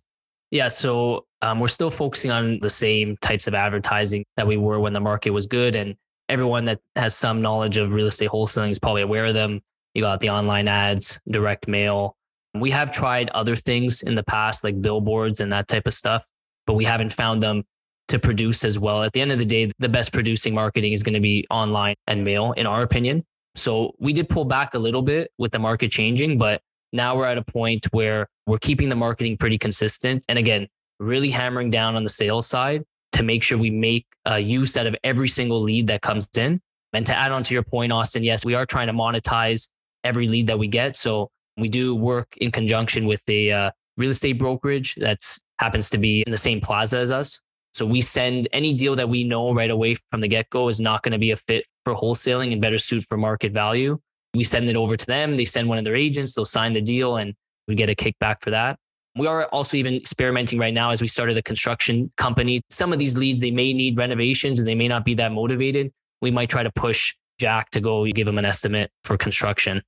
Yeah, 0.51 0.69
so 0.69 1.25
um, 1.41 1.59
we're 1.59 1.69
still 1.69 1.91
focusing 1.91 2.31
on 2.31 2.59
the 2.61 2.69
same 2.69 3.17
types 3.23 3.47
of 3.47 3.55
advertising 3.55 4.27
that 4.37 4.47
we 4.47 4.59
were 4.59 4.79
when 4.79 4.93
the 4.93 5.01
market 5.01 5.31
was 5.31 5.47
good, 5.47 5.75
and 5.75 5.95
everyone 6.29 6.67
that 6.67 6.81
has 6.95 7.17
some 7.17 7.41
knowledge 7.41 7.79
of 7.79 7.93
real 7.93 8.09
estate 8.09 8.29
wholesaling 8.29 8.69
is 8.69 8.79
probably 8.79 9.01
aware 9.01 9.25
of 9.25 9.33
them. 9.33 9.61
You 9.95 10.03
got 10.03 10.21
the 10.21 10.29
online 10.29 10.69
ads, 10.69 11.19
direct 11.31 11.67
mail. 11.67 12.15
We 12.55 12.71
have 12.73 12.91
tried 12.91 13.31
other 13.31 13.57
things 13.57 14.03
in 14.03 14.15
the 14.15 14.25
past, 14.25 14.65
like 14.65 14.83
billboards 14.83 15.41
and 15.41 15.51
that 15.53 15.67
type 15.67 15.87
of 15.87 15.95
stuff, 15.95 16.27
but 16.67 16.75
we 16.75 16.85
haven't 16.85 17.13
found 17.13 17.43
them 17.43 17.65
to 18.09 18.19
produce 18.19 18.65
as 18.65 18.79
well. 18.79 19.03
At 19.03 19.15
the 19.15 19.23
end 19.23 19.33
of 19.33 19.39
the 19.39 19.47
day, 19.47 19.71
the 19.79 19.89
best 19.89 20.13
producing 20.13 20.55
marketing 20.55 20.93
is 20.93 21.03
going 21.03 21.15
to 21.15 21.21
be 21.21 21.47
online 21.51 21.95
and 22.07 22.23
mail, 22.23 22.53
in 22.53 22.67
our 22.67 22.83
opinion. 22.83 23.25
So 23.55 23.95
we 23.99 24.13
did 24.13 24.29
pull 24.29 24.45
back 24.45 24.75
a 24.75 24.79
little 24.79 25.03
bit 25.03 25.31
with 25.39 25.53
the 25.53 25.59
market 25.59 25.91
changing, 25.91 26.37
but 26.37 26.61
now 26.93 27.17
we're 27.17 27.27
at 27.27 27.39
a 27.39 27.45
point 27.45 27.87
where 27.91 28.29
we're 28.47 28.59
keeping 28.59 28.89
the 28.89 28.97
marketing 28.97 29.37
pretty 29.37 29.59
consistent. 29.59 30.25
And 30.29 30.39
again, 30.39 30.69
really 30.99 31.31
hammering 31.31 31.71
down 31.71 31.97
on 31.97 32.03
the 32.03 32.09
sales 32.09 32.47
side 32.47 32.85
to 33.13 33.23
make 33.23 33.43
sure 33.43 33.59
we 33.59 33.71
make 33.71 34.07
uh, 34.29 34.37
use 34.37 34.77
out 34.77 34.87
of 34.87 34.97
every 35.05 35.29
single 35.29 35.61
lead 35.61 35.87
that 35.89 36.03
comes 36.03 36.29
in. 36.37 36.61
And 36.93 37.07
to 37.07 37.15
add 37.15 37.33
on 37.33 37.43
to 37.45 37.55
your 37.55 37.63
point, 37.63 37.93
Austin, 37.93 38.23
yes, 38.23 38.45
we 38.45 38.55
are 38.55 38.67
trying 38.67 38.87
to 38.87 38.93
monetize 38.93 39.69
every 40.05 40.29
lead 40.29 40.47
that 40.47 40.59
we 40.59 40.69
get. 40.69 40.97
So 40.97 41.31
we 41.57 41.69
do 41.69 41.95
work 41.95 42.37
in 42.39 42.51
conjunction 42.51 43.07
with 43.07 43.23
a 43.29 43.51
uh, 43.51 43.71
real 43.97 44.11
estate 44.11 44.39
brokerage 44.39 44.95
that 44.97 45.21
happens 45.59 45.91
to 45.91 45.99
be 45.99 46.23
in 46.27 46.31
the 46.31 46.39
same 46.39 46.61
plaza 46.61 46.99
as 46.99 47.11
us. 47.11 47.41
So 47.75 47.85
we 47.85 48.01
send 48.01 48.49
any 48.53 48.73
deal 48.73 48.97
that 48.97 49.09
we 49.09 49.25
know 49.25 49.53
right 49.53 49.71
away 49.71 49.97
from 50.11 50.21
the 50.21 50.29
get 50.29 50.49
go 50.51 50.69
is 50.69 50.81
not 50.81 51.03
going 51.03 51.13
to 51.13 51.19
be 51.19 51.33
a 51.33 51.37
fit 51.37 51.67
for 51.85 51.95
wholesaling 51.95 52.53
and 52.53 52.61
better 52.61 52.79
suit 52.79 53.05
for 53.05 53.17
market 53.17 53.53
value. 53.53 53.99
We 54.35 54.45
send 54.45 54.69
it 54.69 54.77
over 54.77 54.97
to 54.97 55.07
them. 55.07 55.37
They 55.37 55.45
send 55.45 55.69
one 55.69 55.79
of 55.79 55.85
their 55.85 55.97
agents. 55.97 56.35
They'll 56.35 56.45
sign 56.45 56.75
the 56.75 56.81
deal 56.81 57.17
and 57.17 57.35
we 57.67 57.75
get 57.75 57.91
a 57.91 57.95
kickback 57.95 58.37
for 58.43 58.51
that. 58.51 58.79
We 59.17 59.27
are 59.27 59.47
also 59.47 59.77
even 59.77 59.95
experimenting 59.95 60.59
right 60.59 60.73
now 60.73 60.91
as 60.91 61.01
we 61.01 61.09
started 61.09 61.37
a 61.37 61.43
construction 61.43 62.11
company. 62.17 62.61
Some 62.71 62.93
of 62.93 62.99
these 62.99 63.17
leads, 63.17 63.41
they 63.41 63.51
may 63.51 63.73
need 63.73 63.97
renovations 63.97 64.59
and 64.59 64.69
they 64.69 64.75
may 64.75 64.87
not 64.87 65.05
be 65.05 65.15
that 65.15 65.33
motivated. 65.33 65.91
We 66.21 66.31
might 66.31 66.51
try 66.51 66.63
to 66.63 66.71
push 66.71 67.15
Jack 67.39 67.71
to 67.71 67.81
go 67.81 68.05
give 68.07 68.27
them 68.27 68.39
an 68.39 68.45
estimate 68.45 68.91
for 69.05 69.17
construction. 69.17 69.83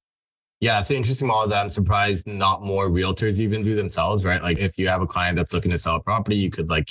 Yeah, 0.60 0.78
it's 0.78 0.90
an 0.90 0.96
interesting 0.96 1.28
model 1.28 1.48
that 1.50 1.64
I'm 1.64 1.70
surprised 1.70 2.26
not 2.26 2.62
more 2.62 2.90
realtors 2.90 3.40
even 3.40 3.62
do 3.62 3.74
themselves, 3.74 4.24
right? 4.24 4.42
Like 4.42 4.58
if 4.58 4.76
you 4.78 4.88
have 4.88 5.00
a 5.00 5.06
client 5.06 5.36
that's 5.36 5.54
looking 5.54 5.70
to 5.70 5.78
sell 5.78 5.96
a 5.96 6.02
property, 6.02 6.36
you 6.36 6.50
could 6.50 6.68
like 6.68 6.90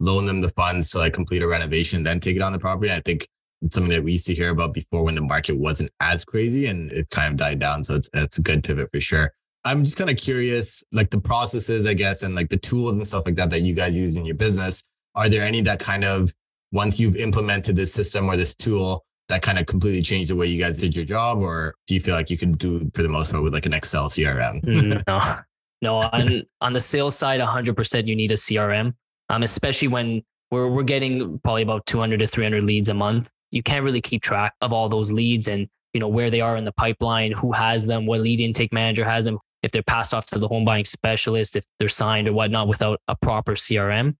loan 0.00 0.26
them 0.26 0.40
the 0.40 0.48
funds 0.50 0.90
to 0.90 0.98
like 0.98 1.12
complete 1.12 1.42
a 1.42 1.46
renovation, 1.46 2.02
then 2.02 2.20
take 2.20 2.36
it 2.36 2.42
on 2.42 2.52
the 2.52 2.58
property. 2.58 2.90
I 2.90 3.00
think 3.00 3.28
it's 3.62 3.74
something 3.74 3.92
that 3.92 4.02
we 4.02 4.12
used 4.12 4.26
to 4.26 4.34
hear 4.34 4.50
about 4.50 4.74
before 4.74 5.04
when 5.04 5.14
the 5.14 5.22
market 5.22 5.56
wasn't 5.56 5.90
as 6.00 6.24
crazy 6.24 6.66
and 6.66 6.90
it 6.90 7.08
kind 7.10 7.30
of 7.30 7.36
died 7.36 7.58
down. 7.58 7.84
So 7.84 7.94
it's 7.94 8.10
it's 8.14 8.38
a 8.38 8.42
good 8.42 8.64
pivot 8.64 8.90
for 8.92 9.00
sure. 9.00 9.32
I'm 9.64 9.84
just 9.84 9.96
kind 9.96 10.10
of 10.10 10.16
curious, 10.16 10.82
like 10.90 11.10
the 11.10 11.20
processes, 11.20 11.86
I 11.86 11.94
guess, 11.94 12.24
and 12.24 12.34
like 12.34 12.48
the 12.48 12.56
tools 12.56 12.96
and 12.96 13.06
stuff 13.06 13.22
like 13.24 13.36
that 13.36 13.50
that 13.50 13.60
you 13.60 13.74
guys 13.74 13.96
use 13.96 14.16
in 14.16 14.24
your 14.24 14.34
business. 14.34 14.82
Are 15.14 15.28
there 15.28 15.42
any 15.42 15.60
that 15.60 15.78
kind 15.78 16.04
of 16.04 16.34
once 16.72 16.98
you've 16.98 17.16
implemented 17.16 17.76
this 17.76 17.92
system 17.92 18.28
or 18.28 18.36
this 18.36 18.54
tool, 18.56 19.04
that 19.28 19.42
kind 19.42 19.58
of 19.58 19.66
completely 19.66 20.02
changed 20.02 20.30
the 20.30 20.36
way 20.36 20.46
you 20.46 20.60
guys 20.60 20.78
did 20.78 20.96
your 20.96 21.04
job, 21.04 21.38
or 21.38 21.74
do 21.86 21.94
you 21.94 22.00
feel 22.00 22.16
like 22.16 22.30
you 22.30 22.38
can 22.38 22.52
do 22.52 22.90
for 22.94 23.02
the 23.02 23.08
most 23.08 23.30
part 23.30 23.44
with 23.44 23.54
like 23.54 23.66
an 23.66 23.74
Excel 23.74 24.08
CRM? 24.08 24.60
Mm, 24.62 25.02
no, 25.06 25.38
no. 26.00 26.08
On 26.12 26.42
on 26.60 26.72
the 26.72 26.80
sales 26.80 27.14
side, 27.14 27.40
100% 27.40 28.06
you 28.08 28.16
need 28.16 28.32
a 28.32 28.36
CRM, 28.36 28.92
um, 29.28 29.42
especially 29.44 29.88
when 29.88 30.22
we're 30.50 30.68
we're 30.68 30.82
getting 30.82 31.38
probably 31.44 31.62
about 31.62 31.86
200 31.86 32.18
to 32.18 32.26
300 32.26 32.64
leads 32.64 32.88
a 32.88 32.94
month. 32.94 33.30
You 33.52 33.62
can't 33.62 33.84
really 33.84 34.00
keep 34.00 34.22
track 34.22 34.54
of 34.60 34.72
all 34.72 34.88
those 34.88 35.12
leads 35.12 35.46
and 35.46 35.68
you 35.94 36.00
know 36.00 36.08
where 36.08 36.30
they 36.30 36.40
are 36.40 36.56
in 36.56 36.64
the 36.64 36.72
pipeline, 36.72 37.32
who 37.32 37.52
has 37.52 37.86
them, 37.86 38.06
what 38.06 38.20
lead 38.20 38.40
intake 38.40 38.72
manager 38.72 39.04
has 39.04 39.24
them, 39.24 39.38
if 39.62 39.70
they're 39.70 39.82
passed 39.82 40.12
off 40.12 40.26
to 40.26 40.38
the 40.38 40.48
home 40.48 40.64
buying 40.64 40.84
specialist, 40.84 41.54
if 41.54 41.64
they're 41.78 41.88
signed 41.88 42.26
or 42.26 42.32
whatnot, 42.32 42.66
without 42.66 43.00
a 43.08 43.14
proper 43.14 43.52
CRM. 43.52 44.16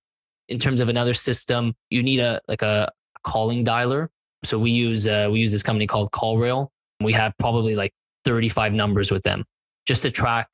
In 0.48 0.58
terms 0.58 0.80
of 0.80 0.88
another 0.88 1.14
system, 1.14 1.74
you 1.90 2.02
need 2.02 2.20
a 2.20 2.40
like 2.46 2.62
a 2.62 2.90
calling 3.24 3.64
dialer 3.64 4.08
so 4.44 4.58
we 4.58 4.70
use 4.70 5.06
uh, 5.06 5.28
we 5.30 5.40
use 5.40 5.52
this 5.52 5.62
company 5.62 5.86
called 5.86 6.10
CallRail. 6.10 6.68
We 7.00 7.12
have 7.12 7.32
probably 7.38 7.74
like 7.74 7.92
35 8.24 8.72
numbers 8.72 9.10
with 9.10 9.22
them 9.22 9.44
just 9.86 10.02
to 10.02 10.10
track 10.10 10.48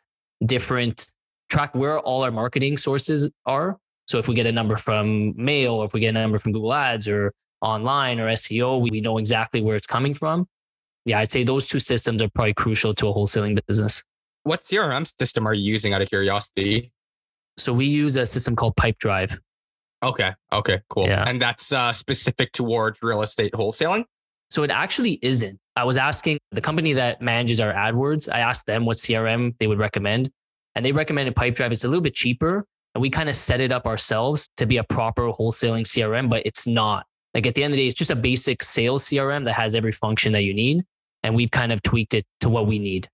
different 0.44 1.10
track 1.50 1.74
where 1.74 1.98
all 1.98 2.22
our 2.22 2.30
marketing 2.30 2.76
sources 2.76 3.30
are. 3.46 3.78
So 4.06 4.18
if 4.18 4.28
we 4.28 4.34
get 4.34 4.46
a 4.46 4.52
number 4.52 4.76
from 4.76 5.34
mail 5.36 5.74
or 5.74 5.84
if 5.84 5.92
we 5.92 6.00
get 6.00 6.10
a 6.10 6.12
number 6.12 6.38
from 6.38 6.52
Google 6.52 6.72
Ads 6.72 7.08
or 7.08 7.32
online 7.61 8.20
or 8.20 8.26
SEO, 8.28 8.80
we 8.80 9.00
know 9.00 9.18
exactly 9.18 9.61
where 9.61 9.76
it's 9.76 9.86
coming 9.86 10.14
from. 10.14 10.46
Yeah, 11.04 11.20
I'd 11.20 11.30
say 11.30 11.42
those 11.42 11.66
two 11.66 11.80
systems 11.80 12.20
are 12.22 12.28
probably 12.28 12.54
crucial 12.54 12.94
to 12.94 13.09
a 13.09 13.12
wholesaling 13.14 13.59
business. 13.66 14.02
What 14.42 14.61
CRM 14.61 15.11
system 15.18 15.46
are 15.46 15.54
you 15.54 15.72
using 15.72 15.92
out 15.94 16.02
of 16.02 16.09
curiosity? 16.09 16.92
So 17.56 17.72
we 17.72 17.86
use 17.86 18.16
a 18.16 18.26
system 18.26 18.54
called 18.54 18.76
Pipedrive. 18.76 19.38
Okay. 20.02 20.32
Okay. 20.52 20.80
Cool. 20.88 21.06
Yeah. 21.06 21.24
And 21.26 21.40
that's 21.40 21.72
uh, 21.72 21.92
specific 21.92 22.52
towards 22.52 23.02
real 23.02 23.22
estate 23.22 23.52
wholesaling. 23.52 24.04
So 24.50 24.62
it 24.62 24.70
actually 24.70 25.18
isn't. 25.22 25.59
I 25.76 25.84
was 25.84 25.96
asking 25.96 26.38
the 26.52 26.61
company 26.61 26.92
that 26.94 27.20
manages 27.20 27.61
our 27.61 27.72
AdWords, 27.72 28.28
I 28.32 28.40
asked 28.40 28.66
them 28.66 28.84
what 28.84 28.96
CRM 28.96 29.54
they 29.59 29.66
would 29.66 29.78
recommend. 29.78 30.30
And 30.74 30.84
they 30.84 30.92
recommended 30.92 31.34
Pipedrive. 31.34 31.72
It's 31.72 31.84
a 31.84 31.88
little 31.88 32.02
bit 32.02 32.14
cheaper. 32.14 32.64
And 32.94 33.02
we 33.02 33.11
kind 33.11 33.28
of 33.28 33.34
set 33.34 33.61
it 33.61 33.72
up 33.72 33.86
ourselves 33.86 34.48
to 34.56 34.66
be 34.66 34.78
a 34.78 34.84
proper 34.84 35.28
wholesaling 35.30 35.82
CRM, 35.82 36.30
but 36.30 36.42
it's 36.46 36.66
not. 36.66 37.04
Like 37.34 37.46
at 37.46 37.54
the 37.54 37.62
end 37.62 37.72
of 37.72 37.76
the 37.76 37.84
day, 37.84 37.86
it's 37.86 37.96
just 37.96 38.10
a 38.10 38.16
basic 38.16 38.62
sales 38.62 39.04
CRM 39.04 39.44
that 39.44 39.52
has 39.54 39.74
every 39.74 39.92
function 39.92 40.32
that 40.32 40.42
you 40.42 40.54
need. 40.54 40.84
And 41.22 41.34
we've 41.34 41.50
kind 41.50 41.72
of 41.72 41.82
tweaked 41.82 42.14
it 42.14 42.24
to 42.40 42.48
what 42.48 42.66
we 42.66 42.78
need. 42.78 43.08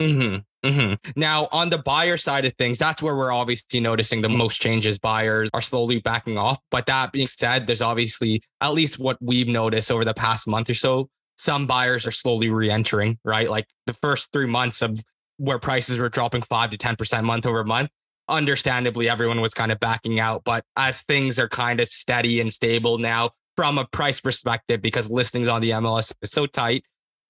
Mm-hmm. 0.00 0.68
Mm-hmm. 0.68 1.10
Now, 1.18 1.48
on 1.52 1.70
the 1.70 1.78
buyer 1.78 2.16
side 2.16 2.44
of 2.44 2.54
things, 2.54 2.78
that's 2.78 3.02
where 3.02 3.16
we're 3.16 3.32
obviously 3.32 3.80
noticing 3.80 4.20
the 4.20 4.28
most 4.28 4.60
changes. 4.60 4.98
Buyers 4.98 5.50
are 5.54 5.60
slowly 5.60 6.00
backing 6.00 6.36
off. 6.36 6.58
But 6.70 6.86
that 6.86 7.12
being 7.12 7.26
said, 7.26 7.66
there's 7.66 7.82
obviously, 7.82 8.42
at 8.60 8.74
least 8.74 8.98
what 8.98 9.16
we've 9.20 9.48
noticed 9.48 9.90
over 9.90 10.04
the 10.04 10.14
past 10.14 10.46
month 10.46 10.68
or 10.68 10.74
so, 10.74 11.08
some 11.36 11.66
buyers 11.66 12.06
are 12.06 12.10
slowly 12.10 12.50
re 12.50 12.70
entering, 12.70 13.18
right? 13.24 13.48
Like 13.48 13.66
the 13.86 13.94
first 13.94 14.30
three 14.32 14.46
months 14.46 14.82
of 14.82 15.02
where 15.38 15.58
prices 15.58 15.98
were 15.98 16.10
dropping 16.10 16.42
five 16.42 16.70
to 16.70 16.76
10% 16.76 17.24
month 17.24 17.46
over 17.46 17.64
month. 17.64 17.90
Understandably, 18.28 19.08
everyone 19.08 19.40
was 19.40 19.54
kind 19.54 19.72
of 19.72 19.80
backing 19.80 20.20
out. 20.20 20.44
But 20.44 20.64
as 20.76 21.02
things 21.02 21.38
are 21.38 21.48
kind 21.48 21.80
of 21.80 21.90
steady 21.90 22.40
and 22.40 22.52
stable 22.52 22.98
now 22.98 23.30
from 23.56 23.78
a 23.78 23.84
price 23.86 24.20
perspective, 24.20 24.80
because 24.80 25.10
listings 25.10 25.48
on 25.48 25.60
the 25.60 25.70
MLS 25.70 26.12
is 26.22 26.30
so 26.30 26.46
tight, 26.46 26.84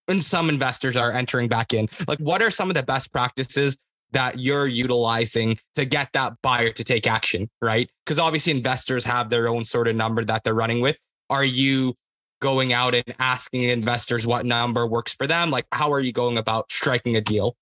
and 0.08 0.24
some 0.24 0.48
investors 0.48 0.96
are 0.96 1.12
entering 1.12 1.48
back 1.48 1.72
in. 1.72 1.88
Like, 2.06 2.18
what 2.18 2.42
are 2.42 2.50
some 2.50 2.70
of 2.70 2.74
the 2.74 2.82
best 2.82 3.12
practices 3.12 3.76
that 4.12 4.38
you're 4.38 4.66
utilizing 4.66 5.58
to 5.74 5.84
get 5.84 6.08
that 6.14 6.34
buyer 6.42 6.70
to 6.70 6.84
take 6.84 7.06
action, 7.06 7.48
right? 7.62 7.88
Because 8.04 8.18
obviously 8.18 8.52
investors 8.52 9.04
have 9.04 9.30
their 9.30 9.48
own 9.48 9.64
sort 9.64 9.88
of 9.88 9.96
number 9.96 10.24
that 10.24 10.42
they're 10.44 10.54
running 10.54 10.80
with. 10.80 10.96
Are 11.28 11.44
you 11.44 11.94
going 12.40 12.72
out 12.72 12.94
and 12.94 13.04
asking 13.18 13.64
investors 13.64 14.26
what 14.26 14.44
number 14.46 14.86
works 14.86 15.14
for 15.14 15.26
them? 15.26 15.50
Like, 15.50 15.66
how 15.72 15.92
are 15.92 16.00
you 16.00 16.12
going 16.12 16.38
about 16.38 16.72
striking 16.72 17.16
a 17.16 17.20
deal? 17.20 17.56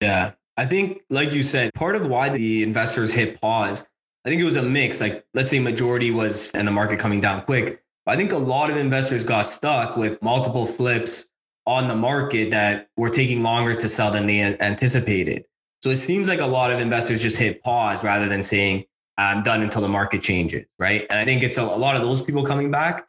Yeah. 0.00 0.32
I 0.56 0.66
think, 0.66 1.02
like 1.10 1.32
you 1.32 1.42
said, 1.42 1.72
part 1.74 1.96
of 1.96 2.06
why 2.06 2.30
the 2.30 2.62
investors 2.62 3.12
hit 3.12 3.40
pause, 3.40 3.86
I 4.24 4.28
think 4.28 4.40
it 4.40 4.44
was 4.44 4.56
a 4.56 4.62
mix. 4.62 5.00
Like, 5.00 5.24
let's 5.34 5.50
say 5.50 5.58
majority 5.60 6.10
was 6.10 6.50
and 6.52 6.66
the 6.66 6.72
market 6.72 6.98
coming 6.98 7.20
down 7.20 7.42
quick. 7.42 7.82
But 8.04 8.14
I 8.14 8.16
think 8.16 8.32
a 8.32 8.38
lot 8.38 8.70
of 8.70 8.76
investors 8.76 9.24
got 9.24 9.42
stuck 9.42 9.96
with 9.96 10.20
multiple 10.22 10.66
flips 10.66 11.30
on 11.66 11.86
the 11.86 11.94
market 11.94 12.50
that 12.50 12.88
were 12.96 13.10
taking 13.10 13.42
longer 13.42 13.74
to 13.74 13.88
sell 13.88 14.10
than 14.10 14.26
they 14.26 14.40
anticipated. 14.40 15.44
So 15.82 15.90
it 15.90 15.96
seems 15.96 16.28
like 16.28 16.40
a 16.40 16.46
lot 16.46 16.70
of 16.70 16.80
investors 16.80 17.20
just 17.22 17.38
hit 17.38 17.62
pause 17.62 18.02
rather 18.02 18.28
than 18.28 18.42
saying, 18.42 18.84
I'm 19.18 19.42
done 19.42 19.62
until 19.62 19.82
the 19.82 19.88
market 19.88 20.22
changes. 20.22 20.64
Right. 20.78 21.06
And 21.10 21.18
I 21.18 21.24
think 21.24 21.42
it's 21.42 21.58
a, 21.58 21.62
a 21.62 21.76
lot 21.76 21.96
of 21.96 22.02
those 22.02 22.22
people 22.22 22.44
coming 22.44 22.70
back. 22.70 23.06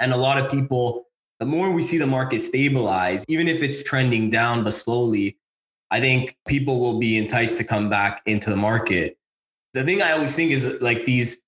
And 0.00 0.12
a 0.12 0.16
lot 0.16 0.38
of 0.38 0.50
people, 0.50 1.06
the 1.38 1.46
more 1.46 1.70
we 1.70 1.82
see 1.82 1.96
the 1.98 2.06
market 2.06 2.40
stabilize, 2.40 3.24
even 3.28 3.46
if 3.46 3.62
it's 3.62 3.82
trending 3.84 4.30
down, 4.30 4.64
but 4.64 4.72
slowly, 4.74 5.38
I 5.90 6.00
think 6.00 6.36
people 6.48 6.80
will 6.80 6.98
be 6.98 7.16
enticed 7.18 7.58
to 7.58 7.64
come 7.64 7.88
back 7.88 8.22
into 8.26 8.50
the 8.50 8.56
market. 8.56 9.16
The 9.74 9.84
thing 9.84 10.02
I 10.02 10.12
always 10.12 10.34
think 10.34 10.52
is 10.52 10.80
like 10.80 11.04
these 11.04 11.42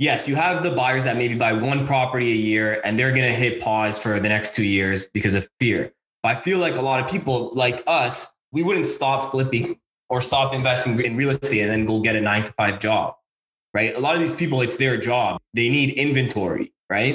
yes, 0.00 0.26
you 0.26 0.34
have 0.34 0.64
the 0.64 0.70
buyers 0.70 1.04
that 1.04 1.16
maybe 1.16 1.36
buy 1.36 1.52
one 1.52 1.86
property 1.86 2.32
a 2.32 2.34
year 2.34 2.80
and 2.84 2.98
they're 2.98 3.12
going 3.12 3.30
to 3.30 3.34
hit 3.34 3.60
pause 3.60 3.98
for 3.98 4.18
the 4.18 4.28
next 4.28 4.56
two 4.56 4.64
years 4.64 5.06
because 5.06 5.36
of 5.36 5.48
fear. 5.60 5.92
But 6.22 6.30
I 6.30 6.34
feel 6.34 6.58
like 6.58 6.74
a 6.74 6.80
lot 6.80 7.04
of 7.04 7.08
people 7.08 7.52
like 7.54 7.84
us, 7.86 8.32
we 8.50 8.62
wouldn't 8.62 8.86
stop 8.86 9.30
flipping 9.30 9.78
or 10.08 10.20
stop 10.20 10.54
investing 10.54 11.00
in 11.04 11.16
real 11.16 11.28
estate 11.30 11.60
and 11.60 11.70
then 11.70 11.84
go 11.84 12.00
get 12.00 12.16
a 12.16 12.20
nine 12.20 12.44
to 12.44 12.52
five 12.54 12.80
job, 12.80 13.14
right? 13.74 13.94
A 13.94 14.00
lot 14.00 14.14
of 14.14 14.20
these 14.20 14.32
people, 14.32 14.62
it's 14.62 14.78
their 14.78 14.96
job. 14.96 15.40
They 15.54 15.68
need 15.68 15.90
inventory, 15.94 16.72
right? 16.88 17.14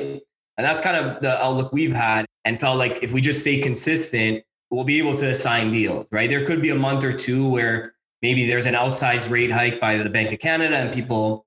And 0.58 0.66
that's 0.66 0.80
kind 0.80 0.96
of 0.96 1.22
the 1.22 1.44
outlook 1.44 1.74
we've 1.74 1.92
had 1.92 2.26
and 2.46 2.60
felt 2.60 2.78
like 2.78 3.04
if 3.04 3.12
we 3.12 3.20
just 3.20 3.42
stay 3.42 3.62
consistent, 3.62 4.44
we'll 4.70 4.86
be 4.86 5.00
able 5.00 5.16
to 5.16 5.30
assign 5.30 5.72
deals, 5.72 6.06
right? 6.12 6.30
There 6.30 6.46
could 6.46 6.62
be 6.62 6.70
a 6.70 6.76
month 6.76 7.04
or 7.04 7.12
two 7.12 7.50
where 7.50 7.95
maybe 8.26 8.48
there's 8.48 8.66
an 8.66 8.74
outsized 8.74 9.30
rate 9.30 9.52
hike 9.52 9.80
by 9.80 9.98
the 9.98 10.10
Bank 10.10 10.34
of 10.34 10.40
Canada 10.40 10.76
and 10.76 10.92
people 10.92 11.46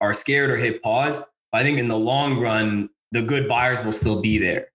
are 0.00 0.12
scared 0.12 0.50
or 0.50 0.56
hit 0.56 0.80
pause. 0.80 1.18
But 1.50 1.62
I 1.62 1.64
think 1.64 1.80
in 1.80 1.88
the 1.88 1.98
long 1.98 2.38
run, 2.38 2.90
the 3.10 3.22
good 3.22 3.48
buyers 3.48 3.84
will 3.84 3.90
still 3.90 4.22
be 4.22 4.38
there. 4.38 4.68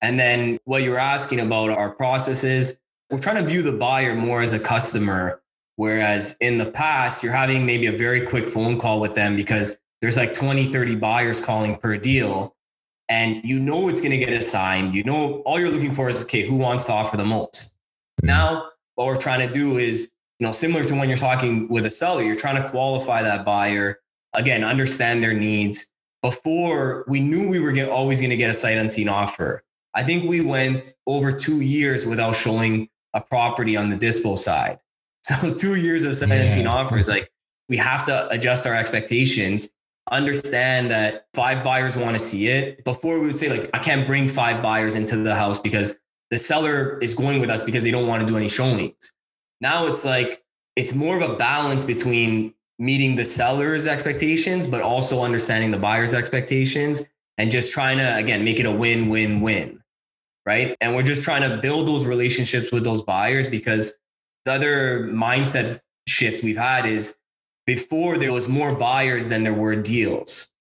And 0.00 0.18
then 0.18 0.58
what 0.64 0.82
you're 0.82 0.98
asking 0.98 1.40
about 1.40 1.68
our 1.68 1.90
processes, 1.90 2.80
we're 3.10 3.18
trying 3.18 3.36
to 3.36 3.46
view 3.46 3.60
the 3.60 3.72
buyer 3.72 4.14
more 4.14 4.40
as 4.40 4.54
a 4.54 4.58
customer. 4.58 5.42
Whereas 5.76 6.38
in 6.40 6.56
the 6.56 6.70
past, 6.70 7.22
you're 7.22 7.34
having 7.34 7.66
maybe 7.66 7.86
a 7.88 7.92
very 7.92 8.22
quick 8.22 8.48
phone 8.48 8.78
call 8.78 8.98
with 8.98 9.12
them 9.12 9.36
because 9.36 9.78
there's 10.00 10.16
like 10.16 10.32
20, 10.32 10.64
30 10.64 10.94
buyers 10.94 11.44
calling 11.44 11.76
per 11.76 11.98
deal. 11.98 12.56
And 13.10 13.42
you 13.44 13.60
know 13.60 13.88
it's 13.88 14.00
going 14.00 14.18
to 14.18 14.24
get 14.24 14.32
assigned. 14.32 14.94
You 14.94 15.04
know, 15.04 15.42
all 15.44 15.60
you're 15.60 15.70
looking 15.70 15.92
for 15.92 16.08
is, 16.08 16.24
okay, 16.24 16.46
who 16.48 16.56
wants 16.56 16.84
to 16.86 16.92
offer 16.92 17.18
the 17.18 17.26
most? 17.26 17.74
Mm-hmm. 17.74 18.28
Now, 18.28 18.70
what 18.94 19.06
we're 19.06 19.16
trying 19.16 19.46
to 19.46 19.52
do 19.52 19.76
is, 19.76 20.10
you 20.38 20.46
know, 20.46 20.52
similar 20.52 20.84
to 20.84 20.94
when 20.94 21.08
you're 21.08 21.18
talking 21.18 21.68
with 21.68 21.84
a 21.86 21.90
seller, 21.90 22.22
you're 22.22 22.36
trying 22.36 22.62
to 22.62 22.68
qualify 22.70 23.22
that 23.22 23.44
buyer 23.44 24.00
again, 24.34 24.62
understand 24.62 25.22
their 25.22 25.34
needs. 25.34 25.92
Before 26.22 27.04
we 27.08 27.20
knew 27.20 27.48
we 27.48 27.58
were 27.58 27.72
get, 27.72 27.88
always 27.88 28.20
going 28.20 28.30
to 28.30 28.36
get 28.36 28.50
a 28.50 28.54
sight 28.54 28.76
unseen 28.76 29.08
offer. 29.08 29.62
I 29.94 30.02
think 30.02 30.28
we 30.28 30.40
went 30.40 30.94
over 31.06 31.32
two 31.32 31.60
years 31.60 32.06
without 32.06 32.36
showing 32.36 32.88
a 33.14 33.20
property 33.20 33.76
on 33.76 33.90
the 33.90 33.96
dispo 33.96 34.36
side. 34.36 34.78
So 35.24 35.52
two 35.52 35.74
years 35.74 36.04
of 36.04 36.16
sight 36.16 36.30
unseen 36.30 36.66
offers, 36.66 37.06
like 37.06 37.30
we 37.68 37.76
have 37.76 38.06
to 38.06 38.28
adjust 38.30 38.66
our 38.66 38.74
expectations. 38.74 39.68
understand 40.10 40.90
that 40.90 41.26
five 41.34 41.62
buyers 41.62 41.98
want 41.98 42.14
to 42.14 42.18
see 42.18 42.48
it. 42.48 42.82
Before 42.84 43.18
we 43.18 43.26
would 43.26 43.36
say 43.36 43.50
like 43.50 43.68
I 43.74 43.78
can't 43.78 44.06
bring 44.06 44.26
five 44.26 44.62
buyers 44.62 44.94
into 44.94 45.16
the 45.16 45.34
house 45.34 45.58
because 45.58 45.98
the 46.30 46.38
seller 46.38 46.98
is 47.00 47.14
going 47.14 47.40
with 47.40 47.50
us 47.50 47.62
because 47.62 47.82
they 47.82 47.90
don't 47.90 48.06
want 48.06 48.22
to 48.22 48.26
do 48.26 48.38
any 48.38 48.48
showings. 48.48 49.12
Now 49.60 49.86
it's 49.86 50.04
like 50.04 50.42
it's 50.76 50.94
more 50.94 51.16
of 51.20 51.28
a 51.28 51.36
balance 51.36 51.84
between 51.84 52.54
meeting 52.78 53.16
the 53.16 53.24
seller's 53.24 53.86
expectations 53.86 54.66
but 54.66 54.80
also 54.80 55.22
understanding 55.24 55.70
the 55.70 55.78
buyer's 55.78 56.14
expectations 56.14 57.02
and 57.36 57.50
just 57.50 57.72
trying 57.72 57.98
to 57.98 58.16
again 58.16 58.44
make 58.44 58.60
it 58.60 58.66
a 58.66 58.72
win-win-win. 58.72 59.82
Right? 60.46 60.76
And 60.80 60.94
we're 60.94 61.02
just 61.02 61.24
trying 61.24 61.48
to 61.48 61.58
build 61.58 61.86
those 61.86 62.06
relationships 62.06 62.72
with 62.72 62.82
those 62.82 63.02
buyers 63.02 63.48
because 63.48 63.98
the 64.46 64.52
other 64.52 65.08
mindset 65.12 65.80
shift 66.06 66.42
we've 66.42 66.56
had 66.56 66.86
is 66.86 67.18
before 67.66 68.16
there 68.16 68.32
was 68.32 68.48
more 68.48 68.74
buyers 68.74 69.28
than 69.28 69.42
there 69.42 69.52
were 69.52 69.76
deals, 69.76 70.54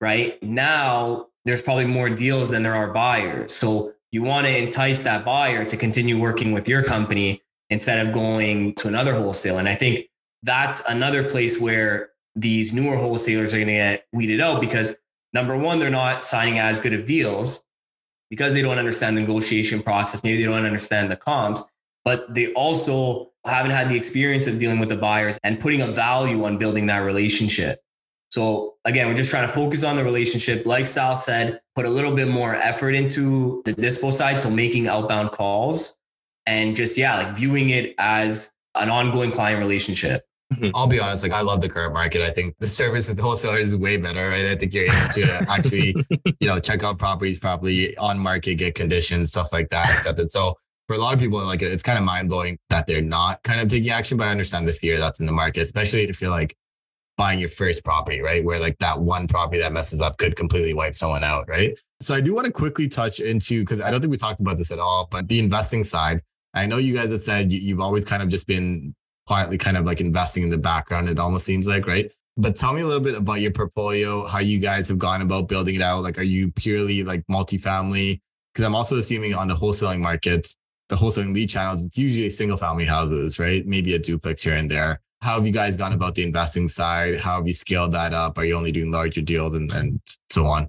right? 0.00 0.42
Now 0.42 1.26
there's 1.44 1.60
probably 1.60 1.84
more 1.84 2.08
deals 2.08 2.48
than 2.48 2.62
there 2.62 2.74
are 2.74 2.90
buyers. 2.90 3.52
So 3.52 3.92
you 4.12 4.22
want 4.22 4.46
to 4.46 4.56
entice 4.56 5.02
that 5.02 5.26
buyer 5.26 5.66
to 5.66 5.76
continue 5.76 6.18
working 6.18 6.52
with 6.52 6.66
your 6.66 6.82
company 6.82 7.42
instead 7.70 8.06
of 8.06 8.12
going 8.12 8.74
to 8.76 8.88
another 8.88 9.14
wholesale. 9.14 9.58
And 9.58 9.68
I 9.68 9.74
think 9.74 10.06
that's 10.42 10.86
another 10.88 11.28
place 11.28 11.60
where 11.60 12.10
these 12.36 12.72
newer 12.74 12.96
wholesalers 12.96 13.54
are 13.54 13.58
going 13.58 13.68
to 13.68 13.74
get 13.74 14.06
weeded 14.12 14.40
out 14.40 14.60
because 14.60 14.96
number 15.32 15.56
one, 15.56 15.78
they're 15.78 15.90
not 15.90 16.24
signing 16.24 16.58
as 16.58 16.80
good 16.80 16.92
of 16.92 17.06
deals 17.06 17.64
because 18.30 18.52
they 18.52 18.62
don't 18.62 18.78
understand 18.78 19.16
the 19.16 19.20
negotiation 19.20 19.82
process. 19.82 20.22
Maybe 20.22 20.38
they 20.42 20.48
don't 20.50 20.64
understand 20.64 21.10
the 21.10 21.16
comps, 21.16 21.62
but 22.04 22.32
they 22.34 22.52
also 22.54 23.30
haven't 23.44 23.72
had 23.72 23.88
the 23.88 23.96
experience 23.96 24.46
of 24.46 24.58
dealing 24.58 24.78
with 24.78 24.88
the 24.88 24.96
buyers 24.96 25.38
and 25.44 25.60
putting 25.60 25.82
a 25.82 25.86
value 25.86 26.44
on 26.44 26.58
building 26.58 26.86
that 26.86 26.98
relationship. 26.98 27.80
So 28.30 28.74
again, 28.84 29.06
we're 29.06 29.14
just 29.14 29.30
trying 29.30 29.46
to 29.46 29.52
focus 29.52 29.84
on 29.84 29.96
the 29.96 30.02
relationship. 30.02 30.66
Like 30.66 30.86
Sal 30.86 31.14
said, 31.14 31.60
put 31.76 31.86
a 31.86 31.90
little 31.90 32.14
bit 32.14 32.26
more 32.26 32.54
effort 32.56 32.94
into 32.94 33.62
the 33.64 33.74
dispo 33.74 34.12
side. 34.12 34.38
So 34.38 34.50
making 34.50 34.88
outbound 34.88 35.30
calls 35.30 35.98
and 36.46 36.76
just, 36.76 36.98
yeah, 36.98 37.16
like 37.16 37.36
viewing 37.36 37.70
it 37.70 37.94
as 37.98 38.52
an 38.74 38.90
ongoing 38.90 39.30
client 39.30 39.58
relationship. 39.58 40.22
Mm-hmm. 40.52 40.70
I'll 40.74 40.86
be 40.86 41.00
honest, 41.00 41.22
like 41.22 41.32
I 41.32 41.40
love 41.40 41.60
the 41.60 41.68
current 41.68 41.94
market. 41.94 42.20
I 42.20 42.30
think 42.30 42.54
the 42.58 42.68
service 42.68 43.08
with 43.08 43.18
wholesalers 43.18 43.64
is 43.64 43.76
way 43.76 43.96
better, 43.96 44.28
right? 44.28 44.44
I 44.44 44.54
think 44.54 44.74
you're 44.74 44.84
able 44.84 45.08
to 45.08 45.46
actually, 45.50 45.94
you 46.40 46.48
know, 46.48 46.60
check 46.60 46.84
out 46.84 46.98
properties 46.98 47.38
properly 47.38 47.96
on 47.96 48.18
market, 48.18 48.56
get 48.56 48.74
conditions, 48.74 49.30
stuff 49.30 49.52
like 49.52 49.70
that, 49.70 49.90
accepted. 49.96 50.30
So 50.30 50.54
for 50.86 50.96
a 50.96 50.98
lot 50.98 51.14
of 51.14 51.20
people, 51.20 51.38
like 51.44 51.62
it's 51.62 51.82
kind 51.82 51.98
of 51.98 52.04
mind 52.04 52.28
blowing 52.28 52.58
that 52.70 52.86
they're 52.86 53.02
not 53.02 53.42
kind 53.42 53.60
of 53.60 53.68
taking 53.68 53.90
action. 53.90 54.18
But 54.18 54.28
I 54.28 54.30
understand 54.30 54.68
the 54.68 54.72
fear 54.72 54.98
that's 54.98 55.20
in 55.20 55.26
the 55.26 55.32
market, 55.32 55.62
especially 55.62 56.02
if 56.02 56.20
you're 56.20 56.30
like 56.30 56.54
buying 57.16 57.38
your 57.38 57.48
first 57.48 57.84
property, 57.84 58.20
right? 58.20 58.44
Where 58.44 58.60
like 58.60 58.78
that 58.78 59.00
one 59.00 59.26
property 59.26 59.60
that 59.60 59.72
messes 59.72 60.00
up 60.00 60.18
could 60.18 60.36
completely 60.36 60.74
wipe 60.74 60.94
someone 60.94 61.24
out, 61.24 61.48
right? 61.48 61.76
So 62.00 62.14
I 62.14 62.20
do 62.20 62.34
want 62.34 62.46
to 62.46 62.52
quickly 62.52 62.88
touch 62.88 63.20
into 63.20 63.60
because 63.62 63.80
I 63.80 63.90
don't 63.90 64.00
think 64.00 64.10
we 64.10 64.16
talked 64.16 64.40
about 64.40 64.58
this 64.58 64.70
at 64.70 64.78
all, 64.78 65.08
but 65.10 65.28
the 65.28 65.38
investing 65.38 65.84
side. 65.84 66.20
I 66.54 66.66
know 66.66 66.78
you 66.78 66.94
guys 66.94 67.12
have 67.12 67.22
said 67.22 67.52
you, 67.52 67.60
you've 67.60 67.80
always 67.80 68.04
kind 68.04 68.22
of 68.22 68.28
just 68.28 68.46
been 68.46 68.94
quietly 69.26 69.58
kind 69.58 69.76
of 69.76 69.84
like 69.84 70.00
investing 70.00 70.42
in 70.42 70.50
the 70.50 70.58
background. 70.58 71.08
It 71.08 71.18
almost 71.18 71.44
seems 71.44 71.66
like, 71.66 71.86
right? 71.86 72.10
But 72.36 72.56
tell 72.56 72.72
me 72.72 72.80
a 72.80 72.86
little 72.86 73.02
bit 73.02 73.16
about 73.16 73.40
your 73.40 73.52
portfolio, 73.52 74.24
how 74.24 74.40
you 74.40 74.58
guys 74.58 74.88
have 74.88 74.98
gone 74.98 75.22
about 75.22 75.48
building 75.48 75.76
it 75.76 75.82
out. 75.82 76.02
Like, 76.02 76.18
are 76.18 76.22
you 76.22 76.50
purely 76.50 77.02
like 77.04 77.24
multifamily? 77.30 78.20
Because 78.52 78.66
I'm 78.66 78.74
also 78.74 78.98
assuming 78.98 79.34
on 79.34 79.48
the 79.48 79.54
wholesaling 79.54 80.00
markets, 80.00 80.56
the 80.88 80.96
wholesaling 80.96 81.34
lead 81.34 81.48
channels, 81.48 81.84
it's 81.84 81.96
usually 81.96 82.28
single 82.30 82.56
family 82.56 82.84
houses, 82.84 83.38
right? 83.38 83.64
Maybe 83.66 83.94
a 83.94 83.98
duplex 83.98 84.42
here 84.42 84.54
and 84.54 84.70
there. 84.70 85.00
How 85.22 85.36
have 85.36 85.46
you 85.46 85.52
guys 85.52 85.76
gone 85.76 85.92
about 85.92 86.14
the 86.14 86.22
investing 86.22 86.68
side? 86.68 87.18
How 87.18 87.36
have 87.36 87.46
you 87.46 87.54
scaled 87.54 87.92
that 87.92 88.12
up? 88.12 88.36
Are 88.36 88.44
you 88.44 88.56
only 88.56 88.72
doing 88.72 88.90
larger 88.90 89.22
deals 89.22 89.54
and, 89.54 89.72
and 89.72 90.00
so 90.30 90.44
on? 90.44 90.68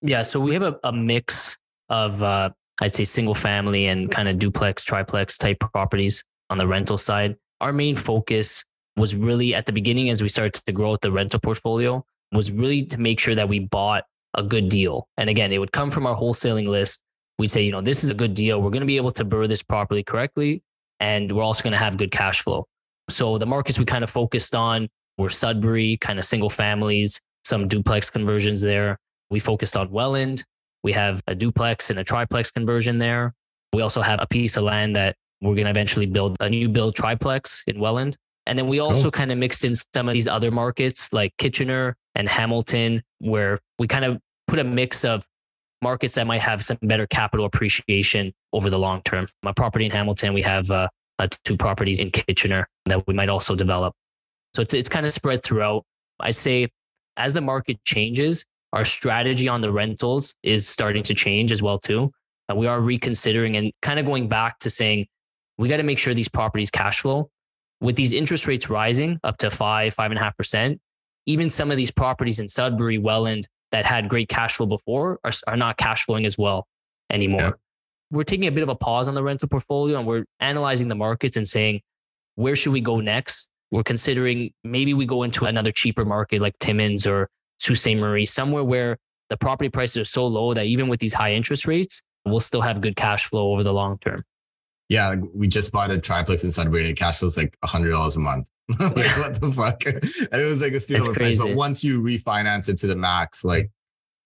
Yeah, 0.00 0.22
so 0.22 0.40
we 0.40 0.54
have 0.54 0.62
a, 0.62 0.78
a 0.84 0.92
mix 0.92 1.58
of, 1.88 2.22
uh, 2.22 2.50
I'd 2.80 2.94
say, 2.94 3.04
single 3.04 3.34
family 3.34 3.86
and 3.86 4.10
kind 4.10 4.28
of 4.28 4.38
duplex, 4.38 4.84
triplex 4.84 5.38
type 5.38 5.60
properties 5.72 6.24
on 6.48 6.58
the 6.58 6.66
rental 6.66 6.98
side. 6.98 7.36
Our 7.60 7.72
main 7.72 7.96
focus 7.96 8.64
was 8.96 9.14
really 9.14 9.54
at 9.54 9.66
the 9.66 9.72
beginning 9.72 10.10
as 10.10 10.22
we 10.22 10.28
started 10.28 10.54
to 10.54 10.72
grow 10.72 10.92
with 10.92 11.00
the 11.00 11.12
rental 11.12 11.40
portfolio 11.40 12.04
was 12.32 12.50
really 12.50 12.82
to 12.84 12.98
make 12.98 13.18
sure 13.18 13.34
that 13.34 13.48
we 13.48 13.58
bought 13.58 14.04
a 14.34 14.42
good 14.42 14.68
deal. 14.68 15.08
And 15.16 15.28
again, 15.28 15.52
it 15.52 15.58
would 15.58 15.72
come 15.72 15.90
from 15.90 16.06
our 16.06 16.16
wholesaling 16.16 16.66
list 16.66 17.04
We'd 17.40 17.50
say, 17.50 17.62
you 17.62 17.72
know, 17.72 17.80
this 17.80 18.04
is 18.04 18.10
a 18.10 18.14
good 18.14 18.34
deal. 18.34 18.60
We're 18.60 18.68
going 18.68 18.82
to 18.82 18.86
be 18.86 18.98
able 18.98 19.12
to 19.12 19.24
BRRRR 19.24 19.48
this 19.48 19.62
properly 19.62 20.02
correctly. 20.02 20.62
And 21.00 21.32
we're 21.32 21.42
also 21.42 21.62
going 21.62 21.72
to 21.72 21.78
have 21.78 21.96
good 21.96 22.10
cash 22.10 22.42
flow. 22.42 22.66
So 23.08 23.38
the 23.38 23.46
markets 23.46 23.78
we 23.78 23.86
kind 23.86 24.04
of 24.04 24.10
focused 24.10 24.54
on 24.54 24.90
were 25.16 25.30
Sudbury, 25.30 25.96
kind 25.96 26.18
of 26.18 26.26
single 26.26 26.50
families, 26.50 27.18
some 27.44 27.66
duplex 27.66 28.10
conversions 28.10 28.60
there. 28.60 28.98
We 29.30 29.40
focused 29.40 29.74
on 29.74 29.90
Welland. 29.90 30.44
We 30.82 30.92
have 30.92 31.22
a 31.26 31.34
duplex 31.34 31.90
and 31.90 31.98
a 31.98 32.04
triplex 32.04 32.50
conversion 32.50 32.98
there. 32.98 33.34
We 33.72 33.82
also 33.82 34.00
have 34.00 34.20
a 34.22 34.26
piece 34.26 34.56
of 34.56 34.64
land 34.64 34.96
that 34.96 35.16
we're 35.40 35.54
going 35.54 35.64
to 35.64 35.70
eventually 35.70 36.06
build 36.06 36.36
a 36.40 36.48
new 36.48 36.68
build 36.68 36.96
triplex 36.96 37.62
in 37.66 37.78
Welland. 37.78 38.16
And 38.46 38.58
then 38.58 38.68
we 38.68 38.80
also 38.80 39.08
oh. 39.08 39.10
kind 39.10 39.30
of 39.30 39.38
mixed 39.38 39.64
in 39.64 39.74
some 39.94 40.08
of 40.08 40.14
these 40.14 40.26
other 40.26 40.50
markets 40.50 41.12
like 41.12 41.32
Kitchener 41.38 41.96
and 42.14 42.28
Hamilton, 42.28 43.02
where 43.18 43.58
we 43.78 43.86
kind 43.86 44.04
of 44.04 44.18
put 44.48 44.58
a 44.58 44.64
mix 44.64 45.04
of 45.04 45.24
markets 45.82 46.14
that 46.14 46.26
might 46.26 46.40
have 46.40 46.64
some 46.64 46.78
better 46.82 47.06
capital 47.06 47.46
appreciation 47.46 48.32
over 48.52 48.70
the 48.70 48.78
long 48.78 49.02
term. 49.02 49.26
My 49.42 49.52
property 49.52 49.86
in 49.86 49.90
Hamilton, 49.90 50.34
we 50.34 50.42
have 50.42 50.70
uh, 50.70 50.88
uh, 51.18 51.28
two 51.44 51.56
properties 51.56 52.00
in 52.00 52.10
Kitchener 52.10 52.66
that 52.86 53.06
we 53.06 53.14
might 53.14 53.28
also 53.28 53.54
develop. 53.54 53.94
So 54.54 54.62
it's 54.62 54.74
it's 54.74 54.88
kind 54.88 55.06
of 55.06 55.12
spread 55.12 55.42
throughout. 55.42 55.84
I 56.18 56.32
say 56.32 56.68
as 57.16 57.34
the 57.34 57.40
market 57.40 57.82
changes, 57.84 58.44
our 58.72 58.84
strategy 58.84 59.48
on 59.48 59.60
the 59.60 59.72
rentals 59.72 60.36
is 60.42 60.68
starting 60.68 61.02
to 61.04 61.14
change 61.14 61.52
as 61.52 61.62
well 61.62 61.78
too. 61.78 62.12
Uh, 62.50 62.54
we 62.54 62.66
are 62.66 62.80
reconsidering 62.80 63.56
and 63.56 63.72
kind 63.82 63.98
of 63.98 64.06
going 64.06 64.28
back 64.28 64.58
to 64.60 64.70
saying 64.70 65.06
we 65.58 65.68
got 65.68 65.78
to 65.78 65.82
make 65.82 65.98
sure 65.98 66.14
these 66.14 66.28
properties 66.28 66.70
cash 66.70 67.00
flow. 67.00 67.30
With 67.80 67.96
these 67.96 68.12
interest 68.12 68.46
rates 68.46 68.68
rising 68.68 69.18
up 69.24 69.38
to 69.38 69.50
five, 69.50 69.94
five 69.94 70.10
and 70.10 70.18
a 70.18 70.22
half 70.22 70.36
percent, 70.36 70.80
even 71.26 71.48
some 71.48 71.70
of 71.70 71.78
these 71.78 71.90
properties 71.90 72.38
in 72.38 72.46
Sudbury, 72.46 72.98
Welland, 72.98 73.48
that 73.72 73.84
had 73.84 74.08
great 74.08 74.28
cash 74.28 74.56
flow 74.56 74.66
before 74.66 75.18
are, 75.24 75.30
are 75.46 75.56
not 75.56 75.76
cash 75.76 76.04
flowing 76.04 76.26
as 76.26 76.36
well 76.36 76.66
anymore. 77.10 77.40
Yeah. 77.40 77.50
We're 78.10 78.24
taking 78.24 78.48
a 78.48 78.52
bit 78.52 78.62
of 78.62 78.68
a 78.68 78.74
pause 78.74 79.06
on 79.08 79.14
the 79.14 79.22
rental 79.22 79.48
portfolio 79.48 79.98
and 79.98 80.06
we're 80.06 80.24
analyzing 80.40 80.88
the 80.88 80.96
markets 80.96 81.36
and 81.36 81.46
saying, 81.46 81.80
where 82.34 82.56
should 82.56 82.72
we 82.72 82.80
go 82.80 83.00
next? 83.00 83.50
We're 83.70 83.84
considering 83.84 84.52
maybe 84.64 84.94
we 84.94 85.06
go 85.06 85.22
into 85.22 85.44
another 85.44 85.70
cheaper 85.70 86.04
market 86.04 86.40
like 86.40 86.58
Timmins 86.58 87.06
or 87.06 87.28
Sault 87.60 87.78
Ste. 87.78 87.96
Marie, 87.96 88.26
somewhere 88.26 88.64
where 88.64 88.98
the 89.28 89.36
property 89.36 89.68
prices 89.68 89.96
are 89.98 90.04
so 90.04 90.26
low 90.26 90.54
that 90.54 90.66
even 90.66 90.88
with 90.88 91.00
these 91.00 91.14
high 91.14 91.32
interest 91.32 91.66
rates, 91.66 92.02
we'll 92.24 92.40
still 92.40 92.60
have 92.60 92.80
good 92.80 92.96
cash 92.96 93.26
flow 93.26 93.52
over 93.52 93.62
the 93.62 93.72
long 93.72 93.98
term. 93.98 94.24
Yeah, 94.88 95.08
like 95.08 95.20
we 95.32 95.46
just 95.46 95.70
bought 95.70 95.92
a 95.92 95.98
triplex 95.98 96.42
in 96.42 96.50
Sudbury 96.50 96.88
and 96.88 96.96
cash 96.96 97.20
flows 97.20 97.36
like 97.36 97.56
hundred 97.64 97.92
dollars 97.92 98.16
a 98.16 98.20
month. 98.20 98.50
like 98.80 98.96
yeah. 98.96 99.18
what 99.18 99.40
the 99.40 99.52
fuck? 99.52 99.82
And 100.32 100.40
it 100.40 100.44
was 100.44 100.60
like 100.60 100.72
a 100.72 100.80
steal. 100.80 101.06
But 101.14 101.56
once 101.56 101.84
you 101.84 102.02
refinance 102.02 102.68
it 102.68 102.76
to 102.78 102.86
the 102.88 102.96
max, 102.96 103.44
like 103.44 103.70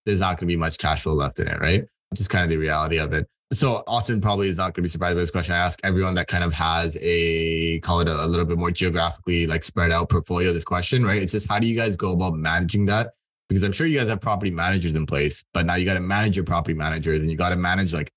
there's 0.07 0.21
not 0.21 0.39
going 0.39 0.49
to 0.49 0.55
be 0.55 0.57
much 0.57 0.79
cash 0.79 1.03
flow 1.03 1.15
left 1.15 1.39
in 1.39 1.49
it, 1.49 1.61
right? 1.61 1.83
Which 2.11 2.21
is 2.21 2.29
kind 2.29 2.45
of 2.45 2.51
the 2.51 2.57
reality 2.57 2.99
of 2.99 3.13
it. 3.13 3.29
So 3.53 3.83
Austin 3.87 4.21
probably 4.21 4.49
is 4.49 4.57
not 4.57 4.75
going 4.75 4.75
to 4.75 4.83
be 4.83 4.89
surprised 4.89 5.17
by 5.17 5.21
this 5.21 5.31
question. 5.31 5.55
I 5.55 5.59
ask 5.59 5.79
everyone 5.85 6.15
that 6.15 6.29
kind 6.29 6.43
of 6.43 6.53
has 6.55 6.99
a 7.01 7.79
call 7.81 8.01
it 8.01 8.09
a, 8.09 8.25
a 8.25 8.27
little 8.27 8.47
bit 8.47 8.59
more 8.59 8.71
geographically 8.71 9.47
like 9.47 9.63
spread 9.63 9.93
out 9.93 10.09
portfolio. 10.09 10.53
This 10.53 10.65
question, 10.65 11.05
right? 11.05 11.23
It's 11.23 11.33
just 11.33 11.49
how 11.51 11.59
do 11.59 11.69
you 11.69 11.77
guys 11.77 11.95
go 11.95 12.13
about 12.13 12.35
managing 12.35 12.87
that? 12.87 13.13
Because 13.55 13.65
I'm 13.65 13.73
sure 13.73 13.87
you 13.87 13.97
guys 13.97 14.09
have 14.09 14.21
property 14.21 14.51
managers 14.51 14.95
in 14.95 15.07
place, 15.07 15.45
but 15.53 15.65
now 15.65 15.77
you 15.77 15.85
got 15.85 15.95
to 15.95 16.01
manage 16.01 16.35
your 16.35 16.45
property 16.45 16.75
managers 16.75 17.21
and 17.21 17.31
you 17.31 17.37
got 17.37 17.51
to 17.51 17.57
manage 17.57 17.95
like, 17.95 18.11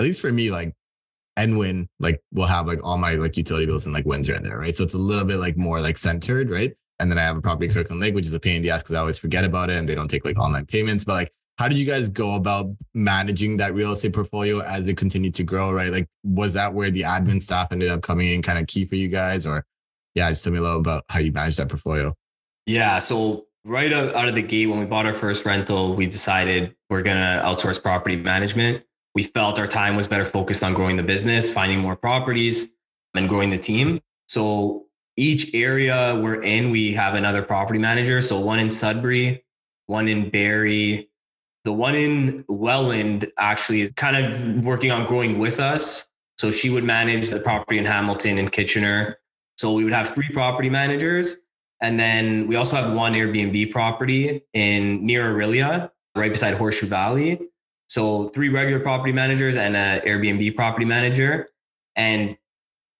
at 0.00 0.02
least 0.04 0.20
for 0.20 0.32
me, 0.32 0.50
like 0.50 0.74
Enwin 1.38 1.86
like 2.00 2.20
will 2.32 2.48
have 2.48 2.66
like 2.66 2.82
all 2.82 2.98
my 2.98 3.14
like 3.14 3.36
utility 3.36 3.66
bills 3.66 3.86
and 3.86 3.94
like 3.94 4.04
Windsor 4.04 4.34
in 4.34 4.42
there, 4.42 4.58
right? 4.58 4.74
So 4.74 4.82
it's 4.82 4.94
a 4.94 4.98
little 4.98 5.24
bit 5.24 5.36
like 5.36 5.56
more 5.56 5.80
like 5.80 5.96
centered, 5.96 6.50
right? 6.50 6.74
And 6.98 7.08
then 7.08 7.18
I 7.18 7.22
have 7.22 7.36
a 7.36 7.40
property 7.40 7.66
in 7.66 7.70
mm-hmm. 7.70 7.82
Kirkland 7.82 8.02
Lake, 8.02 8.16
which 8.16 8.26
is 8.26 8.34
a 8.34 8.40
pain 8.40 8.56
in 8.56 8.62
the 8.62 8.70
ass 8.70 8.82
because 8.82 8.96
I 8.96 8.98
always 8.98 9.16
forget 9.16 9.44
about 9.44 9.70
it 9.70 9.78
and 9.78 9.88
they 9.88 9.94
don't 9.94 10.10
take 10.10 10.24
like 10.24 10.40
online 10.40 10.66
payments. 10.66 11.04
But 11.04 11.12
like, 11.12 11.32
how 11.60 11.68
did 11.68 11.78
you 11.78 11.86
guys 11.86 12.08
go 12.08 12.34
about 12.34 12.66
managing 12.94 13.56
that 13.58 13.74
real 13.74 13.92
estate 13.92 14.12
portfolio 14.12 14.58
as 14.62 14.88
it 14.88 14.96
continued 14.96 15.34
to 15.34 15.44
grow, 15.44 15.72
right? 15.72 15.92
Like, 15.92 16.08
was 16.24 16.54
that 16.54 16.74
where 16.74 16.90
the 16.90 17.02
admin 17.02 17.40
staff 17.40 17.70
ended 17.70 17.90
up 17.90 18.02
coming 18.02 18.32
in 18.32 18.42
kind 18.42 18.58
of 18.58 18.66
key 18.66 18.84
for 18.86 18.96
you 18.96 19.06
guys? 19.06 19.46
Or 19.46 19.64
yeah, 20.16 20.28
just 20.30 20.42
tell 20.42 20.52
me 20.52 20.58
a 20.58 20.62
little 20.62 20.80
about 20.80 21.04
how 21.10 21.20
you 21.20 21.30
manage 21.30 21.58
that 21.58 21.68
portfolio. 21.68 22.12
Yeah. 22.66 22.98
So 22.98 23.46
right 23.64 23.92
out 23.92 24.28
of 24.28 24.34
the 24.34 24.42
gate, 24.42 24.66
when 24.66 24.78
we 24.78 24.84
bought 24.84 25.06
our 25.06 25.14
first 25.14 25.44
rental, 25.44 25.94
we 25.94 26.06
decided 26.06 26.74
we're 26.90 27.02
going 27.02 27.16
to 27.16 27.42
outsource 27.44 27.82
property 27.82 28.16
management 28.16 28.84
we 29.14 29.22
felt 29.22 29.58
our 29.58 29.66
time 29.66 29.96
was 29.96 30.08
better 30.08 30.24
focused 30.24 30.62
on 30.62 30.74
growing 30.74 30.96
the 30.96 31.02
business, 31.02 31.52
finding 31.52 31.78
more 31.78 31.96
properties, 31.96 32.72
and 33.14 33.28
growing 33.28 33.50
the 33.50 33.58
team. 33.58 34.00
So 34.28 34.86
each 35.16 35.54
area 35.54 36.18
we're 36.20 36.42
in, 36.42 36.70
we 36.70 36.92
have 36.94 37.14
another 37.14 37.42
property 37.42 37.78
manager. 37.78 38.20
So 38.20 38.40
one 38.40 38.58
in 38.58 38.68
Sudbury, 38.68 39.44
one 39.86 40.08
in 40.08 40.30
Barrie. 40.30 41.08
The 41.62 41.72
one 41.72 41.94
in 41.94 42.44
Welland 42.48 43.30
actually 43.38 43.80
is 43.82 43.92
kind 43.92 44.16
of 44.16 44.64
working 44.64 44.90
on 44.90 45.06
growing 45.06 45.38
with 45.38 45.60
us. 45.60 46.08
So 46.36 46.50
she 46.50 46.68
would 46.68 46.84
manage 46.84 47.30
the 47.30 47.40
property 47.40 47.78
in 47.78 47.84
Hamilton 47.84 48.38
and 48.38 48.50
Kitchener. 48.50 49.18
So 49.56 49.72
we 49.72 49.84
would 49.84 49.92
have 49.92 50.10
three 50.10 50.28
property 50.28 50.68
managers. 50.68 51.36
And 51.84 52.00
then 52.00 52.46
we 52.46 52.56
also 52.56 52.76
have 52.76 52.94
one 52.94 53.12
Airbnb 53.12 53.70
property 53.70 54.42
in 54.54 55.04
near 55.04 55.30
Aurelia, 55.30 55.92
right 56.16 56.32
beside 56.32 56.54
Horseshoe 56.54 56.86
Valley. 56.86 57.38
So 57.90 58.28
three 58.28 58.48
regular 58.48 58.80
property 58.80 59.12
managers 59.12 59.54
and 59.54 59.76
an 59.76 60.00
Airbnb 60.00 60.56
property 60.56 60.86
manager. 60.86 61.50
And 61.94 62.38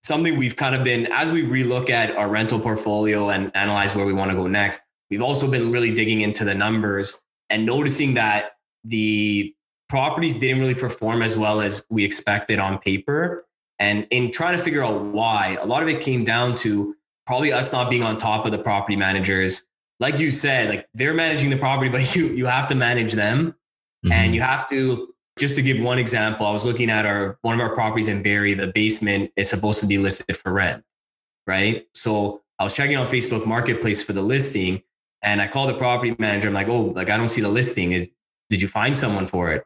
something 0.03 0.37
we've 0.37 0.57
kind 0.57 0.74
of 0.74 0.85
been, 0.85 1.09
as 1.11 1.32
we 1.32 1.45
relook 1.45 1.89
at 1.89 2.14
our 2.14 2.28
rental 2.28 2.61
portfolio 2.61 3.30
and 3.30 3.51
analyze 3.57 3.97
where 3.97 4.05
we 4.05 4.12
want 4.12 4.32
to 4.32 4.37
go 4.37 4.47
next, 4.47 4.82
we've 5.09 5.22
also 5.22 5.51
been 5.51 5.72
really 5.72 5.95
digging 5.95 6.20
into 6.20 6.45
the 6.45 6.55
numbers 6.55 7.18
and 7.49 7.64
noticing 7.64 8.12
that 8.14 8.51
the 8.85 9.55
properties 9.89 10.39
didn't 10.39 10.61
really 10.61 10.74
perform 10.74 11.22
as 11.22 11.39
well 11.39 11.62
as 11.62 11.87
we 11.91 12.05
expected 12.05 12.59
on 12.59 12.78
paper. 12.80 13.47
And 13.78 14.07
in 14.11 14.30
trying 14.30 14.59
to 14.59 14.62
figure 14.62 14.82
out 14.82 15.07
why, 15.07 15.57
a 15.59 15.64
lot 15.64 15.82
of 15.82 15.89
it 15.89 16.03
came 16.03 16.22
down 16.22 16.55
to 16.57 16.95
probably 17.26 17.52
us 17.52 17.72
not 17.72 17.90
being 17.90 18.02
on 18.02 18.16
top 18.16 18.46
of 18.46 18.52
the 18.52 18.58
property 18.58 18.96
managers. 18.96 19.66
Like 20.00 20.18
you 20.18 20.30
said, 20.30 20.68
like 20.68 20.88
they're 20.94 21.14
managing 21.14 21.50
the 21.50 21.56
property, 21.56 21.90
but 21.96 22.14
you 22.14 22.28
you 22.28 22.46
have 22.46 22.66
to 22.68 22.74
manage 22.74 23.12
them. 23.12 23.54
Mm-hmm. 24.04 24.12
And 24.12 24.34
you 24.34 24.42
have 24.42 24.68
to 24.68 25.14
just 25.38 25.56
to 25.56 25.62
give 25.62 25.80
one 25.80 25.98
example, 25.98 26.46
I 26.46 26.52
was 26.52 26.64
looking 26.64 26.90
at 26.90 27.06
our 27.06 27.38
one 27.42 27.54
of 27.54 27.60
our 27.60 27.74
properties 27.74 28.08
in 28.08 28.22
Barrie, 28.22 28.54
the 28.54 28.68
basement 28.68 29.32
is 29.36 29.50
supposed 29.50 29.80
to 29.80 29.86
be 29.86 29.98
listed 29.98 30.36
for 30.36 30.52
rent, 30.52 30.84
right? 31.46 31.86
So 31.94 32.42
I 32.58 32.64
was 32.64 32.74
checking 32.74 32.96
on 32.96 33.08
Facebook 33.08 33.46
Marketplace 33.46 34.02
for 34.02 34.12
the 34.12 34.22
listing 34.22 34.82
and 35.22 35.40
I 35.40 35.48
called 35.48 35.70
the 35.70 35.74
property 35.74 36.14
manager. 36.18 36.48
I'm 36.48 36.54
like, 36.54 36.68
oh, 36.68 36.92
like 36.94 37.10
I 37.10 37.16
don't 37.16 37.30
see 37.30 37.40
the 37.40 37.48
listing. 37.48 37.92
Is 37.92 38.08
did 38.50 38.62
you 38.62 38.68
find 38.68 38.96
someone 38.96 39.26
for 39.26 39.52
it? 39.52 39.64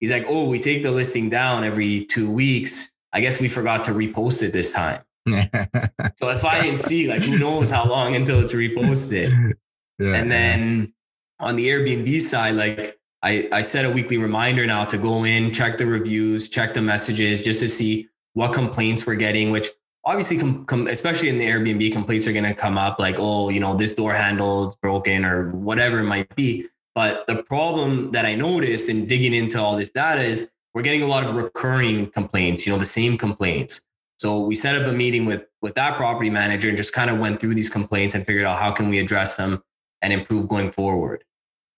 He's 0.00 0.10
like, 0.10 0.24
oh, 0.28 0.46
we 0.46 0.58
take 0.58 0.82
the 0.82 0.90
listing 0.90 1.30
down 1.30 1.62
every 1.62 2.06
two 2.06 2.30
weeks. 2.30 2.92
I 3.12 3.20
guess 3.20 3.40
we 3.40 3.48
forgot 3.48 3.84
to 3.84 3.92
repost 3.92 4.42
it 4.42 4.52
this 4.52 4.72
time. 4.72 5.02
so 6.16 6.30
if 6.30 6.44
I 6.44 6.60
didn't 6.60 6.78
see, 6.78 7.08
like, 7.08 7.24
who 7.24 7.38
knows 7.38 7.70
how 7.70 7.88
long 7.88 8.14
until 8.14 8.40
it's 8.40 8.54
reposted. 8.54 9.54
Yeah, 9.98 10.14
and 10.14 10.30
then 10.30 10.92
yeah. 11.40 11.46
on 11.46 11.56
the 11.56 11.68
Airbnb 11.68 12.20
side, 12.20 12.54
like 12.54 12.98
I, 13.22 13.48
I 13.52 13.62
set 13.62 13.86
a 13.86 13.90
weekly 13.90 14.18
reminder 14.18 14.66
now 14.66 14.84
to 14.84 14.98
go 14.98 15.24
in, 15.24 15.50
check 15.50 15.78
the 15.78 15.86
reviews, 15.86 16.48
check 16.48 16.74
the 16.74 16.82
messages 16.82 17.42
just 17.42 17.60
to 17.60 17.68
see 17.68 18.08
what 18.34 18.52
complaints 18.52 19.06
we're 19.06 19.14
getting, 19.14 19.50
which 19.50 19.68
obviously, 20.04 20.38
com, 20.38 20.66
com, 20.66 20.86
especially 20.88 21.30
in 21.30 21.38
the 21.38 21.46
Airbnb, 21.46 21.90
complaints 21.92 22.26
are 22.26 22.32
going 22.32 22.44
to 22.44 22.54
come 22.54 22.76
up 22.76 22.98
like, 22.98 23.16
oh, 23.18 23.48
you 23.48 23.60
know, 23.60 23.74
this 23.74 23.94
door 23.94 24.12
handle 24.12 24.68
is 24.68 24.76
broken 24.76 25.24
or 25.24 25.50
whatever 25.52 26.00
it 26.00 26.04
might 26.04 26.34
be. 26.36 26.68
But 26.94 27.26
the 27.26 27.42
problem 27.42 28.12
that 28.12 28.26
I 28.26 28.34
noticed 28.34 28.88
in 28.88 29.06
digging 29.06 29.32
into 29.32 29.58
all 29.60 29.76
this 29.76 29.90
data 29.90 30.20
is 30.20 30.50
we're 30.74 30.82
getting 30.82 31.02
a 31.02 31.06
lot 31.06 31.24
of 31.24 31.34
recurring 31.34 32.10
complaints, 32.10 32.66
you 32.66 32.72
know, 32.72 32.78
the 32.78 32.84
same 32.84 33.16
complaints. 33.16 33.80
So 34.24 34.40
we 34.40 34.54
set 34.54 34.74
up 34.74 34.88
a 34.88 34.92
meeting 34.92 35.26
with 35.26 35.42
with 35.60 35.74
that 35.74 35.98
property 35.98 36.30
manager 36.30 36.68
and 36.68 36.78
just 36.78 36.94
kind 36.94 37.10
of 37.10 37.18
went 37.18 37.40
through 37.40 37.54
these 37.54 37.68
complaints 37.68 38.14
and 38.14 38.24
figured 38.24 38.46
out 38.46 38.58
how 38.58 38.72
can 38.72 38.88
we 38.88 38.98
address 38.98 39.36
them 39.36 39.62
and 40.00 40.14
improve 40.14 40.48
going 40.48 40.72
forward. 40.72 41.22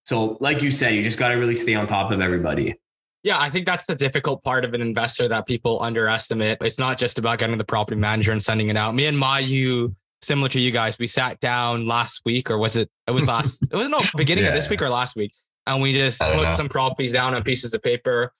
So, 0.04 0.36
like 0.38 0.62
you 0.62 0.70
said, 0.70 0.94
you 0.94 1.02
just 1.02 1.18
got 1.18 1.30
to 1.30 1.34
really 1.34 1.56
stay 1.56 1.74
on 1.74 1.88
top 1.88 2.12
of 2.12 2.20
everybody. 2.20 2.76
Yeah, 3.24 3.40
I 3.40 3.50
think 3.50 3.66
that's 3.66 3.86
the 3.86 3.96
difficult 3.96 4.44
part 4.44 4.64
of 4.64 4.74
an 4.74 4.80
investor 4.80 5.26
that 5.26 5.48
people 5.48 5.82
underestimate. 5.82 6.58
It's 6.60 6.78
not 6.78 6.98
just 6.98 7.18
about 7.18 7.40
getting 7.40 7.58
the 7.58 7.64
property 7.64 7.98
manager 7.98 8.30
and 8.30 8.40
sending 8.40 8.68
it 8.68 8.76
out. 8.76 8.94
Me 8.94 9.06
and 9.06 9.20
Mayu, 9.20 9.92
similar 10.22 10.48
to 10.50 10.60
you 10.60 10.70
guys, 10.70 11.00
we 11.00 11.08
sat 11.08 11.40
down 11.40 11.88
last 11.88 12.22
week, 12.24 12.48
or 12.48 12.58
was 12.58 12.76
it? 12.76 12.88
It 13.08 13.10
was 13.10 13.26
last. 13.26 13.64
it 13.64 13.74
was 13.74 13.88
no 13.88 13.98
beginning 14.16 14.44
yeah. 14.44 14.50
of 14.50 14.54
this 14.54 14.70
week 14.70 14.82
or 14.82 14.88
last 14.88 15.16
week, 15.16 15.32
and 15.66 15.82
we 15.82 15.92
just 15.92 16.20
put 16.20 16.36
know. 16.36 16.52
some 16.52 16.68
properties 16.68 17.12
down 17.12 17.34
on 17.34 17.42
pieces 17.42 17.74
of 17.74 17.82
paper, 17.82 18.32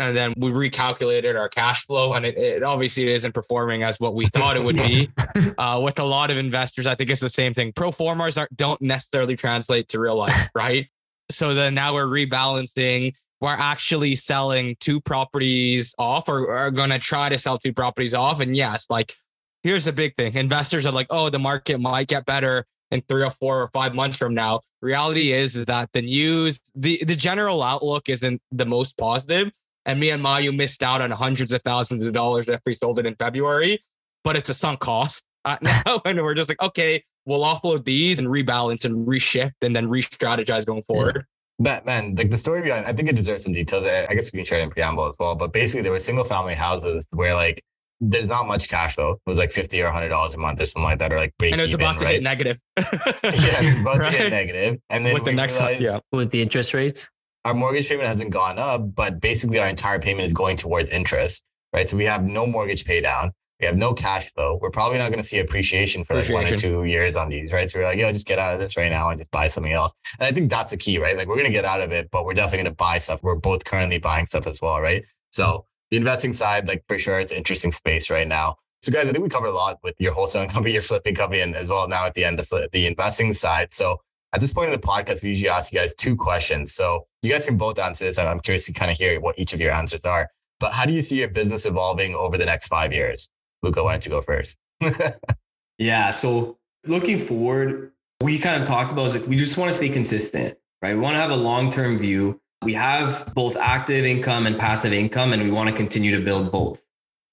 and 0.00 0.16
then 0.16 0.34
we 0.36 0.50
recalculated 0.50 1.38
our 1.38 1.48
cash 1.48 1.86
flow, 1.86 2.14
and 2.14 2.24
it, 2.24 2.36
it 2.36 2.62
obviously 2.62 3.08
isn't 3.08 3.32
performing 3.32 3.82
as 3.82 4.00
what 4.00 4.14
we 4.14 4.26
thought 4.28 4.56
it 4.56 4.64
would 4.64 4.76
be. 4.76 5.10
uh, 5.58 5.80
with 5.82 5.98
a 5.98 6.04
lot 6.04 6.30
of 6.30 6.38
investors, 6.38 6.86
I 6.86 6.94
think 6.94 7.10
it's 7.10 7.20
the 7.20 7.28
same 7.28 7.54
thing. 7.54 7.72
Pro 7.72 7.92
formas 7.92 8.38
don't 8.56 8.80
necessarily 8.80 9.36
translate 9.36 9.88
to 9.88 10.00
real 10.00 10.16
life, 10.16 10.48
right? 10.54 10.88
So 11.30 11.54
then 11.54 11.74
now 11.74 11.94
we're 11.94 12.06
rebalancing. 12.06 13.14
We're 13.40 13.50
actually 13.50 14.16
selling 14.16 14.76
two 14.80 15.00
properties 15.00 15.94
off 15.98 16.28
or 16.28 16.50
are 16.50 16.70
going 16.70 16.90
to 16.90 16.98
try 16.98 17.28
to 17.28 17.38
sell 17.38 17.56
two 17.56 17.72
properties 17.72 18.12
off. 18.12 18.40
And 18.40 18.56
yes, 18.56 18.86
like 18.90 19.14
here's 19.62 19.84
the 19.84 19.92
big 19.92 20.16
thing 20.16 20.34
investors 20.34 20.86
are 20.86 20.92
like, 20.92 21.06
oh, 21.10 21.30
the 21.30 21.38
market 21.38 21.78
might 21.78 22.08
get 22.08 22.26
better 22.26 22.66
in 22.90 23.02
three 23.02 23.24
or 23.24 23.30
four 23.30 23.62
or 23.62 23.68
five 23.72 23.94
months 23.94 24.16
from 24.16 24.34
now. 24.34 24.60
Reality 24.82 25.32
is, 25.32 25.56
is 25.56 25.66
that 25.66 25.90
the 25.92 26.02
news, 26.02 26.60
the, 26.74 27.02
the 27.04 27.16
general 27.16 27.62
outlook 27.62 28.08
isn't 28.08 28.40
the 28.50 28.66
most 28.66 28.96
positive. 28.98 29.50
And 29.86 29.98
me 29.98 30.10
and 30.10 30.22
Mayu 30.22 30.54
missed 30.54 30.82
out 30.82 31.00
on 31.00 31.10
hundreds 31.10 31.52
of 31.52 31.62
thousands 31.62 32.04
of 32.04 32.12
dollars 32.12 32.48
if 32.48 32.60
we 32.66 32.74
sold 32.74 32.98
it 32.98 33.06
in 33.06 33.14
February, 33.16 33.82
but 34.24 34.36
it's 34.36 34.50
a 34.50 34.54
sunk 34.54 34.80
cost 34.80 35.24
uh, 35.44 35.56
now. 35.62 36.02
And 36.04 36.20
we're 36.22 36.34
just 36.34 36.48
like, 36.48 36.60
okay, 36.60 37.02
we'll 37.24 37.42
offload 37.42 37.84
these 37.84 38.18
and 38.18 38.28
rebalance 38.28 38.84
and 38.84 39.06
reshift 39.06 39.52
and 39.62 39.74
then 39.74 39.88
re-strategize 39.88 40.66
going 40.66 40.82
forward. 40.84 41.24
But 41.58 41.84
man, 41.84 42.14
like 42.14 42.30
the 42.30 42.38
story 42.38 42.62
behind, 42.62 42.86
I 42.86 42.94
think 42.94 43.10
it 43.10 43.16
deserves 43.16 43.44
some 43.44 43.52
details. 43.52 43.84
I 43.84 44.14
guess 44.14 44.32
we 44.32 44.38
can 44.38 44.46
share 44.46 44.60
it 44.60 44.62
in 44.62 44.70
preamble 44.70 45.06
as 45.06 45.14
well. 45.20 45.36
But 45.36 45.52
basically, 45.52 45.82
there 45.82 45.92
were 45.92 46.00
single 46.00 46.24
family 46.24 46.54
houses 46.54 47.06
where 47.12 47.34
like 47.34 47.62
there's 48.00 48.30
not 48.30 48.46
much 48.46 48.68
cash 48.68 48.96
though. 48.96 49.12
It 49.12 49.30
was 49.30 49.38
like 49.38 49.52
fifty 49.52 49.82
or 49.82 49.90
hundred 49.90 50.08
dollars 50.08 50.34
a 50.34 50.38
month 50.38 50.60
or 50.62 50.66
something 50.66 50.84
like 50.84 50.98
that, 51.00 51.12
or 51.12 51.18
like 51.18 51.34
break. 51.38 51.52
And 51.52 51.60
it 51.60 51.64
was 51.64 51.72
even, 51.72 51.82
about 51.82 51.98
to 51.98 52.06
right? 52.06 52.14
hit 52.14 52.22
negative. 52.22 52.58
yeah, 52.78 52.84
it 53.22 53.74
was 53.74 53.80
about 53.80 53.98
right? 53.98 54.10
to 54.10 54.18
hit 54.18 54.30
negative, 54.30 54.78
and 54.88 55.04
then 55.04 55.12
with 55.12 55.24
the 55.24 55.34
next 55.34 55.58
one, 55.58 55.74
yeah, 55.78 55.98
with 56.12 56.30
the 56.30 56.40
interest 56.40 56.72
rates, 56.72 57.10
our 57.44 57.54
mortgage 57.54 57.88
payment 57.88 58.08
hasn't 58.08 58.30
gone 58.30 58.58
up, 58.58 58.94
but 58.94 59.20
basically 59.20 59.58
our 59.58 59.68
entire 59.68 59.98
payment 59.98 60.26
is 60.26 60.32
going 60.32 60.56
towards 60.56 60.90
interest, 60.90 61.44
right? 61.72 61.88
So 61.88 61.96
we 61.96 62.04
have 62.04 62.24
no 62.24 62.46
mortgage 62.46 62.84
pay 62.84 63.00
down. 63.00 63.32
We 63.60 63.66
have 63.66 63.76
no 63.76 63.92
cash 63.92 64.32
flow. 64.32 64.58
We're 64.60 64.70
probably 64.70 64.98
not 64.98 65.10
going 65.10 65.22
to 65.22 65.28
see 65.28 65.38
appreciation 65.38 66.04
for 66.04 66.14
like 66.14 66.30
one 66.30 66.46
or 66.46 66.56
two 66.56 66.84
years 66.84 67.14
on 67.14 67.28
these, 67.28 67.52
right? 67.52 67.68
So 67.68 67.78
we're 67.78 67.84
like, 67.84 67.98
yo, 67.98 68.10
just 68.10 68.26
get 68.26 68.38
out 68.38 68.54
of 68.54 68.60
this 68.60 68.76
right 68.76 68.90
now 68.90 69.10
and 69.10 69.18
just 69.18 69.30
buy 69.30 69.48
something 69.48 69.72
else. 69.72 69.92
And 70.18 70.26
I 70.26 70.32
think 70.32 70.50
that's 70.50 70.70
the 70.70 70.78
key, 70.78 70.98
right? 70.98 71.14
Like 71.14 71.28
we're 71.28 71.36
going 71.36 71.46
to 71.46 71.52
get 71.52 71.66
out 71.66 71.82
of 71.82 71.92
it, 71.92 72.10
but 72.10 72.24
we're 72.24 72.32
definitely 72.32 72.64
going 72.64 72.72
to 72.72 72.76
buy 72.76 72.98
stuff. 72.98 73.22
We're 73.22 73.34
both 73.34 73.64
currently 73.64 73.98
buying 73.98 74.24
stuff 74.24 74.46
as 74.46 74.62
well, 74.62 74.80
right? 74.80 75.04
So 75.32 75.44
mm-hmm. 75.44 75.60
the 75.90 75.96
investing 75.98 76.32
side, 76.32 76.68
like 76.68 76.84
for 76.88 76.98
sure, 76.98 77.20
it's 77.20 77.32
interesting 77.32 77.72
space 77.72 78.08
right 78.08 78.26
now. 78.26 78.56
So 78.82 78.92
guys, 78.92 79.06
I 79.06 79.12
think 79.12 79.22
we 79.22 79.28
covered 79.28 79.48
a 79.48 79.54
lot 79.54 79.78
with 79.82 79.94
your 79.98 80.14
wholesaling 80.14 80.48
company, 80.52 80.72
your 80.72 80.82
flipping 80.82 81.14
company, 81.14 81.42
and 81.42 81.54
as 81.54 81.68
well 81.68 81.86
now 81.86 82.06
at 82.06 82.14
the 82.14 82.24
end 82.24 82.40
of 82.40 82.48
the 82.48 82.86
investing 82.86 83.34
side. 83.34 83.74
So 83.74 83.98
at 84.32 84.40
this 84.40 84.52
point 84.52 84.72
in 84.72 84.80
the 84.80 84.86
podcast, 84.86 85.22
we 85.22 85.30
usually 85.30 85.48
ask 85.48 85.72
you 85.72 85.78
guys 85.78 85.94
two 85.94 86.16
questions. 86.16 86.72
So 86.72 87.06
you 87.22 87.30
guys 87.30 87.46
can 87.46 87.56
both 87.56 87.78
answer 87.78 88.04
this. 88.04 88.18
I'm 88.18 88.40
curious 88.40 88.66
to 88.66 88.72
kind 88.72 88.90
of 88.90 88.96
hear 88.96 89.20
what 89.20 89.38
each 89.38 89.52
of 89.52 89.60
your 89.60 89.72
answers 89.72 90.04
are. 90.04 90.28
But 90.60 90.72
how 90.72 90.84
do 90.84 90.92
you 90.92 91.02
see 91.02 91.18
your 91.18 91.28
business 91.28 91.66
evolving 91.66 92.14
over 92.14 92.38
the 92.38 92.44
next 92.44 92.68
five 92.68 92.92
years? 92.92 93.28
Luca, 93.62 93.82
why 93.82 93.92
don't 93.92 94.04
you 94.04 94.10
go 94.10 94.22
first? 94.22 94.58
yeah. 95.78 96.10
So 96.10 96.58
looking 96.86 97.18
forward, 97.18 97.92
we 98.20 98.38
kind 98.38 98.62
of 98.62 98.68
talked 98.68 98.92
about 98.92 99.06
is 99.06 99.16
like 99.16 99.26
we 99.26 99.36
just 99.36 99.56
want 99.56 99.70
to 99.70 99.76
stay 99.76 99.88
consistent, 99.88 100.56
right? 100.82 100.94
We 100.94 101.00
want 101.00 101.14
to 101.14 101.20
have 101.20 101.30
a 101.30 101.36
long-term 101.36 101.98
view. 101.98 102.40
We 102.62 102.74
have 102.74 103.32
both 103.34 103.56
active 103.56 104.04
income 104.04 104.46
and 104.46 104.58
passive 104.58 104.92
income, 104.92 105.32
and 105.32 105.42
we 105.42 105.50
want 105.50 105.70
to 105.70 105.74
continue 105.74 106.16
to 106.16 106.22
build 106.22 106.52
both, 106.52 106.82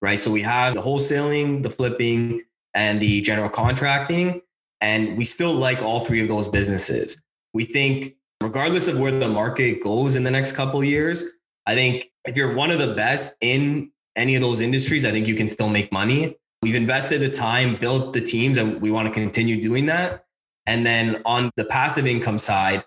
right? 0.01 0.19
So 0.19 0.31
we 0.31 0.41
have 0.41 0.73
the 0.73 0.81
wholesaling, 0.81 1.63
the 1.63 1.69
flipping, 1.69 2.43
and 2.73 3.01
the 3.01 3.19
general 3.21 3.49
contracting. 3.49 4.41
And 4.81 5.17
we 5.17 5.23
still 5.25 5.53
like 5.53 5.81
all 5.81 6.01
three 6.01 6.21
of 6.21 6.27
those 6.27 6.47
businesses. 6.47 7.21
We 7.53 7.63
think, 7.63 8.15
regardless 8.41 8.87
of 8.87 8.99
where 8.99 9.11
the 9.11 9.27
market 9.27 9.83
goes 9.83 10.15
in 10.15 10.23
the 10.23 10.31
next 10.31 10.53
couple 10.53 10.83
years, 10.83 11.23
I 11.65 11.75
think 11.75 12.11
if 12.25 12.37
you're 12.37 12.53
one 12.53 12.71
of 12.71 12.79
the 12.79 12.93
best 12.93 13.35
in 13.41 13.91
any 14.15 14.35
of 14.35 14.41
those 14.41 14.61
industries, 14.61 15.05
I 15.05 15.11
think 15.11 15.27
you 15.27 15.35
can 15.35 15.47
still 15.47 15.69
make 15.69 15.91
money. 15.91 16.37
We've 16.61 16.75
invested 16.75 17.21
the 17.21 17.29
time, 17.29 17.77
built 17.79 18.13
the 18.13 18.21
teams, 18.21 18.57
and 18.57 18.81
we 18.81 18.91
want 18.91 19.07
to 19.07 19.13
continue 19.13 19.61
doing 19.61 19.85
that. 19.87 20.25
And 20.65 20.85
then 20.85 21.21
on 21.25 21.51
the 21.55 21.65
passive 21.65 22.05
income 22.05 22.37
side, 22.37 22.83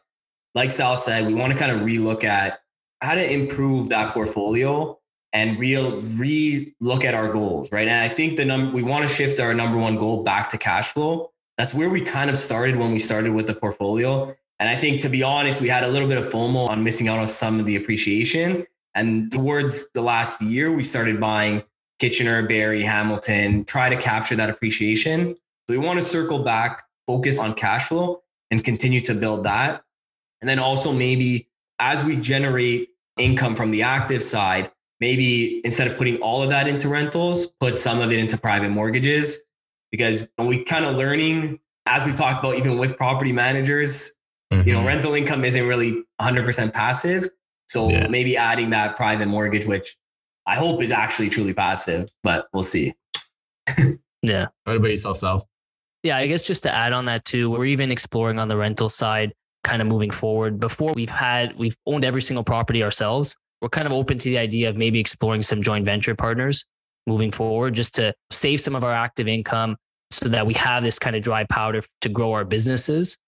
like 0.55 0.71
Sal 0.71 0.97
said, 0.97 1.27
we 1.27 1.35
want 1.35 1.53
to 1.53 1.59
kind 1.59 1.73
of 1.73 1.81
relook 1.81 2.25
at 2.25 2.61
how 3.01 3.15
to 3.15 3.33
improve 3.33 3.89
that 3.89 4.13
portfolio 4.13 4.99
and 5.33 5.59
real 5.59 6.01
re-look 6.03 7.05
at 7.05 7.15
our 7.15 7.29
goals, 7.29 7.71
right? 7.71 7.87
And 7.87 8.01
I 8.01 8.09
think 8.09 8.37
the 8.37 8.45
number 8.45 8.75
we 8.75 8.83
want 8.83 9.09
to 9.09 9.15
shift 9.15 9.39
our 9.41 9.55
number 9.55 9.79
one 9.79 9.97
goal 9.97 10.25
back 10.25 10.51
to 10.51 10.59
cash 10.59 10.89
flow. 10.89 11.31
That's 11.61 11.75
where 11.75 11.91
we 11.91 12.01
kind 12.01 12.31
of 12.31 12.39
started 12.39 12.77
when 12.77 12.91
we 12.91 12.99
started 12.99 13.35
with 13.35 13.47
the 13.47 13.53
portfolio. 13.53 14.35
And 14.59 14.71
I 14.71 14.77
think 14.77 15.03
to 15.03 15.11
be 15.11 15.23
honest, 15.23 15.61
we 15.61 15.69
had 15.69 15.85
a 15.85 15.89
little 15.89 16.09
bit 16.09 16.17
of 16.17 16.25
FOMO 16.25 16.67
on 16.67 16.83
missing 16.83 17.07
out 17.07 17.19
on 17.19 17.29
some 17.29 17.61
of 17.61 17.67
the 17.67 17.77
appreciation. 17.77 18.67
And 18.95 19.31
towards 19.31 19.91
the 19.91 20.01
last 20.01 20.41
year, 20.41 20.73
we 20.73 20.83
started 20.83 21.21
buying 21.21 21.63
Kitchener, 21.99 22.49
Barrie, 22.49 22.83
Hamilton, 22.83 23.67
try 23.67 23.91
to 23.91 23.97
capture 23.99 24.35
that 24.37 24.49
appreciation. 24.49 25.35
So 25.35 25.39
we 25.69 25.77
want 25.77 25.99
to 25.99 26.03
circle 26.03 26.43
back, 26.43 26.85
focus 27.07 27.39
on 27.39 27.53
cash 27.53 27.89
flow 27.89 28.23
and 28.51 28.65
continue 28.65 29.03
to 29.03 29.13
build 29.13 29.45
that. 29.45 29.85
And 30.41 30.49
then 30.49 30.59
also 30.59 30.95
maybe 30.95 31.51
as 31.79 32.07
we 32.07 32.17
generate 32.17 32.89
income 33.19 33.55
from 33.55 33.71
the 33.71 33.83
active 33.83 34.25
side, 34.25 34.71
maybe 34.99 35.61
instead 35.63 35.89
of 35.89 35.99
putting 35.99 36.23
all 36.23 36.43
of 36.43 36.49
that 36.49 36.67
into 36.67 36.89
rentals, 36.89 37.49
put 37.61 37.77
some 37.77 38.01
of 38.01 38.11
it 38.11 38.19
into 38.19 38.39
private 38.39 38.71
mortgages. 38.71 39.43
Because 39.91 40.31
when 40.37 40.49
we 40.49 40.65
kind 40.65 40.85
of 40.85 40.97
learning, 40.97 41.59
as 41.87 42.05
we 42.05 42.13
talked 42.13 42.41
about, 42.41 42.57
even 42.57 42.79
with 42.79 42.97
property 42.97 43.33
managers, 43.33 44.13
mm-hmm. 44.53 44.67
you 44.67 44.73
know, 44.73 44.81
mm-hmm. 44.81 44.89
rental 44.89 45.15
income 45.15 45.45
isn't 45.45 45.67
really 45.67 46.03
100% 46.21 46.73
passive. 46.73 47.29
So 47.69 47.89
yeah. 47.89 48.09
maybe 48.09 48.37
adding 48.37 48.71
that 48.71 48.97
private 48.97 49.27
mortgage, 49.27 49.67
which 49.67 49.97
I 50.47 50.57
hope 50.57 50.83
is 50.83 50.91
actually 50.91 51.29
truly 51.29 51.55
passive, 51.55 52.09
but 52.23 52.49
we'll 52.53 52.63
see. 52.63 52.93
yeah. 54.23 54.47
What 54.65 54.77
about 54.77 54.91
yourself, 54.91 55.19
Sal? 55.19 55.49
Yeah, 56.03 56.17
I 56.17 56.27
guess 56.27 56.45
just 56.45 56.63
to 56.63 56.75
add 56.75 56.93
on 56.93 57.05
that 57.07 57.25
too, 57.25 57.51
we're 57.51 57.67
even 57.67 57.93
exploring 57.93 58.39
on 58.39 58.49
the 58.49 58.57
rental 58.57 58.89
side, 58.89 59.35
kind 59.65 59.83
of 59.83 59.89
moving 59.89 60.11
forward. 60.11 60.59
Before 60.59 60.93
we've 60.95 61.11
had, 61.11 61.57
we've 61.59 61.77
owned 61.87 62.05
every 62.05 62.23
single 62.23 62.43
property 62.43 62.83
ourselves. 62.83 63.37
We're 63.61 63.69
kind 63.69 63.87
of 63.87 63.93
open 63.93 64.19
to 64.19 64.29
the 64.29 64.39
idea 64.39 64.71
of 64.71 64.77
maybe 64.77 64.99
exploring 64.99 65.43
some 65.43 65.63
joint 65.63 65.85
venture 65.85 66.15
partners 66.15 66.65
moving 67.11 67.33
forward 67.33 67.75
just 67.75 67.95
to 67.97 68.15
save 68.31 68.61
some 68.61 68.77
of 68.77 68.85
our 68.85 68.93
active 68.93 69.27
income 69.27 69.77
so 70.13 70.29
that 70.29 70.47
we 70.47 70.55
have 70.55 70.85
this 70.85 70.99
kind 70.99 71.17
of 71.17 71.23
dry 71.23 71.45
powder 71.45 71.83
to 72.01 72.09
grow 72.09 72.33
our 72.33 72.45
businesses 72.45 73.19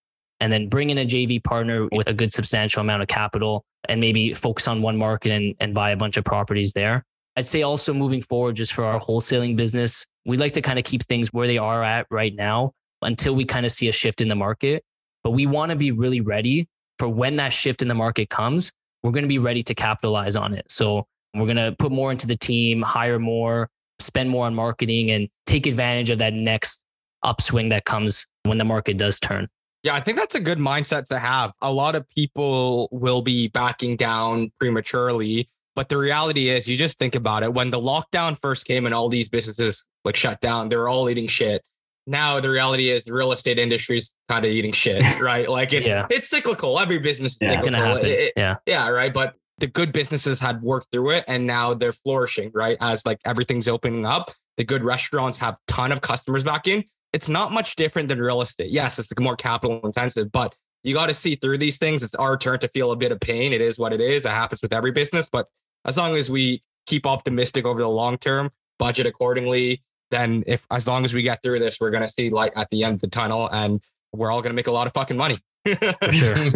and 0.40 0.52
then 0.52 0.68
bring 0.68 0.90
in 0.90 0.98
a 0.98 1.04
JV 1.04 1.42
partner 1.42 1.88
with 1.92 2.06
a 2.06 2.12
good 2.12 2.32
substantial 2.32 2.80
amount 2.80 3.02
of 3.02 3.08
capital 3.08 3.64
and 3.88 4.00
maybe 4.00 4.34
focus 4.34 4.68
on 4.68 4.82
one 4.82 4.96
market 4.96 5.32
and, 5.32 5.54
and 5.60 5.74
buy 5.74 5.90
a 5.90 5.96
bunch 5.96 6.16
of 6.16 6.24
properties 6.24 6.72
there. 6.72 7.04
I'd 7.36 7.46
say 7.46 7.62
also 7.62 7.94
moving 7.94 8.22
forward, 8.22 8.56
just 8.56 8.72
for 8.72 8.84
our 8.84 9.00
wholesaling 9.00 9.56
business, 9.56 10.06
we'd 10.26 10.40
like 10.40 10.52
to 10.52 10.62
kind 10.62 10.78
of 10.78 10.84
keep 10.84 11.02
things 11.04 11.32
where 11.32 11.46
they 11.46 11.58
are 11.58 11.82
at 11.82 12.06
right 12.10 12.34
now 12.34 12.72
until 13.02 13.34
we 13.34 13.44
kind 13.44 13.64
of 13.64 13.72
see 13.72 13.88
a 13.88 13.92
shift 13.92 14.20
in 14.20 14.28
the 14.28 14.34
market. 14.34 14.84
But 15.24 15.30
we 15.30 15.46
want 15.46 15.70
to 15.70 15.76
be 15.76 15.92
really 15.92 16.20
ready 16.20 16.68
for 16.98 17.08
when 17.08 17.36
that 17.36 17.52
shift 17.52 17.82
in 17.82 17.88
the 17.88 17.94
market 17.94 18.28
comes. 18.28 18.72
We're 19.02 19.12
going 19.12 19.24
to 19.24 19.28
be 19.28 19.38
ready 19.38 19.62
to 19.64 19.74
capitalize 19.74 20.36
on 20.36 20.54
it. 20.54 20.66
So 20.70 21.06
we're 21.34 21.46
going 21.46 21.56
to 21.56 21.74
put 21.78 21.92
more 21.92 22.10
into 22.10 22.26
the 22.26 22.36
team, 22.36 22.82
hire 22.82 23.18
more, 23.18 23.68
spend 24.00 24.28
more 24.30 24.46
on 24.46 24.54
marketing, 24.54 25.10
and 25.10 25.28
take 25.46 25.66
advantage 25.66 26.10
of 26.10 26.18
that 26.18 26.32
next 26.34 26.84
upswing 27.22 27.68
that 27.70 27.84
comes 27.84 28.26
when 28.44 28.58
the 28.58 28.64
market 28.64 28.96
does 28.98 29.18
turn. 29.20 29.48
Yeah, 29.84 29.94
I 29.94 30.00
think 30.00 30.18
that's 30.18 30.34
a 30.34 30.40
good 30.40 30.58
mindset 30.58 31.06
to 31.08 31.18
have. 31.18 31.52
A 31.60 31.72
lot 31.72 31.94
of 31.96 32.08
people 32.08 32.88
will 32.92 33.22
be 33.22 33.48
backing 33.48 33.96
down 33.96 34.52
prematurely 34.58 35.48
but 35.74 35.88
the 35.88 35.96
reality 35.96 36.50
is, 36.50 36.68
you 36.68 36.76
just 36.76 36.98
think 36.98 37.14
about 37.14 37.42
it. 37.42 37.54
When 37.54 37.70
the 37.70 37.80
lockdown 37.80 38.38
first 38.42 38.66
came 38.66 38.84
and 38.84 38.94
all 38.94 39.08
these 39.08 39.30
businesses 39.30 39.88
like 40.04 40.16
shut 40.16 40.38
down, 40.42 40.68
they 40.68 40.76
were 40.76 40.86
all 40.86 41.08
eating 41.08 41.26
shit. 41.28 41.62
Now 42.06 42.40
the 42.40 42.50
reality 42.50 42.90
is, 42.90 43.04
the 43.04 43.14
real 43.14 43.32
estate 43.32 43.58
industry 43.58 43.96
is 43.96 44.12
kind 44.28 44.44
of 44.44 44.50
eating 44.50 44.72
shit, 44.72 45.02
right? 45.22 45.48
Like 45.48 45.72
it's 45.72 45.86
Yeah. 45.88 46.06
it's 46.10 46.28
cyclical. 46.28 46.78
Every 46.78 46.98
business 46.98 47.32
is 47.32 47.38
It's 47.40 47.52
cyclical. 47.52 47.72
gonna 47.72 47.86
happen. 47.86 48.04
It- 48.04 48.18
it- 48.18 48.32
yeah. 48.36 48.56
yeah, 48.66 48.86
right. 48.90 49.14
But 49.14 49.32
the 49.62 49.68
good 49.68 49.92
businesses 49.92 50.40
had 50.40 50.60
worked 50.60 50.88
through 50.90 51.10
it, 51.10 51.24
and 51.28 51.46
now 51.46 51.72
they're 51.72 51.92
flourishing, 51.92 52.50
right? 52.52 52.76
As 52.80 53.06
like 53.06 53.20
everything's 53.24 53.68
opening 53.68 54.04
up, 54.04 54.32
the 54.56 54.64
good 54.64 54.84
restaurants 54.84 55.38
have 55.38 55.56
ton 55.68 55.92
of 55.92 56.00
customers 56.00 56.42
back 56.42 56.66
in. 56.66 56.82
It's 57.12 57.28
not 57.28 57.52
much 57.52 57.76
different 57.76 58.08
than 58.08 58.18
real 58.18 58.42
estate. 58.42 58.72
Yes, 58.72 58.98
it's 58.98 59.08
more 59.20 59.36
capital 59.36 59.80
intensive, 59.84 60.32
but 60.32 60.56
you 60.82 60.94
got 60.94 61.06
to 61.06 61.14
see 61.14 61.36
through 61.36 61.58
these 61.58 61.78
things. 61.78 62.02
It's 62.02 62.16
our 62.16 62.36
turn 62.36 62.58
to 62.58 62.68
feel 62.74 62.90
a 62.90 62.96
bit 62.96 63.12
of 63.12 63.20
pain. 63.20 63.52
It 63.52 63.60
is 63.60 63.78
what 63.78 63.92
it 63.92 64.00
is. 64.00 64.24
It 64.24 64.30
happens 64.30 64.62
with 64.62 64.72
every 64.72 64.90
business, 64.90 65.28
but 65.30 65.46
as 65.84 65.96
long 65.96 66.16
as 66.16 66.28
we 66.28 66.64
keep 66.86 67.06
optimistic 67.06 67.64
over 67.64 67.80
the 67.80 67.88
long 67.88 68.18
term, 68.18 68.50
budget 68.80 69.06
accordingly, 69.06 69.84
then 70.10 70.42
if 70.48 70.66
as 70.72 70.88
long 70.88 71.04
as 71.04 71.14
we 71.14 71.22
get 71.22 71.40
through 71.44 71.60
this, 71.60 71.78
we're 71.80 71.90
gonna 71.90 72.08
see 72.08 72.30
light 72.30 72.52
at 72.56 72.68
the 72.70 72.82
end 72.82 72.94
of 72.94 73.00
the 73.00 73.06
tunnel, 73.06 73.48
and 73.52 73.80
we're 74.12 74.32
all 74.32 74.42
gonna 74.42 74.54
make 74.54 74.66
a 74.66 74.72
lot 74.72 74.88
of 74.88 74.92
fucking 74.92 75.16
money. 75.16 75.38
For 75.64 76.12
sure. 76.12 76.34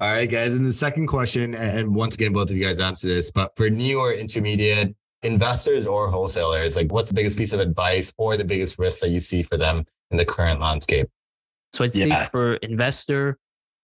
All 0.00 0.12
right, 0.12 0.30
guys. 0.30 0.54
And 0.54 0.64
the 0.64 0.72
second 0.72 1.06
question, 1.06 1.54
and 1.54 1.94
once 1.94 2.14
again, 2.14 2.32
both 2.32 2.50
of 2.50 2.56
you 2.56 2.64
guys 2.64 2.80
answer 2.80 3.08
this, 3.08 3.30
but 3.30 3.52
for 3.56 3.68
new 3.68 4.00
or 4.00 4.12
intermediate 4.12 4.94
investors 5.22 5.86
or 5.86 6.10
wholesalers, 6.10 6.76
like 6.76 6.92
what's 6.92 7.08
the 7.08 7.14
biggest 7.14 7.36
piece 7.36 7.52
of 7.52 7.60
advice 7.60 8.12
or 8.16 8.36
the 8.36 8.44
biggest 8.44 8.78
risk 8.78 9.00
that 9.00 9.10
you 9.10 9.20
see 9.20 9.42
for 9.42 9.56
them 9.56 9.84
in 10.10 10.16
the 10.16 10.24
current 10.24 10.60
landscape? 10.60 11.06
So 11.72 11.84
I'd 11.84 11.94
Yeah. 11.94 12.24
say 12.24 12.28
for 12.30 12.54
investor, 12.56 13.38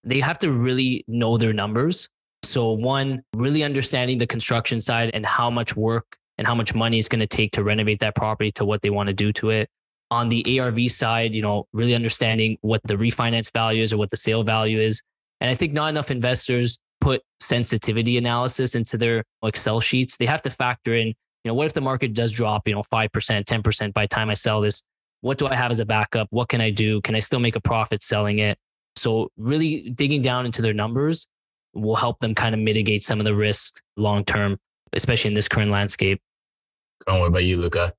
they 0.04 0.20
have 0.20 0.38
to 0.40 0.52
really 0.52 1.04
know 1.08 1.36
their 1.36 1.52
numbers. 1.52 2.08
So 2.42 2.72
one, 2.72 3.22
really 3.36 3.62
understanding 3.62 4.18
the 4.18 4.26
construction 4.26 4.80
side 4.80 5.10
and 5.12 5.26
how 5.26 5.50
much 5.50 5.76
work 5.76 6.16
and 6.38 6.46
how 6.46 6.54
much 6.54 6.74
money 6.74 6.98
it's 6.98 7.08
going 7.08 7.20
to 7.20 7.26
take 7.26 7.52
to 7.52 7.62
renovate 7.62 7.98
that 8.00 8.14
property 8.14 8.50
to 8.52 8.64
what 8.64 8.80
they 8.80 8.90
want 8.90 9.08
to 9.08 9.12
do 9.12 9.32
to 9.34 9.50
it. 9.50 9.68
On 10.10 10.28
the 10.28 10.58
ARV 10.58 10.90
side, 10.90 11.34
you 11.34 11.42
know, 11.42 11.66
really 11.72 11.94
understanding 11.94 12.56
what 12.62 12.80
the 12.84 12.94
refinance 12.94 13.52
value 13.52 13.82
is 13.82 13.92
or 13.92 13.98
what 13.98 14.10
the 14.10 14.16
sale 14.16 14.42
value 14.42 14.80
is. 14.80 15.02
And 15.40 15.50
I 15.50 15.54
think 15.54 15.72
not 15.72 15.88
enough 15.90 16.10
investors 16.10 16.78
put 17.00 17.22
sensitivity 17.40 18.18
analysis 18.18 18.74
into 18.74 18.98
their 18.98 19.24
Excel 19.42 19.80
sheets. 19.80 20.16
They 20.16 20.26
have 20.26 20.42
to 20.42 20.50
factor 20.50 20.94
in, 20.94 21.08
you 21.08 21.14
know, 21.46 21.54
what 21.54 21.66
if 21.66 21.72
the 21.72 21.80
market 21.80 22.12
does 22.14 22.32
drop, 22.32 22.68
you 22.68 22.74
know, 22.74 22.84
5%, 22.92 23.08
10% 23.10 23.92
by 23.94 24.04
the 24.04 24.08
time 24.08 24.28
I 24.30 24.34
sell 24.34 24.60
this? 24.60 24.82
What 25.22 25.38
do 25.38 25.46
I 25.46 25.54
have 25.54 25.70
as 25.70 25.80
a 25.80 25.86
backup? 25.86 26.28
What 26.30 26.48
can 26.48 26.60
I 26.60 26.70
do? 26.70 27.00
Can 27.02 27.14
I 27.14 27.18
still 27.18 27.40
make 27.40 27.56
a 27.56 27.60
profit 27.60 28.02
selling 28.02 28.38
it? 28.38 28.58
So 28.96 29.30
really 29.36 29.90
digging 29.90 30.22
down 30.22 30.46
into 30.46 30.62
their 30.62 30.74
numbers 30.74 31.26
will 31.74 31.96
help 31.96 32.18
them 32.20 32.34
kind 32.34 32.54
of 32.54 32.60
mitigate 32.60 33.02
some 33.02 33.20
of 33.20 33.26
the 33.26 33.34
risks 33.34 33.82
long 33.96 34.24
term, 34.24 34.58
especially 34.92 35.28
in 35.28 35.34
this 35.34 35.48
current 35.48 35.70
landscape. 35.70 36.20
What 37.06 37.26
about 37.26 37.44
you, 37.44 37.56
Luca? 37.58 37.92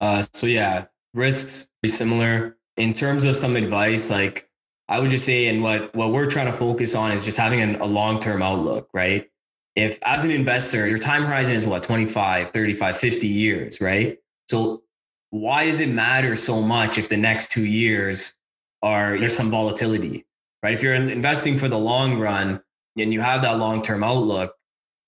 Uh, 0.00 0.22
so 0.34 0.46
yeah, 0.46 0.86
risks 1.14 1.68
pretty 1.80 1.94
similar 1.94 2.58
in 2.76 2.92
terms 2.92 3.24
of 3.24 3.36
some 3.36 3.56
advice. 3.56 4.10
Like 4.10 4.45
I 4.88 5.00
would 5.00 5.10
just 5.10 5.24
say, 5.24 5.48
and 5.48 5.62
what 5.62 5.94
what 5.94 6.12
we're 6.12 6.26
trying 6.26 6.46
to 6.46 6.52
focus 6.52 6.94
on 6.94 7.12
is 7.12 7.24
just 7.24 7.36
having 7.36 7.60
an, 7.60 7.76
a 7.76 7.86
long 7.86 8.20
term 8.20 8.42
outlook, 8.42 8.88
right? 8.92 9.28
If 9.74 9.98
as 10.02 10.24
an 10.24 10.30
investor, 10.30 10.88
your 10.88 10.98
time 10.98 11.24
horizon 11.24 11.54
is 11.54 11.66
what 11.66 11.82
25, 11.82 12.50
35, 12.50 12.96
50 12.96 13.26
years, 13.26 13.80
right? 13.80 14.18
So 14.48 14.82
why 15.30 15.66
does 15.66 15.80
it 15.80 15.88
matter 15.88 16.36
so 16.36 16.62
much 16.62 16.98
if 16.98 17.08
the 17.08 17.16
next 17.16 17.50
two 17.50 17.66
years 17.66 18.34
are 18.82 19.18
there's 19.18 19.36
some 19.36 19.50
volatility, 19.50 20.24
right? 20.62 20.72
If 20.72 20.82
you're 20.82 20.94
investing 20.94 21.58
for 21.58 21.68
the 21.68 21.78
long 21.78 22.18
run 22.18 22.60
and 22.96 23.12
you 23.12 23.20
have 23.20 23.42
that 23.42 23.58
long 23.58 23.82
term 23.82 24.04
outlook, 24.04 24.54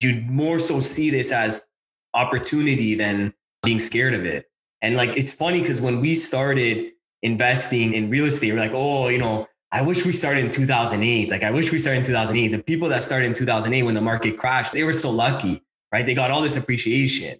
you'd 0.01 0.29
more 0.29 0.59
so 0.59 0.79
see 0.79 1.09
this 1.09 1.31
as 1.31 1.65
opportunity 2.13 2.95
than 2.95 3.33
being 3.63 3.79
scared 3.79 4.13
of 4.13 4.25
it. 4.25 4.45
And 4.81 4.95
like 4.95 5.17
it's 5.17 5.33
funny 5.33 5.61
because 5.61 5.81
when 5.81 5.99
we 5.99 6.15
started 6.15 6.91
investing 7.21 7.93
in 7.93 8.09
real 8.09 8.25
estate, 8.25 8.53
we're 8.53 8.59
like, 8.59 8.73
oh, 8.73 9.07
you 9.07 9.17
know, 9.17 9.47
I 9.71 9.81
wish 9.81 10.03
we 10.03 10.11
started 10.11 10.45
in 10.45 10.51
2008. 10.51 11.29
Like 11.29 11.43
I 11.43 11.51
wish 11.51 11.71
we 11.71 11.77
started 11.77 11.99
in 11.99 12.05
2008. 12.05 12.47
The 12.47 12.63
people 12.63 12.89
that 12.89 13.03
started 13.03 13.27
in 13.27 13.33
2008 13.33 13.83
when 13.83 13.95
the 13.95 14.01
market 14.01 14.37
crashed, 14.37 14.73
they 14.73 14.83
were 14.83 14.93
so 14.93 15.11
lucky, 15.11 15.63
right? 15.91 16.05
They 16.05 16.15
got 16.15 16.31
all 16.31 16.41
this 16.41 16.57
appreciation. 16.57 17.39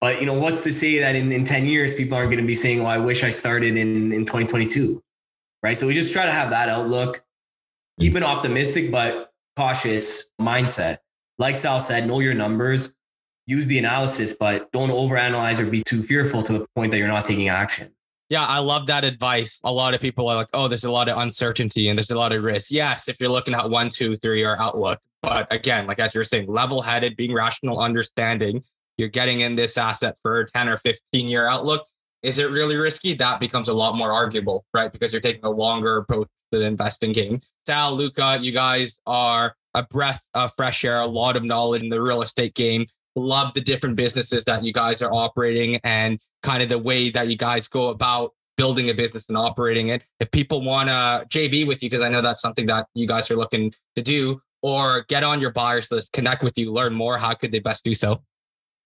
But 0.00 0.20
you 0.20 0.26
know, 0.26 0.34
what's 0.34 0.62
to 0.64 0.72
say 0.72 0.98
that 1.00 1.16
in, 1.16 1.32
in 1.32 1.44
10 1.44 1.66
years, 1.66 1.94
people 1.94 2.16
aren't 2.16 2.30
going 2.30 2.42
to 2.42 2.46
be 2.46 2.54
saying, 2.54 2.80
oh, 2.80 2.86
I 2.86 2.98
wish 2.98 3.24
I 3.24 3.30
started 3.30 3.76
in, 3.76 4.12
in 4.12 4.24
2022. 4.24 5.02
Right. 5.62 5.76
So 5.76 5.86
we 5.86 5.94
just 5.94 6.12
try 6.12 6.24
to 6.24 6.32
have 6.32 6.50
that 6.50 6.68
outlook, 6.68 7.22
keep 7.98 8.14
an 8.14 8.22
optimistic 8.22 8.90
but 8.90 9.32
cautious 9.56 10.30
mindset. 10.40 10.98
Like 11.38 11.56
Sal 11.56 11.80
said, 11.80 12.06
know 12.06 12.20
your 12.20 12.34
numbers, 12.34 12.94
use 13.46 13.66
the 13.66 13.78
analysis, 13.78 14.34
but 14.34 14.70
don't 14.72 14.90
overanalyze 14.90 15.60
or 15.60 15.66
be 15.68 15.82
too 15.82 16.02
fearful 16.02 16.42
to 16.42 16.52
the 16.52 16.66
point 16.74 16.92
that 16.92 16.98
you're 16.98 17.08
not 17.08 17.24
taking 17.24 17.48
action. 17.48 17.92
Yeah, 18.30 18.46
I 18.46 18.60
love 18.60 18.86
that 18.86 19.04
advice. 19.04 19.58
A 19.64 19.72
lot 19.72 19.92
of 19.92 20.00
people 20.00 20.28
are 20.28 20.36
like, 20.36 20.48
oh, 20.54 20.68
there's 20.68 20.84
a 20.84 20.90
lot 20.90 21.08
of 21.08 21.18
uncertainty 21.18 21.88
and 21.88 21.98
there's 21.98 22.10
a 22.10 22.16
lot 22.16 22.32
of 22.32 22.44
risk. 22.44 22.70
Yes, 22.70 23.08
if 23.08 23.20
you're 23.20 23.28
looking 23.28 23.54
at 23.54 23.68
one, 23.68 23.90
two, 23.90 24.14
three 24.16 24.38
year 24.38 24.56
outlook. 24.56 25.00
But 25.20 25.52
again, 25.52 25.88
like 25.88 25.98
as 25.98 26.14
you're 26.14 26.22
saying, 26.22 26.46
level 26.46 26.80
headed, 26.80 27.16
being 27.16 27.34
rational, 27.34 27.80
understanding, 27.80 28.62
you're 28.96 29.08
getting 29.08 29.40
in 29.40 29.56
this 29.56 29.76
asset 29.76 30.16
for 30.22 30.40
a 30.40 30.46
10 30.46 30.68
or 30.68 30.76
15 30.76 31.28
year 31.28 31.46
outlook. 31.46 31.84
Is 32.22 32.38
it 32.38 32.50
really 32.50 32.76
risky? 32.76 33.14
That 33.14 33.40
becomes 33.40 33.68
a 33.68 33.74
lot 33.74 33.96
more 33.96 34.12
arguable, 34.12 34.64
right? 34.72 34.92
Because 34.92 35.12
you're 35.12 35.20
taking 35.20 35.44
a 35.44 35.50
longer 35.50 35.96
approach 35.96 36.28
to 36.52 36.58
the 36.58 36.66
investing 36.66 37.10
game. 37.10 37.40
Sal, 37.66 37.96
Luca, 37.96 38.38
you 38.40 38.52
guys 38.52 39.00
are 39.06 39.56
a 39.74 39.82
breath 39.82 40.22
of 40.34 40.52
fresh 40.56 40.84
air, 40.84 41.00
a 41.00 41.06
lot 41.06 41.36
of 41.36 41.42
knowledge 41.42 41.82
in 41.82 41.88
the 41.88 42.00
real 42.00 42.22
estate 42.22 42.54
game. 42.54 42.86
Love 43.16 43.54
the 43.54 43.60
different 43.60 43.96
businesses 43.96 44.44
that 44.44 44.62
you 44.62 44.72
guys 44.72 45.02
are 45.02 45.12
operating 45.12 45.80
and 45.82 46.20
kind 46.42 46.62
of 46.62 46.68
the 46.68 46.78
way 46.78 47.10
that 47.10 47.28
you 47.28 47.36
guys 47.36 47.68
go 47.68 47.88
about 47.88 48.32
building 48.56 48.90
a 48.90 48.94
business 48.94 49.28
and 49.28 49.38
operating 49.38 49.88
it. 49.88 50.02
If 50.18 50.30
people 50.30 50.62
want 50.62 50.88
to 50.88 51.26
JV 51.28 51.66
with 51.66 51.82
you, 51.82 51.88
because 51.88 52.02
I 52.02 52.10
know 52.10 52.20
that's 52.20 52.42
something 52.42 52.66
that 52.66 52.88
you 52.94 53.06
guys 53.06 53.30
are 53.30 53.36
looking 53.36 53.72
to 53.96 54.02
do, 54.02 54.42
or 54.62 55.06
get 55.08 55.24
on 55.24 55.40
your 55.40 55.50
buyers 55.50 55.90
list, 55.90 56.12
connect 56.12 56.42
with 56.42 56.58
you, 56.58 56.70
learn 56.72 56.92
more, 56.92 57.16
how 57.16 57.32
could 57.34 57.52
they 57.52 57.60
best 57.60 57.84
do 57.84 57.94
so? 57.94 58.22